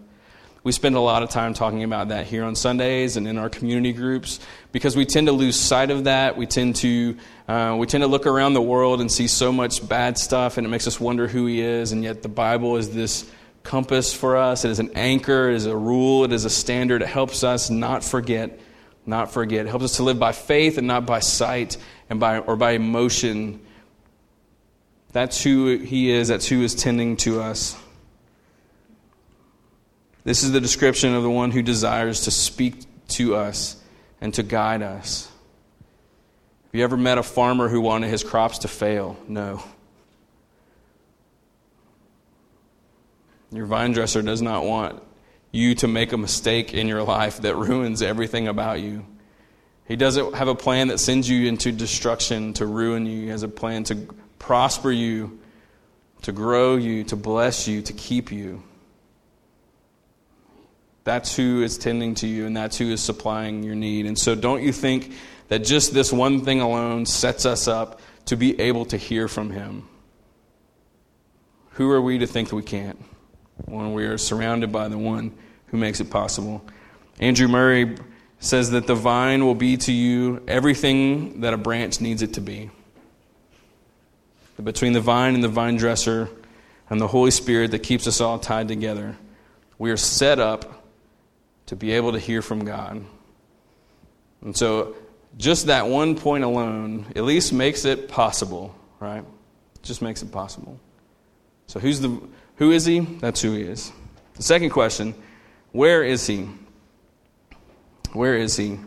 We 0.65 0.71
spend 0.71 0.95
a 0.95 0.99
lot 0.99 1.21
of 1.21 1.30
time 1.30 1.54
talking 1.54 1.84
about 1.84 2.08
that 2.08 2.25
here 2.25 2.43
on 2.43 2.56
Sundays 2.56 3.17
and 3.17 3.28
in 3.28 3.38
our 3.38 3.51
community 3.51 3.93
groups 3.93 4.39
because 4.71 4.95
we 4.95 5.06
tend 5.06 5.28
to 5.28 5.32
lose 5.32 5.56
sight 5.56 5.91
of 5.91 6.06
that. 6.06 6.38
We 6.38 6.47
tend 6.47 6.78
to 6.78 7.15
uh, 7.47 7.75
we 7.78 7.86
tend 7.86 8.01
to 8.01 8.08
look 8.08 8.25
around 8.25 8.56
the 8.56 8.63
world 8.63 8.99
and 8.99 9.12
see 9.12 9.28
so 9.28 9.51
much 9.51 9.88
bad 9.88 10.17
stuff, 10.17 10.58
and 10.58 10.65
it 10.65 10.71
makes 10.71 10.88
us 10.88 10.99
wonder 10.99 11.28
who 11.28 11.45
He 11.45 11.62
is. 11.62 11.91
And 11.91 12.04
yet, 12.04 12.23
the 12.23 12.30
Bible 12.30 12.78
is 12.78 12.89
this 12.89 13.30
compass 13.62 14.12
for 14.12 14.38
us. 14.38 14.65
It 14.65 14.71
is 14.71 14.80
an 14.80 14.89
anchor. 14.95 15.51
It 15.51 15.58
is 15.58 15.67
a 15.67 15.78
rule. 15.78 16.23
It 16.23 16.34
is 16.34 16.45
a 16.45 16.49
standard. 16.49 17.04
It 17.04 17.10
helps 17.10 17.43
us 17.43 17.69
not 17.69 18.04
forget, 18.04 18.60
not 19.06 19.32
forget. 19.32 19.67
It 19.67 19.69
helps 19.69 19.86
us 19.86 19.97
to 19.97 20.04
live 20.04 20.17
by 20.17 20.32
faith 20.32 20.80
and 20.80 20.88
not 20.88 21.06
by 21.06 21.19
sight 21.19 21.78
and 22.10 22.19
by 22.19 22.39
or 22.39 22.56
by 22.56 22.71
emotion. 22.71 23.60
That's 25.12 25.43
who 25.43 25.78
He 25.78 26.10
is. 26.10 26.30
That's 26.30 26.47
who 26.47 26.63
is 26.63 26.73
tending 26.73 27.17
to 27.17 27.39
us. 27.39 27.78
This 30.26 30.44
is 30.44 30.52
the 30.52 30.60
description 30.60 31.14
of 31.14 31.22
the 31.22 31.30
one 31.30 31.52
who 31.52 31.62
desires 31.62 32.22
to 32.22 32.32
speak 32.32 32.84
to 33.10 33.36
us 33.36 33.78
and 34.20 34.34
to 34.34 34.44
guide 34.44 34.82
us. 34.82 35.32
Have 36.66 36.74
you 36.74 36.84
ever 36.84 36.98
met 36.98 37.20
a 37.20 37.24
farmer 37.24 37.70
who 37.70 37.80
wanted 37.80 38.10
his 38.10 38.24
crops 38.24 38.58
to 38.60 38.68
fail? 38.68 39.18
No. 39.28 39.64
Your 43.52 43.68
vine 43.68 43.92
dresser 43.92 44.24
does 44.24 44.42
not 44.42 44.66
want 44.66 45.02
you 45.52 45.76
to 45.76 45.88
make 45.88 46.12
a 46.12 46.18
mistake 46.18 46.74
in 46.74 46.88
your 46.88 47.04
life 47.04 47.42
that 47.44 47.56
ruins 47.56 48.02
everything 48.02 48.48
about 48.48 48.82
you. 48.82 49.06
He 49.88 49.96
doesn't 49.96 50.34
have 50.34 50.48
a 50.48 50.56
plan 50.56 50.88
that 50.88 51.00
sends 51.00 51.30
you 51.30 51.48
into 51.48 51.72
destruction 51.72 52.54
to 52.54 52.66
ruin 52.66 53.06
you. 53.06 53.22
He 53.22 53.28
has 53.28 53.44
a 53.44 53.48
plan 53.48 53.84
to 53.86 53.96
prosper 54.40 54.92
you, 54.92 55.40
to 56.24 56.32
grow 56.32 56.78
you, 56.78 57.04
to 57.06 57.16
bless 57.16 57.68
you, 57.68 57.84
to 57.84 57.94
keep 57.94 58.32
you. 58.32 58.64
That's 61.06 61.36
who 61.36 61.62
is 61.62 61.78
tending 61.78 62.15
to 62.15 62.28
you, 62.28 62.48
and 62.48 62.58
that's 62.58 62.78
who 62.78 62.91
is 62.91 63.00
supplying 63.00 63.62
your 63.62 63.76
need. 63.76 64.08
And 64.08 64.18
so, 64.18 64.34
don't 64.34 64.63
you 64.63 64.74
think 64.74 65.13
that 65.50 65.60
just 65.60 65.94
this 65.94 66.12
one 66.12 66.44
thing 66.44 66.62
alone 66.62 67.06
sets 67.06 67.46
us 67.46 67.68
up 67.68 68.02
to 68.26 68.36
be 68.36 68.60
able 68.60 68.86
to 68.86 68.98
hear 68.98 69.28
from 69.28 69.52
Him? 69.52 69.88
Who 71.74 71.91
are 71.91 72.02
we 72.02 72.18
to 72.18 72.26
think 72.26 72.50
that 72.50 72.56
we 72.56 72.63
can't 72.63 73.00
when 73.65 73.94
we 73.94 74.06
are 74.06 74.18
surrounded 74.18 74.72
by 74.72 74.88
the 74.88 74.98
one 74.98 75.32
who 75.68 75.78
makes 75.78 76.00
it 76.00 76.10
possible? 76.10 76.65
Andrew 77.20 77.48
Murray 77.48 77.98
says 78.39 78.72
that 78.72 78.88
the 78.88 78.96
vine 78.96 79.46
will 79.46 79.56
be 79.56 79.78
to 79.78 79.91
you 79.91 80.41
everything 80.48 81.41
that 81.41 81.54
a 81.54 81.58
branch 81.58 82.02
needs 82.02 82.24
it 82.24 82.34
to 82.34 82.41
be. 82.41 82.72
Between 84.62 84.94
the 84.94 85.02
vine 85.02 85.36
and 85.36 85.44
the 85.44 85.50
vine 85.50 85.76
dresser 85.76 86.30
and 86.89 87.00
the 87.00 87.08
Holy 87.08 87.32
Spirit 87.32 87.72
that 87.72 87.84
keeps 87.84 88.08
us 88.08 88.22
all 88.22 88.39
tied 88.39 88.68
together, 88.68 89.18
we 89.78 89.91
are 89.91 89.98
set 89.98 90.39
up 90.39 90.85
to 91.67 91.75
be 91.75 91.91
able 91.91 92.12
to 92.12 92.19
hear 92.19 92.41
from 92.41 92.65
God. 92.65 93.04
And 94.41 94.56
so, 94.56 94.95
just 95.38 95.67
that 95.67 95.88
one 95.88 96.15
point 96.15 96.43
alone 96.43 97.08
at 97.15 97.23
least 97.23 97.51
makes 97.51 97.86
it 97.86 98.08
possible, 98.08 98.75
right? 98.99 99.23
Just 99.82 100.01
makes 100.01 100.21
it 100.21 100.32
possible. 100.32 100.80
So, 101.67 101.80
who's 101.80 101.99
the, 101.99 102.21
who 102.58 102.71
is 102.71 102.86
he? 102.86 102.99
That's 102.99 103.41
who 103.41 103.54
he 103.54 103.63
is. 103.63 103.91
The 104.36 104.43
second 104.43 104.69
question 104.69 105.15
where 105.71 106.04
is 106.04 106.25
he? 106.25 106.47
Where 108.13 108.36
is 108.38 108.56
he? 108.56 108.80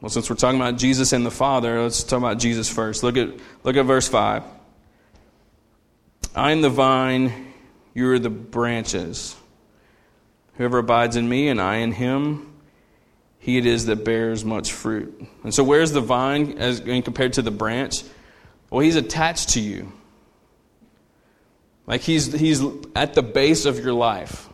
Well, 0.00 0.08
since 0.08 0.30
we're 0.30 0.36
talking 0.36 0.60
about 0.60 0.76
Jesus 0.78 1.12
and 1.12 1.26
the 1.26 1.30
Father, 1.30 1.82
let's 1.82 2.04
talk 2.04 2.18
about 2.18 2.38
Jesus 2.38 2.68
first. 2.68 3.02
Look 3.02 3.16
at, 3.16 3.30
look 3.64 3.76
at 3.76 3.84
verse 3.84 4.08
5. 4.08 4.42
I 6.34 6.52
am 6.52 6.60
the 6.60 6.70
vine, 6.70 7.52
you 7.94 8.10
are 8.10 8.18
the 8.18 8.30
branches. 8.30 9.36
Whoever 10.56 10.78
abides 10.78 11.16
in 11.16 11.28
me 11.28 11.48
and 11.48 11.60
I 11.60 11.76
in 11.76 11.92
him, 11.92 12.52
he 13.38 13.58
it 13.58 13.66
is 13.66 13.86
that 13.86 14.04
bears 14.04 14.44
much 14.44 14.72
fruit. 14.72 15.26
And 15.44 15.54
so, 15.54 15.62
where's 15.62 15.92
the 15.92 16.00
vine 16.00 16.58
as 16.58 16.80
compared 16.80 17.34
to 17.34 17.42
the 17.42 17.50
branch? 17.50 18.02
Well, 18.70 18.80
he's 18.80 18.96
attached 18.96 19.50
to 19.50 19.60
you. 19.60 19.92
Like 21.86 22.00
he's, 22.00 22.32
he's 22.32 22.62
at 22.96 23.14
the 23.14 23.22
base 23.22 23.64
of 23.64 23.78
your 23.78 23.92
life. 23.92 24.48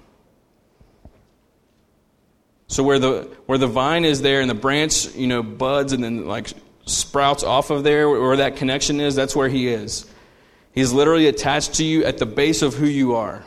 So 2.67 2.83
where 2.83 2.99
the 2.99 3.29
where 3.45 3.59
the 3.59 3.67
vine 3.67 4.07
is 4.07 4.23
there 4.23 4.41
and 4.41 4.49
the 4.49 4.55
branch, 4.55 5.15
you 5.15 5.27
know, 5.27 5.43
buds 5.43 5.93
and 5.93 6.03
then 6.03 6.27
like 6.27 6.49
sprouts 6.87 7.45
off 7.45 7.69
of 7.69 7.85
there, 7.85 8.09
where 8.09 8.37
that 8.39 8.57
connection 8.57 8.99
is, 8.99 9.15
that's 9.15 9.37
where 9.37 9.51
he 9.51 9.69
is. 9.69 10.07
He's 10.73 10.91
literally 10.91 11.27
attached 11.27 11.75
to 11.75 11.85
you 11.85 12.05
at 12.07 12.17
the 12.17 12.25
base 12.25 12.63
of 12.63 12.75
who 12.75 12.87
you 12.87 13.15
are. 13.15 13.45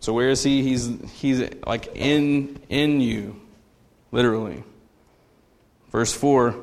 So 0.00 0.12
where 0.12 0.30
is 0.30 0.42
he? 0.42 0.62
He's 0.62 0.90
he's 1.20 1.42
like 1.66 1.94
in 1.94 2.60
in 2.68 3.00
you, 3.00 3.40
literally. 4.12 4.64
Verse 5.90 6.12
four 6.12 6.56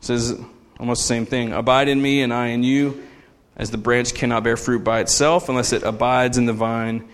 says 0.00 0.38
almost 0.78 1.02
the 1.02 1.08
same 1.08 1.26
thing. 1.26 1.52
Abide 1.52 1.88
in 1.88 2.00
me 2.00 2.22
and 2.22 2.32
I 2.32 2.48
in 2.48 2.62
you, 2.62 3.02
as 3.56 3.70
the 3.70 3.78
branch 3.78 4.14
cannot 4.14 4.44
bear 4.44 4.56
fruit 4.56 4.84
by 4.84 5.00
itself 5.00 5.48
unless 5.48 5.72
it 5.72 5.82
abides 5.82 6.38
in 6.38 6.46
the 6.46 6.52
vine 6.52 7.08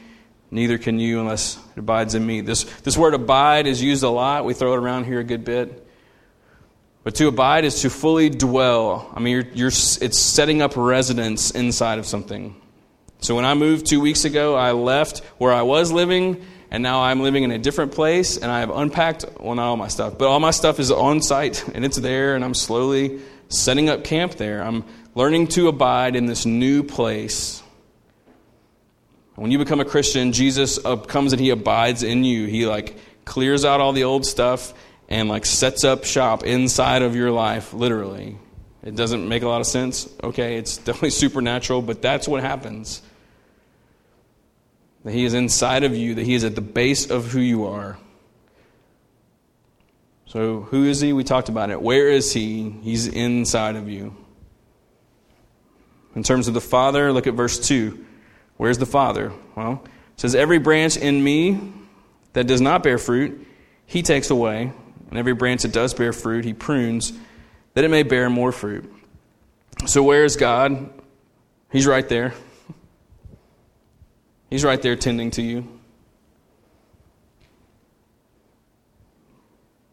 neither 0.55 0.79
can 0.79 1.01
you 1.01 1.21
unless 1.21 1.59
it 1.77 1.81
abides 1.81 2.15
in 2.15 2.25
me. 2.25 2.41
This, 2.41 2.63
this 2.83 2.97
word 2.97 3.13
abide 3.13 3.67
is 3.67 3.83
used 3.83 4.05
a 4.05 4.09
lot. 4.09 4.45
We 4.45 4.55
throw 4.55 4.73
it 4.75 4.77
around 4.77 5.05
here 5.05 5.19
a 5.19 5.25
good 5.25 5.45
bit. 5.45 5.85
But 7.03 7.17
to 7.17 7.27
abide 7.27 7.65
is 7.65 7.83
to 7.83 7.91
fully 7.91 8.31
dwell. 8.31 9.11
I 9.13 9.21
mean, 9.21 9.33
you're, 9.33 9.53
you're, 9.53 9.69
it's 9.69 10.19
setting 10.19 10.63
up 10.63 10.77
residence 10.77 11.51
inside 11.51 11.99
of 11.99 12.07
something. 12.07 12.55
So 13.25 13.35
when 13.35 13.47
I 13.47 13.55
moved 13.55 13.87
two 13.87 14.01
weeks 14.01 14.27
ago, 14.27 14.55
I 14.55 14.73
left 14.73 15.21
where 15.39 15.51
I 15.51 15.63
was 15.63 15.91
living, 15.91 16.45
and 16.71 16.83
now 16.83 17.03
I'm 17.03 17.23
living 17.23 17.43
in 17.43 17.53
a 17.53 17.59
different 17.59 17.93
place, 17.93 18.37
and 18.37 18.53
I 18.53 18.61
have 18.61 18.69
unpacked, 18.69 19.25
well, 19.41 19.55
not 19.55 19.69
all 19.69 19.79
my 19.79 19.89
stuff, 19.89 20.19
but 20.19 20.29
all 20.29 20.41
my 20.41 20.51
stuff 20.51 20.79
is 20.79 20.91
on 20.91 21.23
site, 21.23 21.67
and 21.75 21.87
it's 21.87 21.97
there, 21.97 22.35
and 22.35 22.45
I'm 22.45 22.53
slowly 22.53 23.21
setting 23.49 23.89
up 23.89 24.05
camp 24.05 24.35
there. 24.35 24.63
I'm 24.63 24.85
learning 25.15 25.49
to 25.49 25.69
abide 25.69 26.17
in 26.17 26.27
this 26.27 26.45
new 26.45 26.83
place 26.83 27.63
when 29.37 29.51
you 29.51 29.59
become 29.59 29.81
a 29.81 29.85
Christian, 29.85 30.33
Jesus 30.33 30.79
comes 31.09 31.33
and 31.33 31.41
he 31.41 31.51
abides 31.51 32.03
in 32.03 32.25
you. 32.25 32.47
He 32.47 32.67
like 32.67 32.97
clears 33.25 33.65
out 33.65 33.81
all 33.81 33.93
the 33.93 34.05
old 34.05 34.27
stuff 34.27 34.75
and 35.09 35.31
like 35.31 35.47
sets 35.47 35.83
up 35.83 36.05
shop 36.05 36.45
inside 36.45 37.01
of 37.01 37.17
your 37.17 37.31
life, 37.31 37.73
literally. 37.73 38.39
It 38.83 38.95
doesn't 38.95 39.27
make 39.27 39.43
a 39.43 39.49
lot 39.49 39.61
of 39.61 39.67
sense. 39.67 40.09
Okay, 40.23 40.57
it's 40.57 40.77
definitely 40.85 41.11
supernatural, 41.11 41.83
but 41.83 42.03
that's 42.03 42.29
what 42.29 42.43
happens. 42.43 43.03
That 45.05 45.13
he 45.13 45.25
is 45.25 45.35
inside 45.35 45.85
of 45.85 45.95
you, 45.95 46.15
that 46.17 46.25
he 46.25 46.35
is 46.35 46.45
at 46.45 46.55
the 46.55 46.61
base 46.61 47.11
of 47.11 47.31
who 47.31 47.41
you 47.41 47.67
are. 47.67 47.99
So, 50.27 50.63
who 50.63 50.85
is 50.85 51.01
he? 51.01 51.13
We 51.13 51.23
talked 51.23 51.49
about 51.49 51.71
it. 51.71 51.81
Where 51.81 52.09
is 52.09 52.33
he? 52.33 52.71
He's 52.83 53.07
inside 53.07 53.77
of 53.77 53.89
you. 53.89 54.17
In 56.17 56.23
terms 56.23 56.49
of 56.49 56.55
the 56.55 56.61
Father, 56.61 57.13
look 57.13 57.27
at 57.27 57.35
verse 57.35 57.59
2. 57.69 58.05
Where's 58.57 58.79
the 58.79 58.87
Father? 58.87 59.33
Well, 59.55 59.85
it 59.85 60.21
says, 60.21 60.35
Every 60.35 60.59
branch 60.59 60.97
in 60.97 61.23
me 61.23 61.73
that 62.33 62.47
does 62.47 62.61
not 62.61 62.83
bear 62.83 62.99
fruit, 62.99 63.47
he 63.87 64.03
takes 64.03 64.31
away. 64.31 64.73
And 65.11 65.19
every 65.19 65.35
branch 65.35 65.63
that 65.63 65.73
does 65.73 65.95
bear 65.95 66.13
fruit, 66.13 66.45
he 66.45 66.55
prunes, 66.55 67.13
that 67.75 67.85
it 67.85 67.89
may 67.89 68.03
bear 68.03 68.29
more 68.31 68.51
fruit. 68.53 68.93
So, 69.87 70.03
where 70.03 70.25
is 70.25 70.37
God? 70.37 70.91
He's 71.71 71.87
right 71.87 72.09
there. 72.09 72.35
He's 74.51 74.65
right 74.65 74.81
there 74.81 74.97
tending 74.97 75.31
to 75.33 75.43
you. 75.43 75.67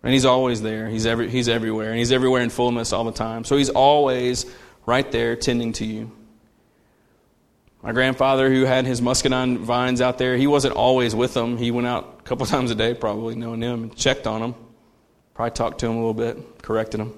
And 0.04 0.14
he's 0.14 0.26
always 0.26 0.62
there. 0.62 0.90
He's, 0.90 1.06
every, 1.06 1.30
he's 1.30 1.48
everywhere. 1.48 1.90
And 1.90 2.00
he's 2.00 2.12
everywhere 2.12 2.42
in 2.42 2.50
fullness 2.50 2.92
all 2.92 3.04
the 3.04 3.12
time. 3.12 3.44
So 3.44 3.56
he's 3.56 3.70
always 3.70 4.46
right 4.86 5.10
there 5.12 5.36
tending 5.36 5.74
to 5.74 5.86
you. 5.86 6.12
My 7.84 7.92
grandfather, 7.94 8.50
who 8.52 8.64
had 8.64 8.86
his 8.86 9.02
muscadine 9.02 9.60
vines 9.60 10.02
out 10.02 10.18
there, 10.18 10.38
he 10.38 10.46
wasn't 10.48 10.76
always 10.76 11.16
with 11.16 11.34
them. 11.34 11.58
He 11.58 11.72
went 11.72 11.88
out 11.88 12.18
a 12.20 12.24
couple 12.24 12.46
times 12.48 12.72
a 12.72 12.76
day, 12.76 12.94
probably 12.94 13.36
knowing 13.36 13.62
him, 13.62 13.84
and 13.84 13.96
checked 13.96 14.28
on 14.28 14.42
them. 14.42 14.56
Probably 15.34 15.52
talked 15.52 15.80
to 15.80 15.88
him 15.88 15.94
a 15.94 15.96
little 15.96 16.14
bit, 16.14 16.62
corrected 16.62 17.00
him. 17.00 17.14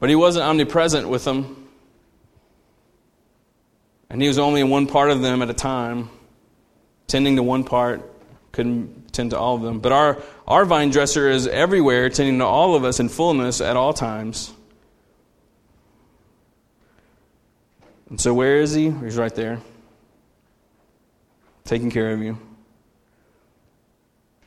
But 0.00 0.10
he 0.10 0.14
wasn't 0.14 0.44
omnipresent 0.44 1.08
with 1.08 1.24
them. 1.24 1.57
And 4.10 4.22
he 4.22 4.28
was 4.28 4.38
only 4.38 4.60
in 4.60 4.70
one 4.70 4.86
part 4.86 5.10
of 5.10 5.20
them 5.20 5.42
at 5.42 5.50
a 5.50 5.54
time, 5.54 6.10
tending 7.06 7.36
to 7.36 7.42
one 7.42 7.64
part, 7.64 8.02
couldn't 8.52 9.12
tend 9.12 9.30
to 9.30 9.38
all 9.38 9.56
of 9.56 9.62
them. 9.62 9.80
But 9.80 9.92
our, 9.92 10.22
our 10.46 10.64
vine 10.64 10.90
dresser 10.90 11.28
is 11.28 11.46
everywhere, 11.46 12.08
tending 12.08 12.38
to 12.38 12.44
all 12.44 12.74
of 12.74 12.84
us 12.84 13.00
in 13.00 13.08
fullness 13.08 13.60
at 13.60 13.76
all 13.76 13.92
times. 13.92 14.52
And 18.08 18.18
so, 18.20 18.32
where 18.32 18.56
is 18.60 18.72
he? 18.72 18.90
He's 18.90 19.18
right 19.18 19.34
there, 19.34 19.60
taking 21.64 21.90
care 21.90 22.12
of 22.12 22.22
you. 22.22 22.38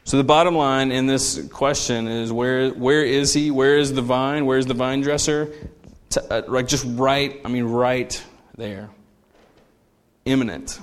So, 0.03 0.17
the 0.17 0.23
bottom 0.23 0.55
line 0.55 0.91
in 0.91 1.05
this 1.05 1.47
question 1.49 2.07
is 2.07 2.33
where, 2.33 2.71
where 2.71 3.05
is 3.05 3.33
he? 3.33 3.51
Where 3.51 3.77
is 3.77 3.93
the 3.93 4.01
vine? 4.01 4.47
Where 4.47 4.57
is 4.57 4.65
the 4.65 4.73
vine 4.73 5.01
dresser? 5.01 5.53
Uh, 6.29 6.41
like, 6.47 6.67
just 6.67 6.85
right, 6.87 7.39
I 7.45 7.49
mean, 7.49 7.65
right 7.65 8.21
there. 8.57 8.89
Imminent. 10.25 10.79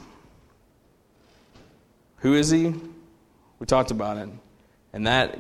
Who 2.19 2.35
is 2.35 2.51
he? 2.51 2.75
We 3.59 3.67
talked 3.67 3.91
about 3.91 4.17
it. 4.19 4.29
And 4.93 5.07
that 5.07 5.39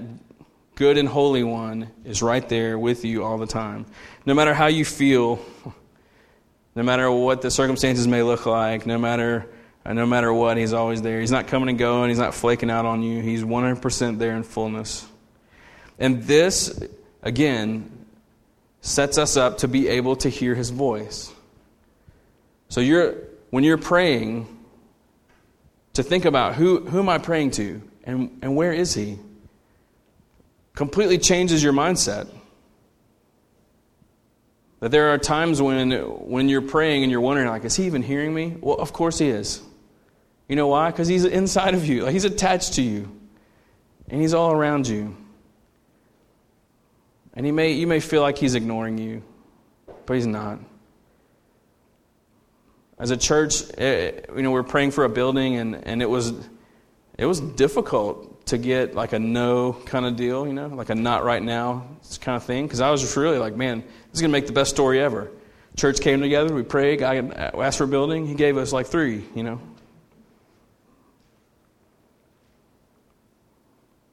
good 0.74 0.98
and 0.98 1.08
holy 1.08 1.42
one 1.42 1.90
is 2.04 2.22
right 2.22 2.48
there 2.48 2.78
with 2.78 3.04
you 3.04 3.24
all 3.24 3.38
the 3.38 3.46
time. 3.46 3.86
No 4.24 4.34
matter 4.34 4.54
how 4.54 4.66
you 4.66 4.84
feel, 4.84 5.44
no 6.76 6.82
matter 6.82 7.10
what 7.10 7.42
the 7.42 7.50
circumstances 7.50 8.06
may 8.06 8.22
look 8.22 8.46
like, 8.46 8.86
no 8.86 8.98
matter 8.98 9.48
no 9.86 10.04
matter 10.04 10.32
what, 10.32 10.58
he's 10.58 10.74
always 10.74 11.00
there. 11.00 11.18
He's 11.18 11.30
not 11.30 11.46
coming 11.46 11.70
and 11.70 11.78
going. 11.78 12.10
He's 12.10 12.18
not 12.18 12.34
flaking 12.34 12.70
out 12.70 12.84
on 12.84 13.02
you. 13.02 13.22
He's 13.22 13.42
100% 13.42 14.18
there 14.18 14.36
in 14.36 14.42
fullness. 14.42 15.06
And 15.98 16.22
this, 16.24 16.78
again, 17.22 17.90
sets 18.82 19.16
us 19.16 19.38
up 19.38 19.58
to 19.58 19.68
be 19.68 19.88
able 19.88 20.16
to 20.16 20.28
hear 20.28 20.54
his 20.54 20.68
voice. 20.70 21.32
So 22.68 22.80
you're 22.80 23.14
when 23.50 23.64
you're 23.64 23.78
praying, 23.78 24.46
to 25.94 26.02
think 26.02 26.24
about 26.24 26.54
who, 26.54 26.80
who 26.80 27.00
am 27.00 27.08
I 27.08 27.18
praying 27.18 27.50
to 27.52 27.82
and, 28.04 28.38
and 28.40 28.54
where 28.54 28.72
is 28.72 28.94
he? 28.94 29.18
Completely 30.74 31.18
changes 31.18 31.60
your 31.60 31.72
mindset. 31.72 32.28
That 34.78 34.92
there 34.92 35.12
are 35.12 35.18
times 35.18 35.60
when, 35.60 35.90
when 35.90 36.48
you're 36.48 36.62
praying 36.62 37.02
and 37.02 37.10
you're 37.10 37.20
wondering, 37.20 37.48
like, 37.48 37.64
is 37.64 37.74
he 37.74 37.86
even 37.86 38.02
hearing 38.02 38.32
me? 38.32 38.56
Well, 38.60 38.76
of 38.76 38.92
course 38.92 39.18
he 39.18 39.28
is. 39.28 39.60
You 40.46 40.54
know 40.54 40.68
why? 40.68 40.92
Because 40.92 41.08
he's 41.08 41.24
inside 41.24 41.74
of 41.74 41.84
you. 41.84 42.04
Like, 42.04 42.12
he's 42.12 42.24
attached 42.24 42.74
to 42.74 42.82
you. 42.82 43.10
And 44.08 44.20
he's 44.20 44.34
all 44.34 44.52
around 44.52 44.86
you. 44.86 45.16
And 47.34 47.44
he 47.44 47.50
may, 47.50 47.72
you 47.72 47.88
may 47.88 47.98
feel 47.98 48.22
like 48.22 48.38
he's 48.38 48.54
ignoring 48.54 48.98
you, 48.98 49.24
but 50.06 50.14
he's 50.14 50.26
not. 50.26 50.60
As 52.98 53.10
a 53.10 53.16
church, 53.16 53.62
it, 53.70 54.28
eh, 54.28 54.34
you 54.36 54.42
know, 54.42 54.50
we're 54.50 54.64
praying 54.64 54.90
for 54.90 55.04
a 55.04 55.08
building, 55.08 55.56
and, 55.56 55.86
and 55.86 56.02
it, 56.02 56.10
was, 56.10 56.32
it 57.16 57.26
was 57.26 57.40
difficult 57.40 58.46
to 58.46 58.58
get 58.58 58.94
like 58.94 59.12
a 59.12 59.18
no 59.18 59.72
kind 59.72 60.04
of 60.04 60.16
deal, 60.16 60.46
you 60.46 60.52
know, 60.52 60.66
like 60.68 60.90
a 60.90 60.94
not 60.94 61.24
right 61.24 61.42
now 61.42 61.86
kind 62.20 62.36
of 62.36 62.42
thing. 62.42 62.66
Because 62.66 62.80
I 62.80 62.90
was 62.90 63.00
just 63.00 63.16
really 63.16 63.38
like, 63.38 63.54
man, 63.54 63.82
this 64.10 64.14
is 64.14 64.20
to 64.22 64.28
make 64.28 64.46
the 64.46 64.52
best 64.52 64.70
story 64.70 65.00
ever. 65.00 65.30
Church 65.76 66.00
came 66.00 66.20
together, 66.20 66.52
we 66.52 66.64
prayed, 66.64 67.02
I 67.02 67.18
asked 67.54 67.78
for 67.78 67.84
a 67.84 67.88
building, 67.88 68.26
he 68.26 68.34
gave 68.34 68.56
us 68.56 68.72
like 68.72 68.86
three, 68.86 69.24
you 69.34 69.44
know. 69.44 69.60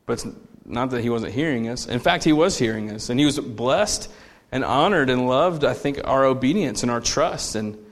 But 0.06 0.14
it's 0.14 0.28
not 0.66 0.92
that 0.92 1.02
he 1.02 1.10
wasn't 1.10 1.34
hearing 1.34 1.68
us. 1.70 1.88
In 1.88 2.00
fact, 2.00 2.24
he 2.24 2.34
was 2.34 2.58
hearing 2.58 2.92
us. 2.92 3.10
And 3.10 3.20
he 3.20 3.26
was 3.26 3.40
blessed 3.40 4.12
and 4.52 4.64
honored 4.64 5.10
and 5.10 5.28
loved, 5.28 5.64
I 5.64 5.74
think, 5.74 6.02
our 6.04 6.26
obedience 6.26 6.84
and 6.84 6.92
our 6.92 7.02
trust 7.02 7.56
and 7.56 7.84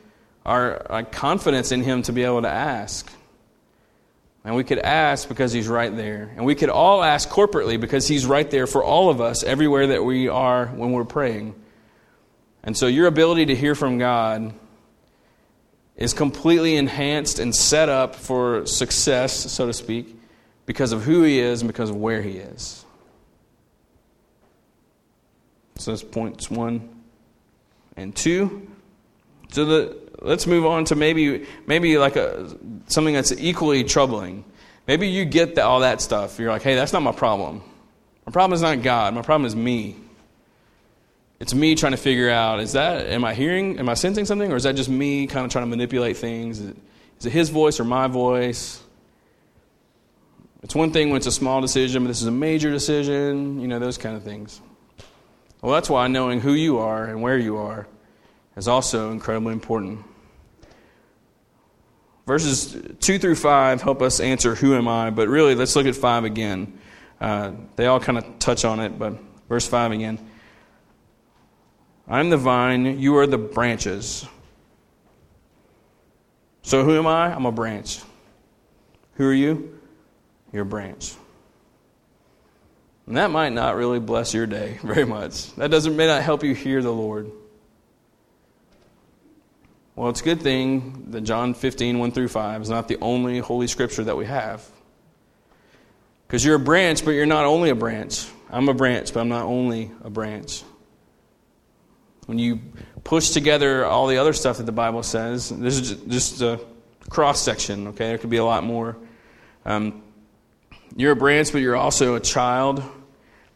our, 0.46 0.86
our 0.92 1.04
confidence 1.04 1.72
in 1.72 1.84
him 1.84 2.02
to 2.04 2.12
be 2.12 2.24
able 2.24 2.42
to 2.42 2.50
ask. 2.50 3.12
And 4.46 4.56
we 4.56 4.64
could 4.64 4.80
ask 4.80 5.30
because 5.30 5.54
he's 5.54 5.70
right 5.70 5.96
there. 5.96 6.34
And 6.36 6.46
we 6.46 6.56
could 6.56 6.70
all 6.70 7.02
ask 7.02 7.30
corporately 7.30 7.80
because 7.80 8.08
he's 8.08 8.26
right 8.26 8.50
there 8.50 8.68
for 8.68 8.84
all 8.84 9.10
of 9.10 9.22
us 9.22 9.44
everywhere 9.44 9.88
that 9.88 10.04
we 10.04 10.28
are 10.28 10.68
when 10.68 10.92
we're 10.92 11.06
praying. 11.06 11.56
And 12.64 12.78
so 12.78 12.88
your 12.88 13.08
ability 13.08 13.48
to 13.48 13.56
hear 13.56 13.74
from 13.74 13.98
God 13.98 14.54
is 15.96 16.14
completely 16.14 16.76
enhanced 16.76 17.40
and 17.40 17.56
set 17.56 17.88
up 17.88 18.16
for 18.16 18.66
success, 18.66 19.34
so 19.52 19.68
to 19.68 19.74
speak, 19.74 20.18
because 20.66 20.92
of 20.92 21.04
who 21.04 21.24
he 21.24 21.40
is 21.40 21.62
and 21.62 21.70
because 21.70 21.90
of 21.90 21.96
where 21.96 22.22
he 22.22 22.32
is. 22.32 22.84
So 25.78 25.92
that's 25.92 26.04
points 26.04 26.50
one 26.50 26.90
and 27.96 28.16
two. 28.16 28.68
So 29.52 29.66
the, 29.66 30.03
let's 30.24 30.48
move 30.48 30.66
on 30.66 30.86
to 30.86 30.96
maybe 30.96 31.46
maybe 31.68 31.98
like 31.98 32.16
a, 32.16 32.50
something 32.88 33.14
that's 33.14 33.32
equally 33.34 33.84
troubling. 33.84 34.46
Maybe 34.88 35.08
you 35.08 35.26
get 35.26 35.56
the, 35.56 35.64
all 35.64 35.82
that 35.82 36.02
stuff. 36.02 36.40
You're 36.40 36.52
like, 36.52 36.64
hey, 36.64 36.76
that's 36.76 36.92
not 36.92 37.04
my 37.04 37.12
problem. 37.12 37.62
My 38.26 38.32
problem 38.32 38.56
is 38.56 38.62
not 38.62 38.82
God. 38.82 39.14
My 39.14 39.22
problem 39.22 39.46
is 39.46 39.56
me. 39.56 39.96
It's 41.40 41.54
me 41.54 41.76
trying 41.76 41.92
to 41.92 41.98
figure 41.98 42.30
out 42.30 42.60
is 42.60 42.74
that, 42.74 43.08
am 43.08 43.26
I 43.26 43.34
hearing, 43.34 43.80
am 43.80 43.90
I 43.90 43.96
sensing 43.96 44.26
something, 44.26 44.52
or 44.52 44.56
is 44.56 44.64
that 44.64 44.76
just 44.76 44.90
me 44.90 45.28
kind 45.28 45.46
of 45.46 45.52
trying 45.52 45.64
to 45.64 45.70
manipulate 45.70 46.18
things? 46.18 46.60
Is 46.60 46.70
it, 46.70 46.78
is 47.20 47.26
it 47.26 47.32
his 47.32 47.50
voice 47.50 47.80
or 47.80 47.84
my 47.84 48.08
voice? 48.08 48.82
It's 50.62 50.74
one 50.74 50.92
thing 50.92 51.10
when 51.10 51.18
it's 51.18 51.28
a 51.28 51.32
small 51.32 51.60
decision, 51.60 52.04
but 52.04 52.08
this 52.08 52.22
is 52.22 52.28
a 52.28 52.32
major 52.32 52.72
decision, 52.72 53.60
you 53.60 53.68
know, 53.68 53.80
those 53.80 53.98
kind 53.98 54.16
of 54.16 54.24
things. 54.24 54.62
Well, 55.62 55.74
that's 55.74 55.90
why 55.90 56.08
knowing 56.08 56.40
who 56.40 56.54
you 56.54 56.78
are 56.78 57.06
and 57.06 57.22
where 57.22 57.38
you 57.38 57.58
are 57.58 57.88
is 58.56 58.70
also 58.70 59.12
incredibly 59.12 59.52
important. 59.52 60.06
Verses 62.26 62.78
2 63.00 63.20
through 63.20 63.36
5 63.36 63.82
help 63.82 64.02
us 64.02 64.20
answer 64.20 64.56
who 64.56 64.76
am 64.76 64.88
I, 64.88 65.10
but 65.10 65.28
really, 65.28 65.56
let's 65.56 65.76
look 65.76 65.86
at 65.86 65.96
5 65.96 66.24
again. 66.24 66.80
Uh, 67.20 67.52
they 67.76 67.86
all 67.86 68.00
kind 68.00 68.18
of 68.18 68.40
touch 68.40 68.66
on 68.66 68.80
it, 68.80 68.98
but 68.98 69.14
verse 69.50 69.68
5 69.68 69.92
again. 69.92 70.20
I'm 72.08 72.30
the 72.30 72.38
vine, 72.38 73.00
you 73.00 73.18
are 73.18 73.28
the 73.28 73.38
branches. 73.38 74.26
So 76.62 76.84
who 76.84 76.98
am 76.98 77.08
I? 77.08 77.34
I'm 77.34 77.46
a 77.46 77.52
branch. 77.52 78.00
Who 79.16 79.28
are 79.28 79.34
you? 79.34 79.80
You're 80.52 80.64
a 80.64 80.66
branch. 80.66 81.14
And 83.06 83.18
that 83.18 83.32
might 83.32 83.52
not 83.52 83.76
really 83.76 84.00
bless 84.00 84.34
your 84.34 84.48
day 84.48 84.80
very 84.84 85.06
much. 85.06 85.54
That 85.56 85.72
doesn't 85.72 85.96
may 85.96 86.08
not 86.08 86.22
help 86.22 86.44
you 86.44 86.56
hear 86.56 86.82
the 86.82 86.94
Lord. 86.94 87.32
Well, 89.96 90.10
it's 90.10 90.22
a 90.22 90.24
good 90.24 90.42
thing 90.42 91.12
that 91.12 91.22
John 91.22 91.54
15, 91.54 92.00
1 92.00 92.12
through 92.12 92.30
5 92.30 92.62
is 92.64 92.70
not 92.70 92.88
the 92.88 92.98
only 93.00 93.38
holy 93.40 93.68
scripture 93.68 94.04
that 94.06 94.18
we 94.18 94.26
have. 94.26 94.68
Because 96.26 96.44
you're 96.44 96.56
a 96.56 96.60
branch, 96.60 97.06
but 97.06 97.12
you're 97.12 97.28
not 97.28 97.46
only 97.46 97.70
a 97.70 97.76
branch. 97.76 98.28
I'm 98.50 98.68
a 98.70 98.74
branch, 98.74 99.14
but 99.14 99.20
I'm 99.20 99.30
not 99.30 99.46
only 99.46 99.92
a 100.04 100.10
branch. 100.10 100.64
When 102.26 102.40
you 102.40 102.60
push 103.04 103.30
together 103.30 103.86
all 103.86 104.08
the 104.08 104.18
other 104.18 104.34
stuff 104.34 104.58
that 104.58 104.66
the 104.66 104.72
Bible 104.72 105.04
says, 105.04 105.50
this 105.50 105.78
is 105.78 105.92
just 106.08 106.42
a 106.42 106.60
cross 107.10 107.40
section, 107.40 107.90
okay? 107.90 108.08
There 108.08 108.18
could 108.18 108.32
be 108.32 108.38
a 108.38 108.46
lot 108.46 108.64
more. 108.64 108.98
Um, 109.64 110.02
you're 110.96 111.12
a 111.12 111.16
branch, 111.16 111.52
but 111.52 111.60
you're 111.60 111.76
also 111.76 112.16
a 112.16 112.20
child 112.20 112.82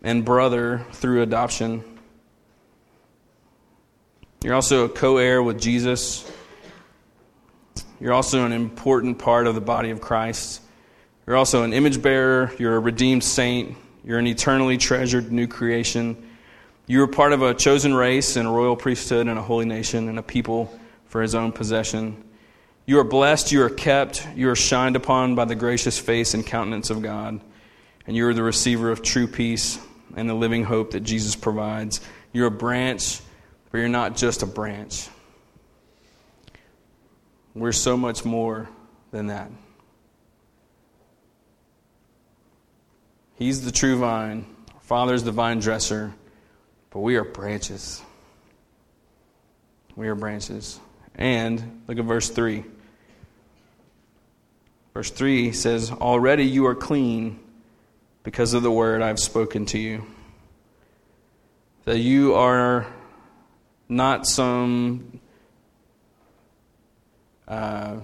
and 0.04 0.23
brother 0.23 0.86
through 0.91 1.23
adoption. 1.23 1.97
You're 4.43 4.54
also 4.54 4.86
a 4.86 4.89
co 4.89 5.17
heir 5.17 5.41
with 5.41 5.60
Jesus. 5.60 6.30
You're 8.00 8.13
also 8.13 8.45
an 8.45 8.52
important 8.52 9.17
part 9.17 9.47
of 9.47 9.56
the 9.56 9.62
body 9.62 9.89
of 9.89 10.00
Christ. 10.00 10.62
You're 11.26 11.36
also 11.36 11.63
an 11.63 11.73
image 11.73 12.02
bearer. 12.02 12.52
You're 12.60 12.76
a 12.76 12.80
redeemed 12.80 13.23
saint. 13.23 13.76
You're 14.06 14.19
an 14.19 14.28
eternally 14.28 14.78
treasured 14.78 15.32
new 15.32 15.47
creation. 15.47 16.23
You 16.86 17.02
are 17.04 17.08
part 17.08 17.34
of 17.34 17.41
a 17.41 17.54
chosen 17.54 17.93
race 17.93 18.36
and 18.36 18.47
a 18.47 18.52
royal 18.52 18.76
priesthood 18.76 19.28
and 19.28 19.38
a 19.38 19.41
holy 19.41 19.65
nation 19.65 20.08
and 20.08 20.19
a 20.19 20.23
people 20.23 20.71
for 21.08 21.21
his 21.21 21.36
own 21.36 21.52
possession. 21.52 22.23
You 22.86 23.00
are 23.00 23.04
blessed, 23.04 23.52
you 23.52 23.63
are 23.63 23.69
kept, 23.69 24.26
you 24.36 24.50
are 24.50 24.56
shined 24.56 24.95
upon 24.95 25.36
by 25.36 25.43
the 25.43 25.56
gracious 25.56 26.00
face 26.00 26.34
and 26.34 26.45
countenance 26.45 26.89
of 26.89 27.02
God, 27.02 27.41
and 28.06 28.15
you 28.15 28.26
are 28.28 28.34
the 28.34 28.43
receiver 28.43 28.89
of 28.89 29.02
true 29.02 29.28
peace 29.28 29.78
and 30.15 30.30
the 30.30 30.34
living 30.34 30.63
hope 30.63 30.91
that 30.91 31.02
Jesus 31.02 31.36
provides. 31.36 32.00
You're 32.32 32.47
a 32.47 32.52
branch 32.52 33.19
you're 33.78 33.90
not 33.90 34.16
just 34.16 34.44
a 34.44 34.46
branch. 34.46 35.08
We're 37.54 37.72
so 37.72 37.98
much 37.98 38.24
more 38.24 38.70
than 39.12 39.28
that. 39.28 39.50
He's 43.36 43.63
the 43.63 43.72
true 43.72 43.98
vine. 43.98 44.46
Our 44.74 44.82
Father's 44.82 45.24
the 45.24 45.32
vine 45.32 45.60
dresser, 45.60 46.13
but 46.90 47.00
we 47.00 47.16
are 47.16 47.24
branches. 47.24 48.02
We 49.96 50.08
are 50.08 50.16
branches. 50.16 50.80
And 51.16 51.84
look 51.88 51.98
at 51.98 52.06
verse 52.06 52.30
3. 52.30 52.63
Verse 54.94 55.12
3 55.12 55.52
says, 55.52 55.92
Already 55.92 56.46
you 56.46 56.66
are 56.68 56.76
clean 56.76 57.40
because 58.24 58.54
of 58.54 58.63
the 58.63 58.72
word 58.72 59.02
I've 59.02 59.20
spoken 59.20 59.66
to 59.68 59.80
you. 59.80 60.06
That 61.86 62.00
you 62.00 62.34
are 62.34 62.88
not 63.89 64.28
some 64.28 65.19
uh, 67.47 67.97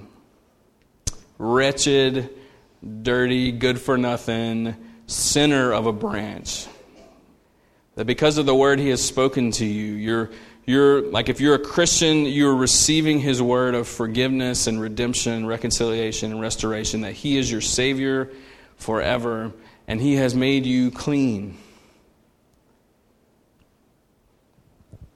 wretched, 1.37 2.29
dirty, 3.01 3.51
good 3.51 3.79
for 3.79 3.97
nothing 3.97 4.75
sinner 5.07 5.73
of 5.73 5.85
a 5.85 5.93
branch. 5.93 6.67
That 7.95 8.05
because 8.05 8.37
of 8.37 8.45
the 8.45 8.55
word 8.55 8.79
he 8.79 8.89
has 8.89 9.03
spoken 9.03 9.51
to 9.51 9.65
you, 9.65 9.93
you're, 9.93 10.31
you're 10.65 11.01
like 11.01 11.29
if 11.29 11.39
you're 11.39 11.55
a 11.55 11.59
Christian, 11.59 12.25
you're 12.25 12.55
receiving 12.55 13.19
his 13.19 13.41
word 13.41 13.75
of 13.75 13.87
forgiveness 13.87 14.65
and 14.65 14.81
redemption, 14.81 15.45
reconciliation 15.45 16.31
and 16.31 16.41
restoration, 16.41 17.01
that 17.01 17.13
he 17.13 17.37
is 17.37 17.51
your 17.51 17.61
Savior 17.61 18.31
forever, 18.77 19.51
and 19.87 20.01
he 20.01 20.15
has 20.15 20.33
made 20.33 20.65
you 20.65 20.89
clean. 20.89 21.57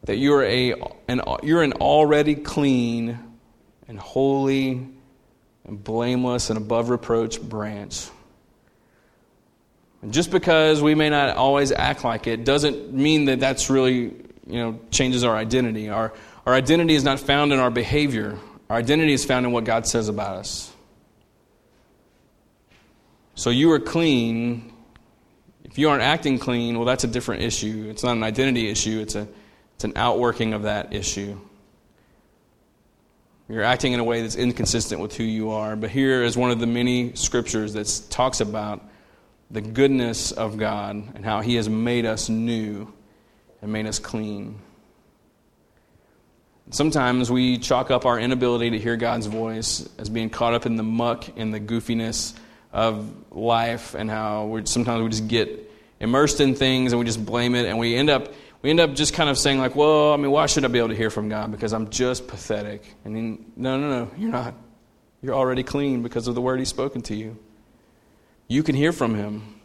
That 0.08 0.16
you're, 0.16 0.44
a, 0.44 0.74
an, 1.10 1.22
you're 1.44 1.62
an 1.62 1.74
already 1.74 2.34
clean 2.36 3.20
and 3.90 4.00
holy 4.00 4.88
and 5.66 5.84
blameless 5.84 6.50
and 6.50 6.58
above 6.58 6.90
reproach 6.90 7.42
branch. 7.42 8.08
And 10.02 10.14
just 10.14 10.32
because 10.32 10.82
we 10.82 10.96
may 10.96 11.10
not 11.10 11.36
always 11.36 11.74
act 11.74 12.06
like 12.06 12.26
it 12.26 12.46
doesn't 12.46 12.94
mean 12.94 13.26
that 13.26 13.42
that's 13.42 13.70
really, 13.70 13.98
you 14.00 14.14
know, 14.48 14.80
changes 14.92 15.26
our 15.26 15.36
identity. 15.36 15.90
Our, 15.90 16.14
our 16.46 16.54
identity 16.54 16.96
is 16.96 17.04
not 17.04 17.20
found 17.20 17.52
in 17.52 17.60
our 17.60 17.70
behavior. 17.70 18.40
Our 18.70 18.78
identity 18.78 19.12
is 19.12 19.26
found 19.26 19.46
in 19.46 19.52
what 19.52 19.66
God 19.66 19.88
says 19.88 20.08
about 20.08 20.38
us. 20.38 20.72
So 23.36 23.50
you 23.50 23.74
are 23.74 23.80
clean. 23.80 24.72
If 25.66 25.78
you 25.78 25.90
aren't 25.90 26.04
acting 26.04 26.40
clean, 26.40 26.78
well, 26.78 26.86
that's 26.86 27.04
a 27.04 27.08
different 27.08 27.44
issue. 27.44 27.88
It's 27.90 28.04
not 28.04 28.16
an 28.16 28.24
identity 28.24 28.70
issue, 28.70 29.02
it's 29.02 29.16
a 29.16 29.28
it's 29.78 29.84
an 29.84 29.94
outworking 29.96 30.54
of 30.54 30.64
that 30.64 30.92
issue. 30.92 31.40
You're 33.48 33.62
acting 33.62 33.94
in 33.94 34.00
a 34.00 34.04
way 34.04 34.24
that's 34.24 34.36
inconsistent 34.36 35.00
with 35.00 35.16
who 35.16 35.24
you 35.24 35.52
are. 35.52 35.76
But 35.76 35.92
here 35.92 36.24
is 36.24 36.36
one 36.36 36.50
of 36.50 36.60
the 36.60 36.66
many 36.66 37.14
scriptures 37.14 37.74
that 37.74 38.02
talks 38.10 38.42
about 38.42 38.84
the 39.52 39.62
goodness 39.62 40.32
of 40.32 40.58
God 40.58 40.96
and 40.96 41.24
how 41.24 41.42
He 41.42 41.58
has 41.58 41.70
made 41.70 42.08
us 42.08 42.28
new 42.28 42.92
and 43.62 43.72
made 43.72 43.86
us 43.86 44.00
clean. 44.00 44.60
Sometimes 46.72 47.30
we 47.30 47.60
chalk 47.60 47.92
up 47.92 48.08
our 48.08 48.20
inability 48.20 48.72
to 48.72 48.80
hear 48.80 48.98
God's 48.98 49.28
voice 49.28 49.88
as 50.00 50.10
being 50.10 50.32
caught 50.32 50.56
up 50.56 50.66
in 50.66 50.76
the 50.76 50.82
muck 50.82 51.38
and 51.38 51.54
the 51.54 51.60
goofiness 51.60 52.34
of 52.74 53.14
life 53.32 53.94
and 53.94 54.10
how 54.10 54.60
sometimes 54.64 55.04
we 55.04 55.10
just 55.10 55.28
get 55.28 55.72
immersed 56.00 56.42
in 56.42 56.56
things 56.56 56.94
and 56.94 57.00
we 57.00 57.06
just 57.06 57.24
blame 57.24 57.54
it 57.54 57.68
and 57.68 57.78
we 57.78 57.96
end 57.96 58.10
up 58.10 58.34
we 58.62 58.70
end 58.70 58.80
up 58.80 58.94
just 58.94 59.14
kind 59.14 59.30
of 59.30 59.38
saying, 59.38 59.60
like, 59.60 59.76
well, 59.76 60.14
I 60.14 60.18
mean, 60.18 60.32
why 60.32 60.46
should 60.48 60.66
I 60.66 60.68
be 60.68 60.80
able 60.80 60.90
to 60.90 60.96
hear 60.96 61.10
from 61.10 61.30
God? 61.30 61.52
Because 61.52 61.74
I'm 61.74 61.90
just 61.90 62.28
pathetic. 62.28 62.84
And 63.06 63.16
then, 63.16 63.46
no, 63.56 63.78
no, 63.80 63.90
no, 63.90 64.12
you're 64.18 64.32
not. 64.32 64.56
You're 65.22 65.36
already 65.36 65.64
clean 65.64 66.04
because 66.04 66.28
of 66.28 66.36
the 66.36 66.42
word 66.42 66.60
He's 66.60 66.70
spoken 66.70 67.02
to 67.04 67.16
you. 67.16 67.38
You 68.48 68.64
can 68.64 68.76
hear 68.76 68.92
from 68.92 69.16
Him. 69.16 69.56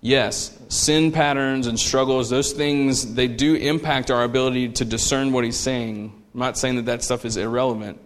Yes, 0.00 0.58
sin 0.68 1.12
patterns 1.12 1.68
and 1.68 1.78
struggles, 1.78 2.28
those 2.28 2.52
things, 2.52 3.14
they 3.14 3.28
do 3.28 3.54
impact 3.54 4.10
our 4.10 4.24
ability 4.24 4.70
to 4.70 4.84
discern 4.84 5.32
what 5.32 5.44
He's 5.44 5.58
saying. 5.58 6.12
I'm 6.34 6.40
not 6.40 6.58
saying 6.58 6.76
that 6.76 6.86
that 6.86 7.04
stuff 7.04 7.24
is 7.24 7.36
irrelevant. 7.36 8.00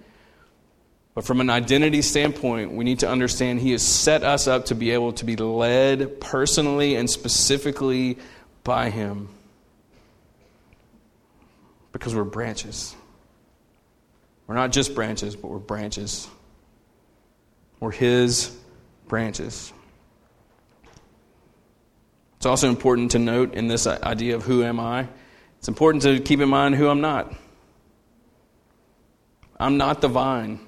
But 1.14 1.24
from 1.24 1.40
an 1.40 1.48
identity 1.48 2.02
standpoint, 2.02 2.72
we 2.72 2.85
need 2.85 2.98
to 2.98 3.09
understand 3.09 3.61
He 3.61 3.72
has 3.72 3.83
set 3.83 4.22
us 4.22 4.46
up 4.46 4.66
to 4.66 4.74
be 4.74 4.90
able 4.90 5.14
to 5.14 5.24
be 5.24 5.37
led 5.37 6.20
personally 6.20 6.96
and 6.96 7.09
specifically 7.09 8.18
by 8.66 8.90
Him 8.90 9.29
because 11.92 12.14
we're 12.14 12.24
branches. 12.24 12.94
We're 14.46 14.57
not 14.57 14.72
just 14.72 14.94
branches, 14.94 15.37
but 15.37 15.48
we're 15.48 15.59
branches. 15.59 16.29
We're 17.81 17.92
His 17.92 18.55
branches. 19.09 19.72
It's 22.37 22.46
also 22.46 22.68
important 22.68 23.12
to 23.12 23.18
note 23.18 23.55
in 23.55 23.68
this 23.68 23.87
idea 23.87 24.35
of 24.35 24.42
who 24.42 24.62
am 24.62 24.79
I, 24.79 25.09
it's 25.59 25.68
important 25.68 26.02
to 26.02 26.20
keep 26.20 26.40
in 26.40 26.48
mind 26.48 26.74
who 26.74 26.88
I'm 26.88 27.00
not. 27.00 27.33
I'm 29.59 29.79
not 29.79 30.00
the 30.00 30.09
vine. 30.09 30.61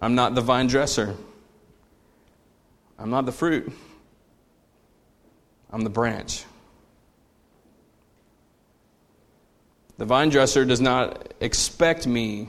I'm 0.00 0.14
not 0.14 0.34
the 0.34 0.40
vine 0.42 0.68
dresser. 0.68 1.16
I'm 3.00 3.08
not 3.08 3.24
the 3.24 3.32
fruit. 3.32 3.72
I'm 5.72 5.82
the 5.82 5.90
branch. 5.90 6.44
The 9.96 10.04
vine 10.04 10.28
dresser 10.28 10.64
does 10.64 10.80
not 10.80 11.32
expect 11.40 12.06
me 12.06 12.48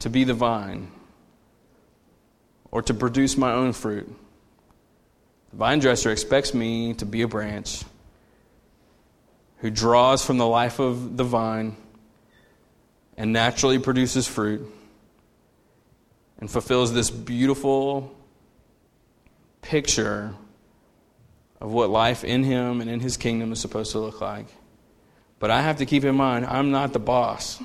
to 0.00 0.10
be 0.10 0.24
the 0.24 0.34
vine 0.34 0.90
or 2.70 2.82
to 2.82 2.94
produce 2.94 3.36
my 3.36 3.52
own 3.52 3.72
fruit. 3.72 4.08
The 5.50 5.56
vine 5.56 5.78
dresser 5.78 6.10
expects 6.10 6.52
me 6.52 6.94
to 6.94 7.06
be 7.06 7.22
a 7.22 7.28
branch 7.28 7.82
who 9.58 9.70
draws 9.70 10.24
from 10.24 10.36
the 10.38 10.46
life 10.46 10.78
of 10.80 11.16
the 11.16 11.24
vine 11.24 11.76
and 13.16 13.32
naturally 13.32 13.78
produces 13.78 14.26
fruit 14.26 14.70
and 16.38 16.50
fulfills 16.50 16.92
this 16.92 17.10
beautiful 17.10 18.15
picture 19.66 20.32
of 21.60 21.72
what 21.72 21.90
life 21.90 22.22
in 22.22 22.44
him 22.44 22.80
and 22.80 22.88
in 22.88 23.00
his 23.00 23.16
kingdom 23.16 23.50
is 23.50 23.60
supposed 23.60 23.92
to 23.92 23.98
look 23.98 24.20
like. 24.20 24.46
But 25.40 25.50
I 25.50 25.60
have 25.60 25.78
to 25.78 25.86
keep 25.86 26.04
in 26.04 26.14
mind, 26.14 26.46
I'm 26.46 26.70
not 26.70 26.92
the 26.92 27.00
boss. 27.00 27.60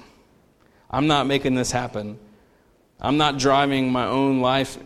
I'm 0.89 1.07
not 1.07 1.27
making 1.27 1.53
this 1.53 1.71
happen. 1.71 2.17
I'm 2.99 3.17
not 3.17 3.37
driving 3.37 3.91
my 3.91 4.07
own 4.07 4.41
life. 4.41 4.77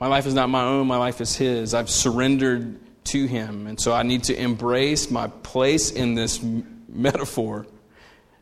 My 0.00 0.08
life 0.08 0.26
is 0.26 0.34
not 0.34 0.50
my 0.50 0.62
own, 0.62 0.88
my 0.88 0.98
life 0.98 1.20
is 1.20 1.36
his. 1.36 1.72
I've 1.72 1.88
surrendered 1.88 2.78
to 3.04 3.26
him. 3.26 3.68
And 3.68 3.80
so 3.80 3.92
I 3.92 4.02
need 4.02 4.24
to 4.24 4.38
embrace 4.38 5.10
my 5.10 5.28
place 5.28 5.92
in 5.92 6.14
this 6.14 6.44
metaphor. 6.88 7.66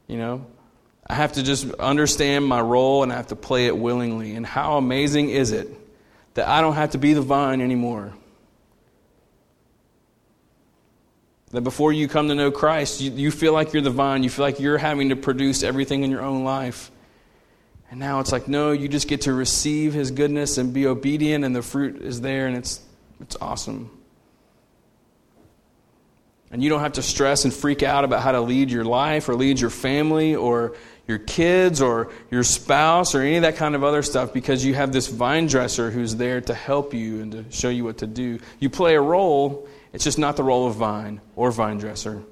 You 0.08 0.16
know, 0.16 0.46
I 1.06 1.14
have 1.14 1.34
to 1.34 1.42
just 1.42 1.70
understand 1.74 2.46
my 2.46 2.60
role 2.60 3.02
and 3.02 3.12
I 3.12 3.16
have 3.16 3.28
to 3.28 3.36
play 3.36 3.66
it 3.66 3.76
willingly. 3.76 4.34
And 4.34 4.46
how 4.46 4.78
amazing 4.78 5.28
is 5.28 5.52
it 5.52 5.68
that 6.34 6.48
I 6.48 6.60
don't 6.60 6.74
have 6.74 6.90
to 6.90 6.98
be 6.98 7.14
the 7.14 7.22
vine 7.22 7.60
anymore? 7.60 8.12
That 11.50 11.62
before 11.62 11.92
you 11.92 12.08
come 12.08 12.28
to 12.28 12.34
know 12.34 12.50
Christ, 12.50 13.00
you, 13.00 13.12
you 13.12 13.30
feel 13.30 13.52
like 13.52 13.72
you're 13.72 13.82
the 13.82 13.90
vine, 13.90 14.24
you 14.24 14.30
feel 14.30 14.44
like 14.44 14.58
you're 14.58 14.78
having 14.78 15.10
to 15.10 15.16
produce 15.16 15.62
everything 15.62 16.02
in 16.02 16.10
your 16.10 16.22
own 16.22 16.42
life. 16.42 16.90
And 17.90 18.00
now 18.00 18.18
it's 18.18 18.32
like, 18.32 18.48
no, 18.48 18.72
you 18.72 18.88
just 18.88 19.06
get 19.06 19.22
to 19.22 19.32
receive 19.32 19.94
His 19.94 20.10
goodness 20.10 20.58
and 20.58 20.74
be 20.74 20.86
obedient, 20.86 21.44
and 21.44 21.54
the 21.54 21.62
fruit 21.62 22.02
is 22.02 22.20
there, 22.20 22.48
and 22.48 22.56
it's, 22.56 22.80
it's 23.20 23.36
awesome. 23.40 23.88
And 26.50 26.62
you 26.62 26.70
don't 26.70 26.80
have 26.80 26.94
to 26.94 27.02
stress 27.02 27.44
and 27.44 27.54
freak 27.54 27.82
out 27.82 28.04
about 28.04 28.22
how 28.22 28.32
to 28.32 28.40
lead 28.40 28.70
your 28.70 28.84
life 28.84 29.28
or 29.28 29.34
lead 29.34 29.60
your 29.60 29.70
family 29.70 30.34
or 30.34 30.76
your 31.06 31.18
kids 31.18 31.82
or 31.82 32.10
your 32.30 32.42
spouse 32.42 33.14
or 33.14 33.20
any 33.20 33.36
of 33.36 33.42
that 33.42 33.56
kind 33.56 33.74
of 33.74 33.84
other 33.84 34.02
stuff 34.02 34.32
because 34.32 34.64
you 34.64 34.74
have 34.74 34.92
this 34.92 35.06
vine 35.06 35.46
dresser 35.46 35.90
who's 35.90 36.16
there 36.16 36.40
to 36.40 36.54
help 36.54 36.94
you 36.94 37.20
and 37.20 37.32
to 37.32 37.44
show 37.50 37.68
you 37.68 37.84
what 37.84 37.98
to 37.98 38.06
do. 38.06 38.38
You 38.58 38.70
play 38.70 38.94
a 38.94 39.00
role 39.00 39.68
it's 39.94 40.02
just 40.02 40.18
not 40.18 40.36
the 40.36 40.42
role 40.42 40.66
of 40.66 40.74
vine 40.74 41.20
or 41.36 41.52
vine 41.52 41.78
dresser, 41.78 42.24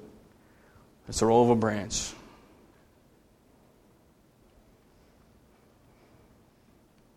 it's 1.07 1.21
the 1.21 1.25
role 1.25 1.45
of 1.45 1.49
a 1.49 1.55
branch. 1.55 2.11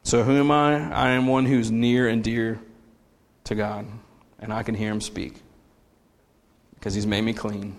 So, 0.05 0.23
who 0.23 0.39
am 0.39 0.53
I? 0.53 0.89
I 0.95 1.11
am 1.11 1.27
one 1.27 1.47
who's 1.47 1.73
near 1.73 2.07
and 2.07 2.23
dear 2.23 2.61
to 3.43 3.57
God, 3.57 3.87
and 4.39 4.53
I 4.53 4.63
can 4.63 4.77
hear 4.77 4.89
him 4.89 5.01
speak 5.01 5.35
because 6.77 6.95
he's 6.95 7.09
made 7.09 7.23
me 7.23 7.33
clean. 7.33 7.77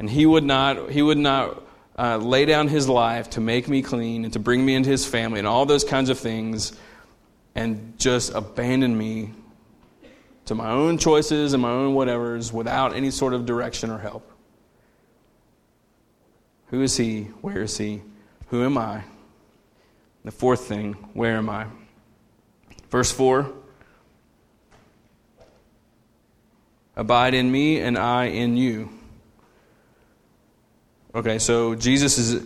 And 0.00 0.10
he 0.10 0.26
would 0.26 0.42
not, 0.42 0.90
he 0.90 1.00
would 1.00 1.18
not 1.18 1.62
uh, 2.00 2.16
lay 2.16 2.46
down 2.46 2.66
his 2.66 2.88
life 2.88 3.28
to 3.28 3.42
make 3.42 3.68
me 3.68 3.82
clean 3.82 4.24
and 4.24 4.32
to 4.32 4.38
bring 4.38 4.64
me 4.64 4.74
into 4.74 4.88
his 4.88 5.04
family 5.04 5.38
and 5.38 5.46
all 5.46 5.66
those 5.66 5.84
kinds 5.84 6.08
of 6.08 6.18
things 6.18 6.72
and 7.54 7.92
just 7.98 8.32
abandon 8.34 8.96
me 8.96 9.30
to 10.46 10.54
my 10.54 10.70
own 10.70 10.96
choices 10.96 11.52
and 11.52 11.60
my 11.60 11.68
own 11.68 11.94
whatevers 11.94 12.54
without 12.54 12.96
any 12.96 13.10
sort 13.10 13.34
of 13.34 13.44
direction 13.44 13.90
or 13.90 13.98
help. 13.98 14.32
Who 16.68 16.80
is 16.80 16.96
he? 16.96 17.24
Where 17.42 17.62
is 17.62 17.76
he? 17.76 18.00
Who 18.48 18.64
am 18.64 18.78
I? 18.78 19.04
The 20.24 20.30
fourth 20.30 20.66
thing, 20.66 20.94
where 21.12 21.36
am 21.36 21.50
I? 21.50 21.66
Verse 22.88 23.12
4 23.12 23.52
Abide 26.96 27.34
in 27.34 27.52
me, 27.52 27.78
and 27.78 27.98
I 27.98 28.24
in 28.24 28.56
you. 28.56 28.88
Okay, 31.14 31.38
so 31.38 31.74
Jesus 31.74 32.18
is 32.18 32.44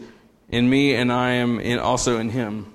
in 0.48 0.68
me, 0.68 0.94
and 0.94 1.12
I 1.12 1.32
am 1.32 1.60
in, 1.60 1.78
also 1.78 2.18
in 2.18 2.30
him. 2.30 2.74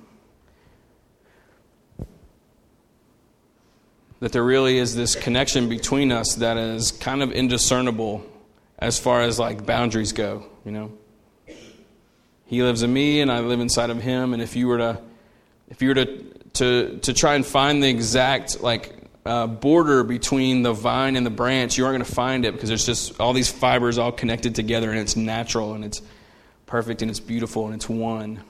that 4.19 4.34
there 4.34 4.43
really 4.43 4.78
is 4.78 4.95
this 4.95 5.15
connection 5.15 5.69
between 5.69 6.12
us 6.12 6.36
that 6.36 6.58
is 6.58 6.91
kind 6.91 7.23
of 7.23 7.32
indiscernible 7.32 8.25
as 8.78 8.99
far 8.99 9.21
as 9.21 9.39
like 9.39 9.65
boundaries 9.65 10.12
go, 10.12 10.45
you 10.65 10.71
know. 10.71 10.91
He 12.45 12.63
lives 12.63 12.82
in 12.84 12.91
me 12.91 13.21
and 13.21 13.32
I 13.32 13.39
live 13.39 13.60
inside 13.60 13.89
of 13.89 14.02
him 14.02 14.34
and 14.34 14.41
if 14.41 14.56
you 14.56 14.67
were 14.67 14.80
to 14.80 15.02
if 15.69 15.82
you 15.82 15.89
were 15.89 15.95
to 15.95 16.23
to 16.54 16.99
to 16.99 17.13
try 17.13 17.36
and 17.36 17.45
find 17.45 17.82
the 17.82 17.88
exact 17.88 18.62
like 18.62 18.99
uh, 19.30 19.46
border 19.46 20.04
between 20.04 20.63
the 20.63 20.74
vine 20.74 21.15
and 21.15 21.24
the 21.24 21.30
branch, 21.30 21.78
you 21.78 21.86
aren't 21.86 22.00
going 22.00 22.06
to 22.06 22.15
find 22.15 22.46
it 22.46 22.54
because 22.54 22.68
there's 22.68 22.86
just 22.86 23.22
all 23.22 23.32
these 23.32 23.52
fibers 23.52 24.00
all 24.00 24.12
connected 24.12 24.56
together 24.56 24.89
and 24.89 24.98
it's 24.98 25.15
natural 25.15 25.76
and 25.76 25.86
it's 25.86 26.02
perfect 26.65 27.04
and 27.04 27.12
it's 27.12 27.20
beautiful 27.20 27.68
and 27.68 27.76
it's 27.76 27.88
one. 27.88 28.44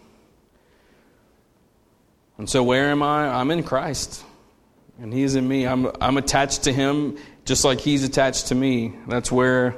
And 2.38 2.50
so 2.50 2.63
where 2.63 2.92
am 2.92 3.04
I? 3.04 3.28
I'm 3.28 3.52
in 3.52 3.62
Christ 3.63 4.24
and 5.02 5.13
He 5.13 5.24
is 5.24 5.36
in 5.36 5.46
me. 5.46 5.68
I'm, 5.68 5.92
I'm 6.00 6.15
attached 6.15 6.63
to 6.63 6.72
him 6.72 7.18
just 7.44 7.65
like 7.65 7.82
he's 7.82 8.06
attached 8.06 8.48
to 8.48 8.56
me. 8.56 8.96
That's 9.06 9.30
where, 9.30 9.76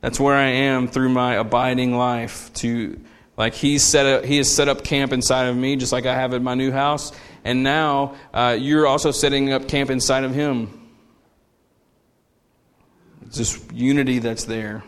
that's 0.00 0.18
where 0.18 0.36
I 0.36 0.48
am 0.48 0.88
through 0.88 1.10
my 1.10 1.34
abiding 1.34 1.94
life. 1.94 2.50
To 2.54 2.98
like 3.36 3.52
he's 3.52 3.82
set 3.82 4.06
up, 4.06 4.24
he 4.24 4.38
has 4.38 4.50
set 4.50 4.68
up 4.68 4.84
camp 4.84 5.12
inside 5.12 5.48
of 5.48 5.56
me, 5.56 5.76
just 5.76 5.92
like 5.92 6.06
I 6.06 6.14
have 6.14 6.32
at 6.32 6.40
my 6.40 6.54
new 6.54 6.72
house. 6.72 7.12
And 7.44 7.62
now 7.62 8.16
uh, 8.32 8.56
you're 8.58 8.86
also 8.86 9.10
setting 9.10 9.52
up 9.52 9.68
camp 9.68 9.90
inside 9.90 10.24
of 10.24 10.34
him. 10.34 10.76
It's 13.26 13.38
this 13.38 13.64
unity 13.72 14.18
that's 14.18 14.44
there. 14.44 14.82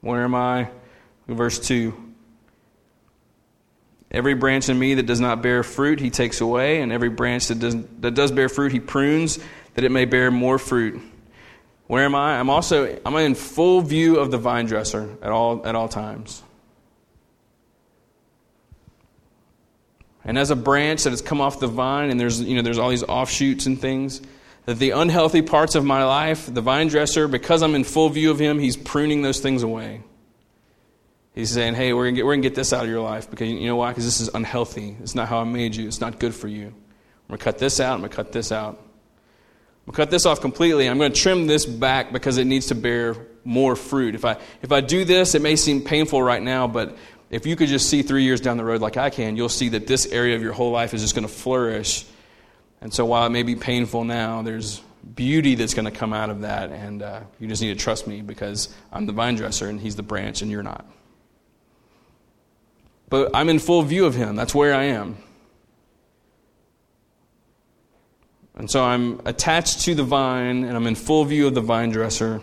Where 0.00 0.24
am 0.24 0.34
I? 0.34 0.68
Verse 1.26 1.58
2. 1.58 1.94
Every 4.10 4.34
branch 4.34 4.68
in 4.68 4.78
me 4.78 4.94
that 4.94 5.06
does 5.06 5.20
not 5.20 5.42
bear 5.42 5.62
fruit, 5.62 5.98
he 5.98 6.10
takes 6.10 6.40
away, 6.40 6.82
and 6.82 6.92
every 6.92 7.08
branch 7.08 7.48
that 7.48 7.58
does, 7.58 7.76
that 8.00 8.14
does 8.14 8.30
bear 8.30 8.48
fruit, 8.48 8.70
he 8.70 8.78
prunes, 8.78 9.38
that 9.74 9.84
it 9.84 9.90
may 9.90 10.04
bear 10.04 10.30
more 10.30 10.58
fruit. 10.58 11.00
Where 11.86 12.04
am 12.04 12.14
I? 12.14 12.38
I'm 12.38 12.48
also 12.48 12.98
I'm 13.04 13.16
in 13.16 13.34
full 13.34 13.80
view 13.80 14.18
of 14.18 14.30
the 14.30 14.38
vine 14.38 14.66
dresser 14.66 15.16
at 15.20 15.30
all 15.30 15.66
at 15.66 15.74
all 15.74 15.88
times. 15.88 16.42
And 20.24 20.38
as 20.38 20.50
a 20.50 20.56
branch 20.56 21.04
that 21.04 21.10
has 21.10 21.22
come 21.22 21.40
off 21.40 21.60
the 21.60 21.66
vine, 21.66 22.10
and 22.10 22.18
there's 22.18 22.40
you 22.40 22.56
know 22.56 22.62
there's 22.62 22.78
all 22.78 22.90
these 22.90 23.02
offshoots 23.02 23.66
and 23.66 23.80
things, 23.80 24.22
that 24.66 24.78
the 24.78 24.90
unhealthy 24.90 25.42
parts 25.42 25.74
of 25.74 25.84
my 25.84 26.04
life, 26.04 26.52
the 26.52 26.62
vine 26.62 26.88
dresser, 26.88 27.28
because 27.28 27.62
I'm 27.62 27.74
in 27.74 27.84
full 27.84 28.08
view 28.08 28.30
of 28.30 28.38
him, 28.38 28.58
he's 28.58 28.76
pruning 28.76 29.22
those 29.22 29.40
things 29.40 29.62
away. 29.62 30.02
He's 31.34 31.50
saying, 31.50 31.74
hey, 31.74 31.92
we're 31.92 32.10
going 32.12 32.24
we're 32.24 32.36
to 32.36 32.42
get 32.42 32.54
this 32.54 32.72
out 32.72 32.84
of 32.84 32.90
your 32.90 33.00
life 33.00 33.28
because 33.28 33.48
you 33.48 33.66
know 33.66 33.76
why? 33.76 33.90
Because 33.90 34.04
this 34.04 34.20
is 34.20 34.30
unhealthy. 34.32 34.96
It's 35.02 35.16
not 35.16 35.28
how 35.28 35.40
I 35.40 35.44
made 35.44 35.74
you. 35.74 35.88
It's 35.88 36.00
not 36.00 36.20
good 36.20 36.34
for 36.34 36.46
you. 36.46 36.66
I'm 36.66 37.28
going 37.28 37.38
to 37.38 37.44
cut 37.44 37.58
this 37.58 37.80
out. 37.80 37.94
I'm 37.94 38.00
going 38.00 38.10
to 38.10 38.16
cut 38.16 38.32
this 38.32 38.52
out. 38.52 38.78
I'm 38.78 39.86
going 39.86 39.92
to 39.92 39.96
cut 39.96 40.10
this 40.10 40.26
off 40.26 40.40
completely. 40.40 40.88
I'm 40.88 40.96
going 40.96 41.12
to 41.12 41.20
trim 41.20 41.48
this 41.48 41.66
back 41.66 42.12
because 42.12 42.38
it 42.38 42.44
needs 42.44 42.66
to 42.66 42.76
bear 42.76 43.16
more 43.42 43.74
fruit. 43.74 44.14
If 44.14 44.24
I, 44.24 44.38
if 44.62 44.70
I 44.70 44.80
do 44.80 45.04
this, 45.04 45.34
it 45.34 45.42
may 45.42 45.56
seem 45.56 45.82
painful 45.82 46.22
right 46.22 46.42
now, 46.42 46.68
but 46.68 46.96
if 47.34 47.46
you 47.46 47.56
could 47.56 47.68
just 47.68 47.90
see 47.90 48.02
three 48.02 48.22
years 48.22 48.40
down 48.40 48.58
the 48.58 48.64
road 48.64 48.80
like 48.80 48.96
I 48.96 49.10
can, 49.10 49.36
you'll 49.36 49.48
see 49.48 49.70
that 49.70 49.88
this 49.88 50.06
area 50.06 50.36
of 50.36 50.42
your 50.42 50.52
whole 50.52 50.70
life 50.70 50.94
is 50.94 51.02
just 51.02 51.16
going 51.16 51.26
to 51.26 51.32
flourish. 51.32 52.06
And 52.80 52.94
so 52.94 53.04
while 53.06 53.26
it 53.26 53.30
may 53.30 53.42
be 53.42 53.56
painful 53.56 54.04
now, 54.04 54.42
there's 54.42 54.80
beauty 55.16 55.56
that's 55.56 55.74
going 55.74 55.86
to 55.86 55.90
come 55.90 56.12
out 56.12 56.30
of 56.30 56.42
that. 56.42 56.70
And 56.70 57.02
uh, 57.02 57.22
you 57.40 57.48
just 57.48 57.60
need 57.60 57.76
to 57.76 57.82
trust 57.82 58.06
me 58.06 58.22
because 58.22 58.72
I'm 58.92 59.06
the 59.06 59.12
vine 59.12 59.34
dresser 59.34 59.68
and 59.68 59.80
he's 59.80 59.96
the 59.96 60.02
branch 60.04 60.42
and 60.42 60.50
you're 60.50 60.62
not. 60.62 60.86
But 63.08 63.32
I'm 63.34 63.48
in 63.48 63.58
full 63.58 63.82
view 63.82 64.06
of 64.06 64.14
him. 64.14 64.36
That's 64.36 64.54
where 64.54 64.72
I 64.72 64.84
am. 64.84 65.16
And 68.54 68.70
so 68.70 68.84
I'm 68.84 69.20
attached 69.24 69.80
to 69.86 69.96
the 69.96 70.04
vine 70.04 70.62
and 70.62 70.76
I'm 70.76 70.86
in 70.86 70.94
full 70.94 71.24
view 71.24 71.48
of 71.48 71.54
the 71.56 71.62
vine 71.62 71.90
dresser. 71.90 72.40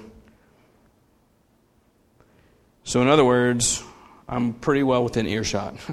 So, 2.83 3.01
in 3.01 3.07
other 3.07 3.23
words, 3.23 3.85
I'm 4.27 4.53
pretty 4.53 4.83
well 4.83 5.03
within 5.03 5.27
earshot. 5.27 5.75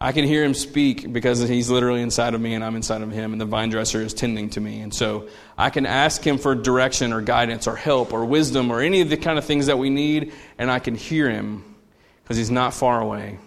I 0.00 0.12
can 0.12 0.24
hear 0.24 0.44
him 0.44 0.54
speak 0.54 1.12
because 1.12 1.40
he's 1.40 1.70
literally 1.70 2.02
inside 2.02 2.34
of 2.34 2.40
me 2.40 2.54
and 2.54 2.64
I'm 2.64 2.76
inside 2.76 3.02
of 3.02 3.10
him, 3.10 3.32
and 3.32 3.40
the 3.40 3.46
vine 3.46 3.70
dresser 3.70 4.00
is 4.00 4.14
tending 4.14 4.50
to 4.50 4.60
me. 4.60 4.80
And 4.80 4.94
so 4.94 5.28
I 5.56 5.70
can 5.70 5.86
ask 5.86 6.24
him 6.24 6.38
for 6.38 6.54
direction 6.54 7.12
or 7.12 7.20
guidance 7.20 7.66
or 7.66 7.74
help 7.74 8.12
or 8.12 8.24
wisdom 8.24 8.70
or 8.70 8.80
any 8.80 9.00
of 9.00 9.10
the 9.10 9.16
kind 9.16 9.38
of 9.38 9.44
things 9.44 9.66
that 9.66 9.78
we 9.78 9.90
need, 9.90 10.32
and 10.56 10.70
I 10.70 10.78
can 10.78 10.94
hear 10.94 11.28
him 11.28 11.74
because 12.22 12.36
he's 12.36 12.50
not 12.50 12.74
far 12.74 13.00
away. 13.00 13.38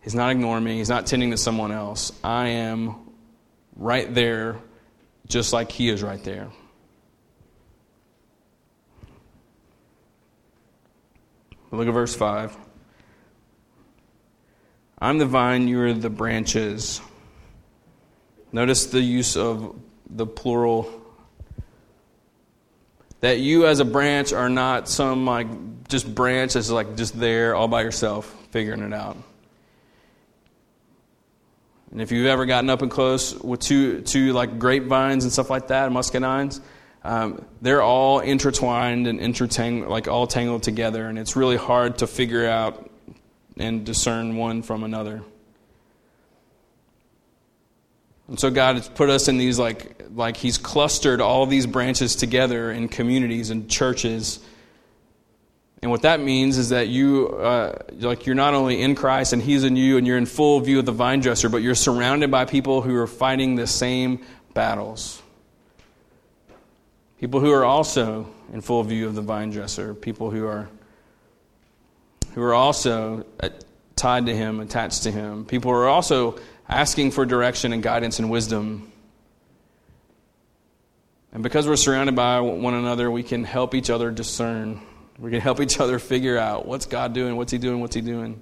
He's 0.00 0.14
not 0.14 0.30
ignoring 0.30 0.64
me, 0.64 0.78
he's 0.78 0.88
not 0.88 1.06
tending 1.06 1.30
to 1.30 1.36
someone 1.36 1.70
else. 1.70 2.12
I 2.22 2.48
am 2.48 2.96
right 3.76 4.12
there, 4.12 4.56
just 5.28 5.52
like 5.52 5.70
he 5.70 5.88
is 5.88 6.02
right 6.02 6.22
there. 6.24 6.48
Look 11.70 11.86
at 11.86 11.92
verse 11.92 12.14
5. 12.14 12.56
I'm 14.98 15.18
the 15.18 15.26
vine, 15.26 15.68
you 15.68 15.80
are 15.80 15.92
the 15.92 16.10
branches. 16.10 17.00
Notice 18.52 18.86
the 18.86 19.00
use 19.00 19.36
of 19.36 19.78
the 20.08 20.26
plural. 20.26 20.90
That 23.20 23.40
you 23.40 23.66
as 23.66 23.80
a 23.80 23.84
branch 23.84 24.32
are 24.32 24.48
not 24.48 24.88
some 24.88 25.26
like 25.26 25.48
just 25.88 26.14
branch 26.14 26.54
that's 26.54 26.70
like 26.70 26.96
just 26.96 27.18
there 27.18 27.54
all 27.54 27.68
by 27.68 27.82
yourself 27.82 28.34
figuring 28.50 28.82
it 28.82 28.92
out. 28.92 29.16
And 31.90 32.00
if 32.00 32.10
you've 32.10 32.26
ever 32.26 32.46
gotten 32.46 32.70
up 32.70 32.82
and 32.82 32.90
close 32.90 33.34
with 33.34 33.60
two, 33.60 34.00
two 34.02 34.32
like 34.32 34.58
grapevines 34.58 35.24
and 35.24 35.32
stuff 35.32 35.50
like 35.50 35.68
that, 35.68 35.90
muscadines, 35.90 36.60
um, 37.04 37.44
they're 37.62 37.82
all 37.82 38.20
intertwined 38.20 39.06
and 39.06 39.20
intertangled, 39.20 39.88
like 39.88 40.08
all 40.08 40.26
tangled 40.26 40.62
together, 40.62 41.06
and 41.06 41.18
it's 41.18 41.36
really 41.36 41.56
hard 41.56 41.98
to 41.98 42.06
figure 42.06 42.48
out 42.48 42.85
and 43.56 43.84
discern 43.84 44.36
one 44.36 44.62
from 44.62 44.84
another. 44.84 45.22
And 48.28 48.38
so 48.38 48.50
God 48.50 48.76
has 48.76 48.88
put 48.88 49.08
us 49.08 49.28
in 49.28 49.38
these 49.38 49.58
like 49.58 50.02
like 50.14 50.36
He's 50.36 50.58
clustered 50.58 51.20
all 51.20 51.46
these 51.46 51.66
branches 51.66 52.16
together 52.16 52.70
in 52.70 52.88
communities 52.88 53.50
and 53.50 53.70
churches. 53.70 54.40
And 55.82 55.90
what 55.90 56.02
that 56.02 56.20
means 56.20 56.58
is 56.58 56.70
that 56.70 56.88
you 56.88 57.28
uh, 57.28 57.78
like 57.92 58.26
you're 58.26 58.34
not 58.34 58.54
only 58.54 58.82
in 58.82 58.94
Christ 58.94 59.32
and 59.32 59.40
He's 59.40 59.62
in 59.62 59.76
you 59.76 59.96
and 59.96 60.06
you're 60.06 60.18
in 60.18 60.26
full 60.26 60.58
view 60.60 60.80
of 60.80 60.86
the 60.86 60.92
vine 60.92 61.20
dresser, 61.20 61.48
but 61.48 61.58
you're 61.58 61.76
surrounded 61.76 62.30
by 62.30 62.44
people 62.44 62.82
who 62.82 62.96
are 62.96 63.06
fighting 63.06 63.54
the 63.54 63.66
same 63.66 64.24
battles. 64.54 65.22
People 67.20 67.40
who 67.40 67.52
are 67.52 67.64
also 67.64 68.28
in 68.52 68.60
full 68.60 68.82
view 68.82 69.06
of 69.06 69.14
the 69.14 69.22
vine 69.22 69.50
dresser, 69.50 69.94
people 69.94 70.30
who 70.30 70.46
are 70.46 70.68
who 72.36 72.42
are 72.42 72.52
also 72.52 73.24
uh, 73.40 73.48
tied 73.96 74.26
to 74.26 74.36
him, 74.36 74.60
attached 74.60 75.04
to 75.04 75.10
him. 75.10 75.46
People 75.46 75.70
are 75.70 75.88
also 75.88 76.38
asking 76.68 77.10
for 77.10 77.24
direction 77.24 77.72
and 77.72 77.82
guidance 77.82 78.18
and 78.18 78.30
wisdom. 78.30 78.92
And 81.32 81.42
because 81.42 81.66
we're 81.66 81.76
surrounded 81.76 82.14
by 82.14 82.40
one 82.40 82.74
another, 82.74 83.10
we 83.10 83.22
can 83.22 83.42
help 83.42 83.74
each 83.74 83.88
other 83.88 84.10
discern. 84.10 84.82
We 85.18 85.30
can 85.30 85.40
help 85.40 85.62
each 85.62 85.80
other 85.80 85.98
figure 85.98 86.36
out 86.36 86.66
what's 86.66 86.84
God 86.84 87.14
doing, 87.14 87.36
what's 87.36 87.52
He 87.52 87.56
doing, 87.56 87.80
what's 87.80 87.94
He 87.94 88.02
doing. 88.02 88.38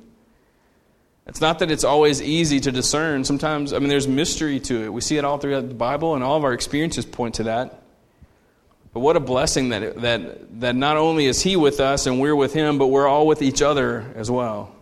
It's 1.28 1.40
not 1.40 1.60
that 1.60 1.70
it's 1.70 1.84
always 1.84 2.20
easy 2.20 2.58
to 2.58 2.72
discern. 2.72 3.22
Sometimes, 3.22 3.72
I 3.72 3.78
mean, 3.78 3.90
there's 3.90 4.08
mystery 4.08 4.58
to 4.58 4.82
it. 4.82 4.92
We 4.92 5.02
see 5.02 5.18
it 5.18 5.24
all 5.24 5.38
throughout 5.38 5.68
the 5.68 5.74
Bible, 5.74 6.16
and 6.16 6.24
all 6.24 6.36
of 6.36 6.42
our 6.42 6.52
experiences 6.52 7.06
point 7.06 7.36
to 7.36 7.44
that. 7.44 7.83
But 8.94 9.00
what 9.00 9.16
a 9.16 9.20
blessing 9.20 9.70
that, 9.70 10.00
that, 10.02 10.60
that 10.60 10.76
not 10.76 10.96
only 10.96 11.26
is 11.26 11.42
He 11.42 11.56
with 11.56 11.80
us 11.80 12.06
and 12.06 12.20
we're 12.20 12.36
with 12.36 12.54
Him, 12.54 12.78
but 12.78 12.86
we're 12.86 13.08
all 13.08 13.26
with 13.26 13.42
each 13.42 13.60
other 13.60 14.04
as 14.14 14.30
well. 14.30 14.72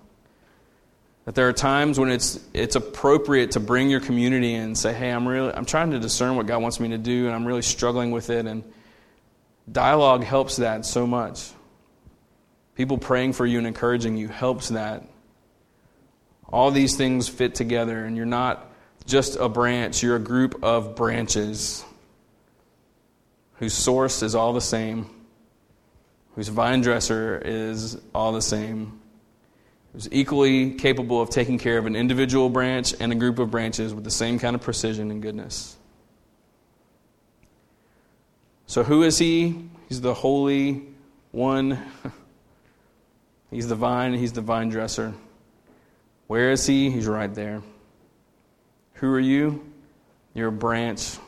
That 1.24 1.34
there 1.34 1.48
are 1.48 1.52
times 1.54 1.98
when 1.98 2.10
it's, 2.10 2.38
it's 2.52 2.76
appropriate 2.76 3.52
to 3.52 3.60
bring 3.60 3.88
your 3.88 4.00
community 4.00 4.54
and 4.54 4.76
say, 4.76 4.92
hey, 4.92 5.10
I'm, 5.10 5.26
really, 5.26 5.52
I'm 5.54 5.64
trying 5.64 5.92
to 5.92 5.98
discern 5.98 6.36
what 6.36 6.46
God 6.46 6.60
wants 6.60 6.78
me 6.78 6.90
to 6.90 6.98
do, 6.98 7.24
and 7.26 7.34
I'm 7.34 7.46
really 7.46 7.62
struggling 7.62 8.10
with 8.10 8.28
it. 8.28 8.44
And 8.44 8.64
dialogue 9.70 10.24
helps 10.24 10.56
that 10.56 10.84
so 10.84 11.06
much. 11.06 11.50
People 12.74 12.98
praying 12.98 13.32
for 13.32 13.46
you 13.46 13.56
and 13.56 13.66
encouraging 13.66 14.18
you 14.18 14.28
helps 14.28 14.68
that. 14.70 15.08
All 16.48 16.70
these 16.70 16.96
things 16.96 17.30
fit 17.30 17.54
together, 17.54 18.04
and 18.04 18.14
you're 18.14 18.26
not 18.26 18.70
just 19.06 19.36
a 19.36 19.48
branch, 19.48 20.02
you're 20.02 20.16
a 20.16 20.20
group 20.20 20.62
of 20.62 20.96
branches 20.96 21.82
whose 23.54 23.74
source 23.74 24.22
is 24.22 24.34
all 24.34 24.52
the 24.52 24.60
same, 24.60 25.08
whose 26.34 26.48
vine 26.48 26.80
dresser 26.80 27.40
is 27.44 28.00
all 28.14 28.32
the 28.32 28.42
same, 28.42 29.00
who's 29.92 30.08
equally 30.10 30.74
capable 30.74 31.20
of 31.20 31.30
taking 31.30 31.58
care 31.58 31.78
of 31.78 31.86
an 31.86 31.96
individual 31.96 32.48
branch 32.48 32.94
and 32.98 33.12
a 33.12 33.14
group 33.14 33.38
of 33.38 33.50
branches 33.50 33.94
with 33.94 34.04
the 34.04 34.10
same 34.10 34.38
kind 34.38 34.54
of 34.54 34.62
precision 34.62 35.10
and 35.10 35.22
goodness. 35.22 35.76
So, 38.66 38.82
who 38.82 39.02
is 39.02 39.18
he? 39.18 39.68
He's 39.88 40.00
the 40.00 40.14
Holy 40.14 40.82
One. 41.30 41.78
He's 43.52 43.68
the 43.68 43.74
vine, 43.74 44.14
he's 44.14 44.32
the 44.32 44.40
vine 44.40 44.70
dresser. 44.70 45.12
Where 46.26 46.52
is 46.52 46.66
he? 46.66 46.90
He's 46.90 47.06
right 47.06 47.32
there. 47.32 47.62
Who 48.94 49.12
are 49.12 49.20
you? 49.20 49.70
You're 50.32 50.48
a 50.48 50.52
branch 50.52 51.18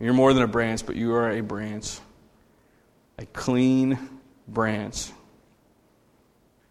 you're 0.00 0.12
more 0.12 0.32
than 0.32 0.42
a 0.42 0.48
branch, 0.48 0.84
but 0.86 0.96
you 0.96 1.14
are 1.14 1.30
a 1.30 1.40
branch, 1.40 1.98
a 3.18 3.26
clean 3.26 3.98
branch. 4.48 5.10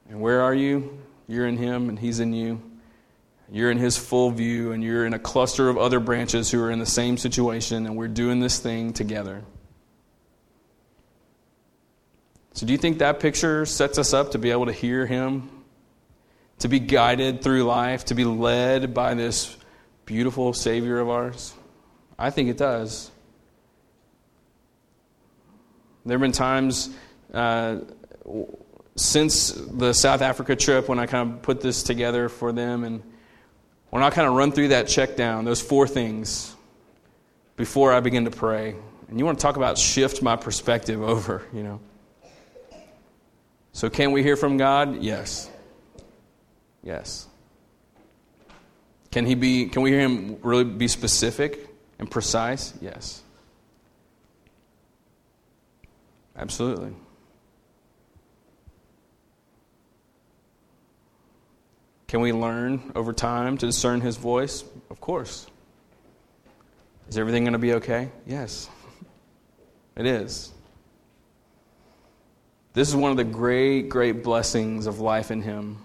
And 0.09 0.19
where 0.19 0.41
are 0.41 0.53
you? 0.53 0.99
You're 1.27 1.47
in 1.47 1.57
Him, 1.57 1.89
and 1.89 1.97
He's 1.97 2.19
in 2.19 2.33
you. 2.33 2.61
You're 3.51 3.71
in 3.71 3.77
His 3.77 3.97
full 3.97 4.31
view, 4.31 4.71
and 4.71 4.83
you're 4.83 5.05
in 5.05 5.13
a 5.13 5.19
cluster 5.19 5.69
of 5.69 5.77
other 5.77 5.99
branches 5.99 6.51
who 6.51 6.61
are 6.61 6.71
in 6.71 6.79
the 6.79 6.85
same 6.85 7.17
situation, 7.17 7.85
and 7.85 7.95
we're 7.95 8.07
doing 8.07 8.39
this 8.39 8.59
thing 8.59 8.93
together. 8.93 9.43
So, 12.53 12.67
do 12.67 12.73
you 12.73 12.77
think 12.77 12.99
that 12.99 13.19
picture 13.19 13.65
sets 13.65 13.97
us 13.97 14.13
up 14.13 14.31
to 14.31 14.37
be 14.37 14.51
able 14.51 14.67
to 14.67 14.73
hear 14.73 15.05
Him, 15.05 15.49
to 16.59 16.67
be 16.67 16.79
guided 16.79 17.41
through 17.41 17.63
life, 17.63 18.05
to 18.05 18.15
be 18.15 18.25
led 18.25 18.93
by 18.93 19.13
this 19.15 19.57
beautiful 20.05 20.53
Savior 20.53 20.99
of 20.99 21.09
ours? 21.09 21.53
I 22.19 22.29
think 22.29 22.49
it 22.49 22.57
does. 22.57 23.09
There 26.05 26.15
have 26.17 26.21
been 26.21 26.31
times 26.31 26.89
uh, 27.33 27.79
since 28.95 29.51
the 29.51 29.93
South 29.93 30.21
Africa 30.21 30.55
trip 30.55 30.89
when 30.89 30.99
I 30.99 31.05
kind 31.05 31.31
of 31.31 31.41
put 31.41 31.61
this 31.61 31.83
together 31.83 32.29
for 32.29 32.51
them, 32.51 32.83
and 32.83 33.01
when 33.89 34.03
I 34.03 34.09
kind 34.09 34.27
of 34.27 34.33
run 34.33 34.51
through 34.51 34.69
that 34.69 34.87
check 34.87 35.15
down, 35.15 35.45
those 35.45 35.61
four 35.61 35.87
things 35.87 36.55
before 37.55 37.93
I 37.93 37.99
begin 38.01 38.25
to 38.25 38.31
pray. 38.31 38.75
And 39.07 39.19
you 39.19 39.25
want 39.25 39.39
to 39.39 39.41
talk 39.41 39.55
about 39.55 39.77
shift 39.77 40.21
my 40.21 40.35
perspective 40.35 41.01
over, 41.01 41.43
you 41.53 41.63
know. 41.63 41.79
So, 43.71 43.89
can 43.89 44.11
we 44.11 44.21
hear 44.21 44.35
from 44.35 44.57
God? 44.57 45.01
Yes. 45.01 45.49
Yes. 46.83 47.27
Can 49.11 49.25
he 49.25 49.35
be? 49.35 49.67
Can 49.67 49.81
we 49.81 49.91
hear 49.91 50.01
him 50.01 50.37
really 50.41 50.63
be 50.63 50.87
specific 50.87 51.69
and 51.97 52.09
precise? 52.09 52.73
Yes. 52.81 53.22
Absolutely. 56.37 56.93
Can 62.07 62.21
we 62.21 62.31
learn 62.31 62.91
over 62.95 63.13
time 63.13 63.57
to 63.57 63.65
discern 63.65 64.01
his 64.01 64.17
voice? 64.17 64.63
Of 64.89 65.01
course. 65.01 65.47
Is 67.09 67.17
everything 67.17 67.43
going 67.43 67.53
to 67.53 67.59
be 67.59 67.73
okay? 67.73 68.09
Yes. 68.25 68.69
It 69.95 70.07
is. 70.07 70.51
This 72.73 72.89
is 72.89 72.95
one 72.95 73.11
of 73.11 73.17
the 73.17 73.23
great, 73.23 73.89
great 73.89 74.23
blessings 74.23 74.87
of 74.87 74.99
life 74.99 75.29
in 75.29 75.43
him, 75.43 75.77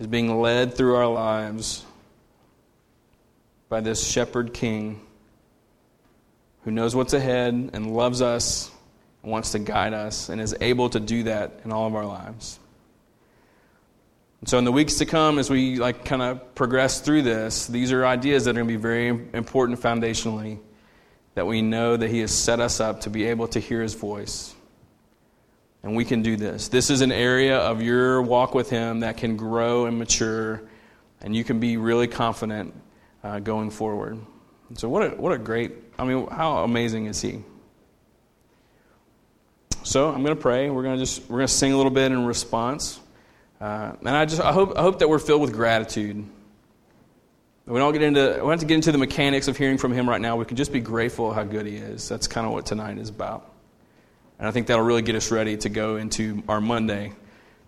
is 0.00 0.08
being 0.08 0.40
led 0.40 0.74
through 0.74 0.96
our 0.96 1.06
lives 1.06 1.84
by 3.68 3.80
this 3.80 4.04
shepherd 4.04 4.52
king 4.52 5.00
who 6.64 6.72
knows 6.72 6.96
what's 6.96 7.12
ahead 7.12 7.70
and 7.72 7.94
loves 7.94 8.20
us 8.20 8.70
wants 9.24 9.52
to 9.52 9.58
guide 9.58 9.94
us 9.94 10.28
and 10.28 10.40
is 10.40 10.54
able 10.60 10.90
to 10.90 11.00
do 11.00 11.24
that 11.24 11.60
in 11.64 11.72
all 11.72 11.86
of 11.86 11.94
our 11.94 12.06
lives. 12.06 12.58
And 14.40 14.48
so 14.48 14.58
in 14.58 14.64
the 14.64 14.72
weeks 14.72 14.98
to 14.98 15.06
come 15.06 15.38
as 15.38 15.48
we 15.48 15.76
like 15.76 16.04
kind 16.04 16.20
of 16.20 16.54
progress 16.54 17.00
through 17.00 17.22
this, 17.22 17.66
these 17.66 17.92
are 17.92 18.04
ideas 18.04 18.44
that 18.44 18.50
are 18.50 18.54
going 18.54 18.68
to 18.68 18.74
be 18.74 18.80
very 18.80 19.08
important 19.08 19.80
foundationally 19.80 20.58
that 21.34 21.46
we 21.46 21.62
know 21.62 21.96
that 21.96 22.10
he 22.10 22.20
has 22.20 22.30
set 22.30 22.60
us 22.60 22.78
up 22.78 23.00
to 23.02 23.10
be 23.10 23.24
able 23.24 23.48
to 23.48 23.58
hear 23.58 23.82
his 23.82 23.94
voice. 23.94 24.54
And 25.82 25.96
we 25.96 26.04
can 26.04 26.22
do 26.22 26.36
this. 26.36 26.68
This 26.68 26.90
is 26.90 27.00
an 27.00 27.12
area 27.12 27.58
of 27.58 27.82
your 27.82 28.22
walk 28.22 28.54
with 28.54 28.70
him 28.70 29.00
that 29.00 29.16
can 29.16 29.36
grow 29.36 29.86
and 29.86 29.98
mature 29.98 30.62
and 31.20 31.34
you 31.34 31.42
can 31.42 31.58
be 31.58 31.78
really 31.78 32.06
confident 32.06 32.74
uh, 33.22 33.40
going 33.40 33.70
forward. 33.70 34.18
And 34.68 34.78
so 34.78 34.90
what 34.90 35.02
a, 35.02 35.16
what 35.16 35.32
a 35.32 35.38
great, 35.38 35.72
I 35.98 36.04
mean, 36.04 36.26
how 36.26 36.64
amazing 36.64 37.06
is 37.06 37.22
he? 37.22 37.42
So 39.84 40.08
I'm 40.08 40.22
going 40.22 40.34
to 40.34 40.40
pray. 40.40 40.70
We're 40.70 40.82
going 40.82 40.98
to 40.98 41.02
just 41.02 41.28
we're 41.28 41.36
going 41.36 41.46
to 41.46 41.52
sing 41.52 41.72
a 41.72 41.76
little 41.76 41.92
bit 41.92 42.10
in 42.10 42.24
response, 42.24 42.98
uh, 43.60 43.92
and 44.00 44.08
I 44.08 44.24
just 44.24 44.40
I 44.40 44.50
hope 44.50 44.78
I 44.78 44.82
hope 44.82 45.00
that 45.00 45.10
we're 45.10 45.18
filled 45.18 45.42
with 45.42 45.52
gratitude 45.52 46.24
We 47.66 47.78
don't 47.78 47.92
get 47.92 48.00
into 48.00 48.20
we 48.20 48.38
don't 48.38 48.50
have 48.50 48.60
to 48.60 48.66
get 48.66 48.76
into 48.76 48.92
the 48.92 48.98
mechanics 48.98 49.46
of 49.46 49.58
hearing 49.58 49.76
from 49.76 49.92
him 49.92 50.08
right 50.08 50.20
now. 50.20 50.36
We 50.36 50.46
can 50.46 50.56
just 50.56 50.72
be 50.72 50.80
grateful 50.80 51.34
how 51.34 51.44
good 51.44 51.66
he 51.66 51.76
is. 51.76 52.08
That's 52.08 52.26
kind 52.26 52.46
of 52.46 52.54
what 52.54 52.64
tonight 52.64 52.96
is 52.96 53.10
about. 53.10 53.52
And 54.38 54.48
I 54.48 54.52
think 54.52 54.68
that'll 54.68 54.84
really 54.84 55.02
get 55.02 55.16
us 55.16 55.30
ready 55.30 55.58
to 55.58 55.68
go 55.68 55.96
into 55.96 56.42
our 56.48 56.62
Monday 56.62 57.12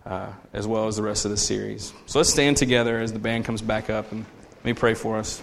uh, 0.03 0.31
as 0.53 0.65
well 0.65 0.87
as 0.87 0.95
the 0.95 1.03
rest 1.03 1.25
of 1.25 1.31
the 1.31 1.37
series. 1.37 1.93
So 2.07 2.17
let's 2.17 2.31
stand 2.31 2.57
together 2.57 2.97
as 2.99 3.13
the 3.13 3.19
band 3.19 3.45
comes 3.45 3.61
back 3.61 3.91
up 3.91 4.11
and 4.11 4.25
let 4.55 4.65
me 4.65 4.73
pray 4.73 4.95
for 4.95 5.17
us. 5.17 5.39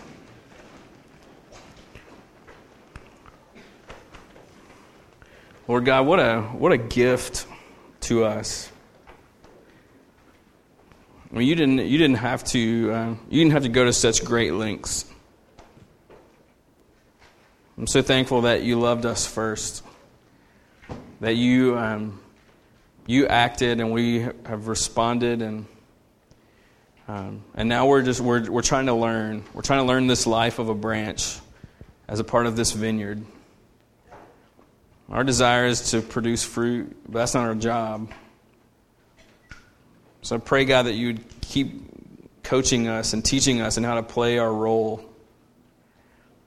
Lord 5.66 5.86
God, 5.86 6.06
what 6.06 6.20
a 6.20 6.42
what 6.42 6.72
a 6.72 6.76
gift 6.76 7.46
to 8.02 8.24
us. 8.24 8.70
I 11.32 11.38
mean, 11.38 11.48
you 11.48 11.54
didn't 11.54 11.78
you 11.78 11.96
didn't 11.96 12.18
have 12.18 12.44
to 12.44 12.92
uh, 12.92 13.14
you 13.30 13.40
didn't 13.40 13.52
have 13.52 13.62
to 13.62 13.70
go 13.70 13.84
to 13.86 13.92
such 13.92 14.24
great 14.26 14.52
lengths. 14.52 15.06
I'm 17.78 17.86
so 17.86 18.02
thankful 18.02 18.42
that 18.42 18.62
you 18.62 18.78
loved 18.78 19.06
us 19.06 19.26
first, 19.26 19.82
that 21.20 21.36
you 21.36 21.78
um, 21.78 22.20
you 23.06 23.26
acted 23.26 23.80
and 23.80 23.90
we 23.90 24.20
have 24.20 24.68
responded 24.68 25.40
and 25.40 25.66
um, 27.08 27.42
and 27.54 27.70
now 27.70 27.86
we're 27.86 28.02
just 28.02 28.20
we're 28.20 28.50
we're 28.50 28.60
trying 28.60 28.86
to 28.86 28.94
learn 28.94 29.44
we're 29.54 29.62
trying 29.62 29.80
to 29.80 29.86
learn 29.86 30.08
this 30.08 30.26
life 30.26 30.58
of 30.58 30.68
a 30.68 30.74
branch 30.74 31.38
as 32.06 32.20
a 32.20 32.24
part 32.24 32.44
of 32.44 32.54
this 32.54 32.72
vineyard. 32.72 33.24
Our 35.09 35.24
desire 35.24 35.66
is 35.66 35.90
to 35.90 36.00
produce 36.00 36.42
fruit, 36.44 36.96
but 37.07 37.18
that's 37.18 37.34
not 37.34 37.44
our 37.44 37.55
job. 37.55 38.12
So 40.22 40.36
I 40.36 40.38
pray, 40.38 40.64
God, 40.64 40.84
that 40.84 40.94
you 40.94 41.09
would 41.09 41.40
keep 41.40 42.42
coaching 42.42 42.88
us 42.88 43.12
and 43.12 43.24
teaching 43.24 43.61
us 43.61 43.76
and 43.76 43.84
how 43.84 43.96
to 43.96 44.02
play 44.02 44.38
our 44.38 44.52
role. 44.52 45.05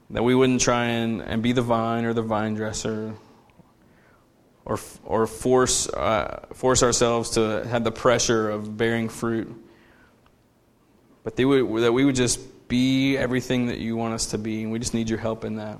That 0.09 0.23
we 0.23 0.33
wouldn't 0.33 0.61
try 0.61 0.85
and, 0.85 1.21
and 1.21 1.43
be 1.43 1.51
the 1.51 1.61
vine 1.61 2.05
or 2.05 2.13
the 2.13 2.21
vine 2.21 2.55
dresser 2.55 3.13
or, 4.65 4.79
or 5.05 5.27
force, 5.27 5.87
uh, 5.89 6.45
force 6.53 6.81
ourselves 6.81 7.31
to 7.31 7.65
have 7.67 7.83
the 7.83 7.91
pressure 7.91 8.49
of 8.49 8.75
bearing 8.75 9.09
fruit. 9.09 9.63
But 11.23 11.37
would, 11.37 11.83
that 11.83 11.93
we 11.93 12.05
would 12.05 12.15
just 12.15 12.67
be 12.67 13.17
everything 13.17 13.67
that 13.67 13.79
you 13.79 13.95
want 13.95 14.13
us 14.13 14.27
to 14.27 14.37
be, 14.37 14.63
and 14.63 14.71
we 14.71 14.79
just 14.79 14.93
need 14.93 15.09
your 15.09 15.19
help 15.19 15.45
in 15.45 15.57
that. 15.57 15.79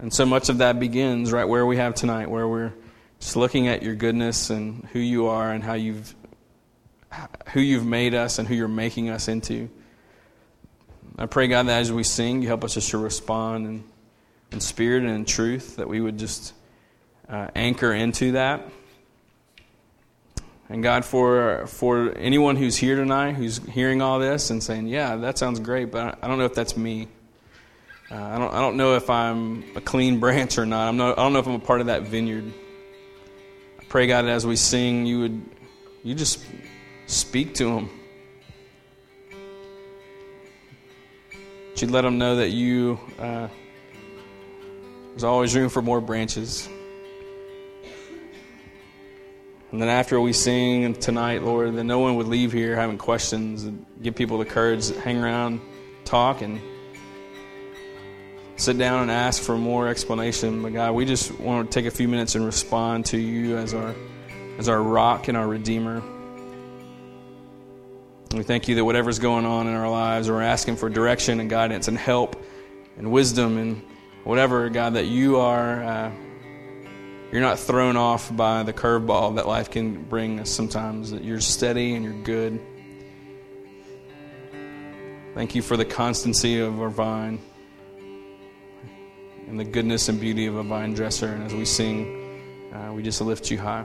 And 0.00 0.12
so 0.12 0.24
much 0.24 0.48
of 0.48 0.58
that 0.58 0.80
begins 0.80 1.30
right 1.30 1.44
where 1.44 1.66
we 1.66 1.76
have 1.76 1.94
tonight, 1.94 2.30
where 2.30 2.48
we're 2.48 2.72
just 3.18 3.36
looking 3.36 3.68
at 3.68 3.82
your 3.82 3.94
goodness 3.94 4.48
and 4.48 4.86
who 4.92 4.98
you 4.98 5.26
are 5.26 5.52
and 5.52 5.62
how 5.62 5.74
you've 5.74 6.14
who 7.52 7.60
you've 7.60 7.84
made 7.84 8.14
us 8.14 8.38
and 8.38 8.48
who 8.48 8.54
you're 8.54 8.66
making 8.68 9.10
us 9.10 9.28
into. 9.28 9.68
I 11.18 11.26
pray, 11.26 11.48
God, 11.48 11.66
that 11.66 11.80
as 11.80 11.92
we 11.92 12.02
sing, 12.02 12.40
you 12.40 12.48
help 12.48 12.64
us 12.64 12.74
just 12.74 12.90
to 12.90 12.98
respond 12.98 13.66
in, 13.66 13.84
in 14.52 14.60
spirit 14.60 15.02
and 15.02 15.12
in 15.12 15.24
truth, 15.26 15.76
that 15.76 15.88
we 15.88 16.00
would 16.00 16.18
just 16.18 16.54
uh, 17.28 17.48
anchor 17.54 17.92
into 17.92 18.32
that. 18.32 18.66
And 20.70 20.82
God, 20.82 21.04
for 21.04 21.66
for 21.66 22.12
anyone 22.16 22.56
who's 22.56 22.76
here 22.76 22.96
tonight, 22.96 23.32
who's 23.32 23.58
hearing 23.58 24.00
all 24.00 24.18
this 24.18 24.48
and 24.48 24.62
saying, 24.62 24.86
"Yeah, 24.86 25.16
that 25.16 25.36
sounds 25.36 25.60
great," 25.60 25.90
but 25.90 26.18
I 26.22 26.28
don't 26.28 26.38
know 26.38 26.46
if 26.46 26.54
that's 26.54 26.74
me. 26.74 27.08
Uh, 28.10 28.16
I, 28.16 28.38
don't, 28.38 28.52
I 28.52 28.60
don't 28.60 28.76
know 28.76 28.96
if 28.96 29.08
I'm 29.08 29.62
a 29.76 29.80
clean 29.80 30.18
branch 30.18 30.58
or 30.58 30.66
not. 30.66 30.88
I'm 30.88 30.96
not. 30.96 31.16
I 31.16 31.22
don't 31.22 31.32
know 31.32 31.38
if 31.38 31.46
I'm 31.46 31.54
a 31.54 31.60
part 31.60 31.80
of 31.80 31.86
that 31.86 32.02
vineyard. 32.02 32.52
I 33.78 33.84
pray, 33.84 34.08
God, 34.08 34.24
as 34.24 34.44
we 34.44 34.56
sing, 34.56 35.06
you 35.06 35.20
would 35.20 35.42
you 36.02 36.14
just 36.14 36.44
speak 37.06 37.54
to 37.54 37.64
them. 37.66 37.90
You'd 41.76 41.90
let 41.90 42.02
them 42.02 42.18
know 42.18 42.36
that 42.36 42.50
you 42.50 43.00
uh, 43.18 43.48
there's 45.10 45.24
always 45.24 45.54
room 45.54 45.68
for 45.68 45.80
more 45.80 46.00
branches. 46.00 46.68
And 49.70 49.80
then 49.80 49.88
after 49.88 50.20
we 50.20 50.32
sing 50.32 50.94
tonight, 50.94 51.42
Lord, 51.42 51.76
that 51.76 51.84
no 51.84 52.00
one 52.00 52.16
would 52.16 52.26
leave 52.26 52.52
here 52.52 52.74
having 52.74 52.98
questions 52.98 53.64
and 53.64 53.86
give 54.02 54.16
people 54.16 54.38
the 54.38 54.44
courage 54.44 54.88
to 54.88 55.00
hang 55.00 55.22
around, 55.22 55.60
talk, 56.04 56.42
and 56.42 56.60
sit 58.60 58.76
down 58.76 59.00
and 59.02 59.10
ask 59.10 59.42
for 59.42 59.56
more 59.56 59.88
explanation. 59.88 60.62
But 60.62 60.74
God, 60.74 60.94
we 60.94 61.06
just 61.06 61.32
want 61.40 61.70
to 61.70 61.74
take 61.74 61.86
a 61.86 61.90
few 61.90 62.08
minutes 62.08 62.34
and 62.34 62.44
respond 62.44 63.06
to 63.06 63.18
you 63.18 63.56
as 63.56 63.72
our 63.72 63.94
as 64.58 64.68
our 64.68 64.82
rock 64.82 65.28
and 65.28 65.36
our 65.36 65.48
redeemer. 65.48 66.02
We 68.32 68.42
thank 68.42 68.68
you 68.68 68.74
that 68.74 68.84
whatever's 68.84 69.18
going 69.18 69.46
on 69.46 69.66
in 69.66 69.74
our 69.74 69.88
lives, 69.88 70.30
we're 70.30 70.42
asking 70.42 70.76
for 70.76 70.90
direction 70.90 71.40
and 71.40 71.48
guidance 71.48 71.88
and 71.88 71.96
help 71.96 72.36
and 72.98 73.10
wisdom 73.10 73.56
and 73.56 73.82
whatever, 74.24 74.68
God, 74.68 74.94
that 74.94 75.06
you 75.06 75.38
are. 75.38 75.82
Uh, 75.82 76.12
you're 77.32 77.40
not 77.40 77.58
thrown 77.58 77.96
off 77.96 78.34
by 78.36 78.62
the 78.62 78.72
curveball 78.72 79.36
that 79.36 79.48
life 79.48 79.70
can 79.70 80.02
bring 80.02 80.38
us 80.40 80.50
sometimes. 80.50 81.12
That 81.12 81.24
you're 81.24 81.40
steady 81.40 81.94
and 81.94 82.04
you're 82.04 82.22
good. 82.22 82.60
Thank 85.34 85.54
you 85.54 85.62
for 85.62 85.76
the 85.76 85.84
constancy 85.84 86.60
of 86.60 86.80
our 86.80 86.90
vine 86.90 87.40
and 89.50 89.58
the 89.58 89.64
goodness 89.64 90.08
and 90.08 90.20
beauty 90.20 90.46
of 90.46 90.54
a 90.54 90.62
vine 90.62 90.94
dresser. 90.94 91.26
And 91.26 91.42
as 91.42 91.52
we 91.52 91.64
sing, 91.64 92.72
uh, 92.72 92.92
we 92.94 93.02
just 93.02 93.20
lift 93.20 93.50
you 93.50 93.58
high. 93.58 93.84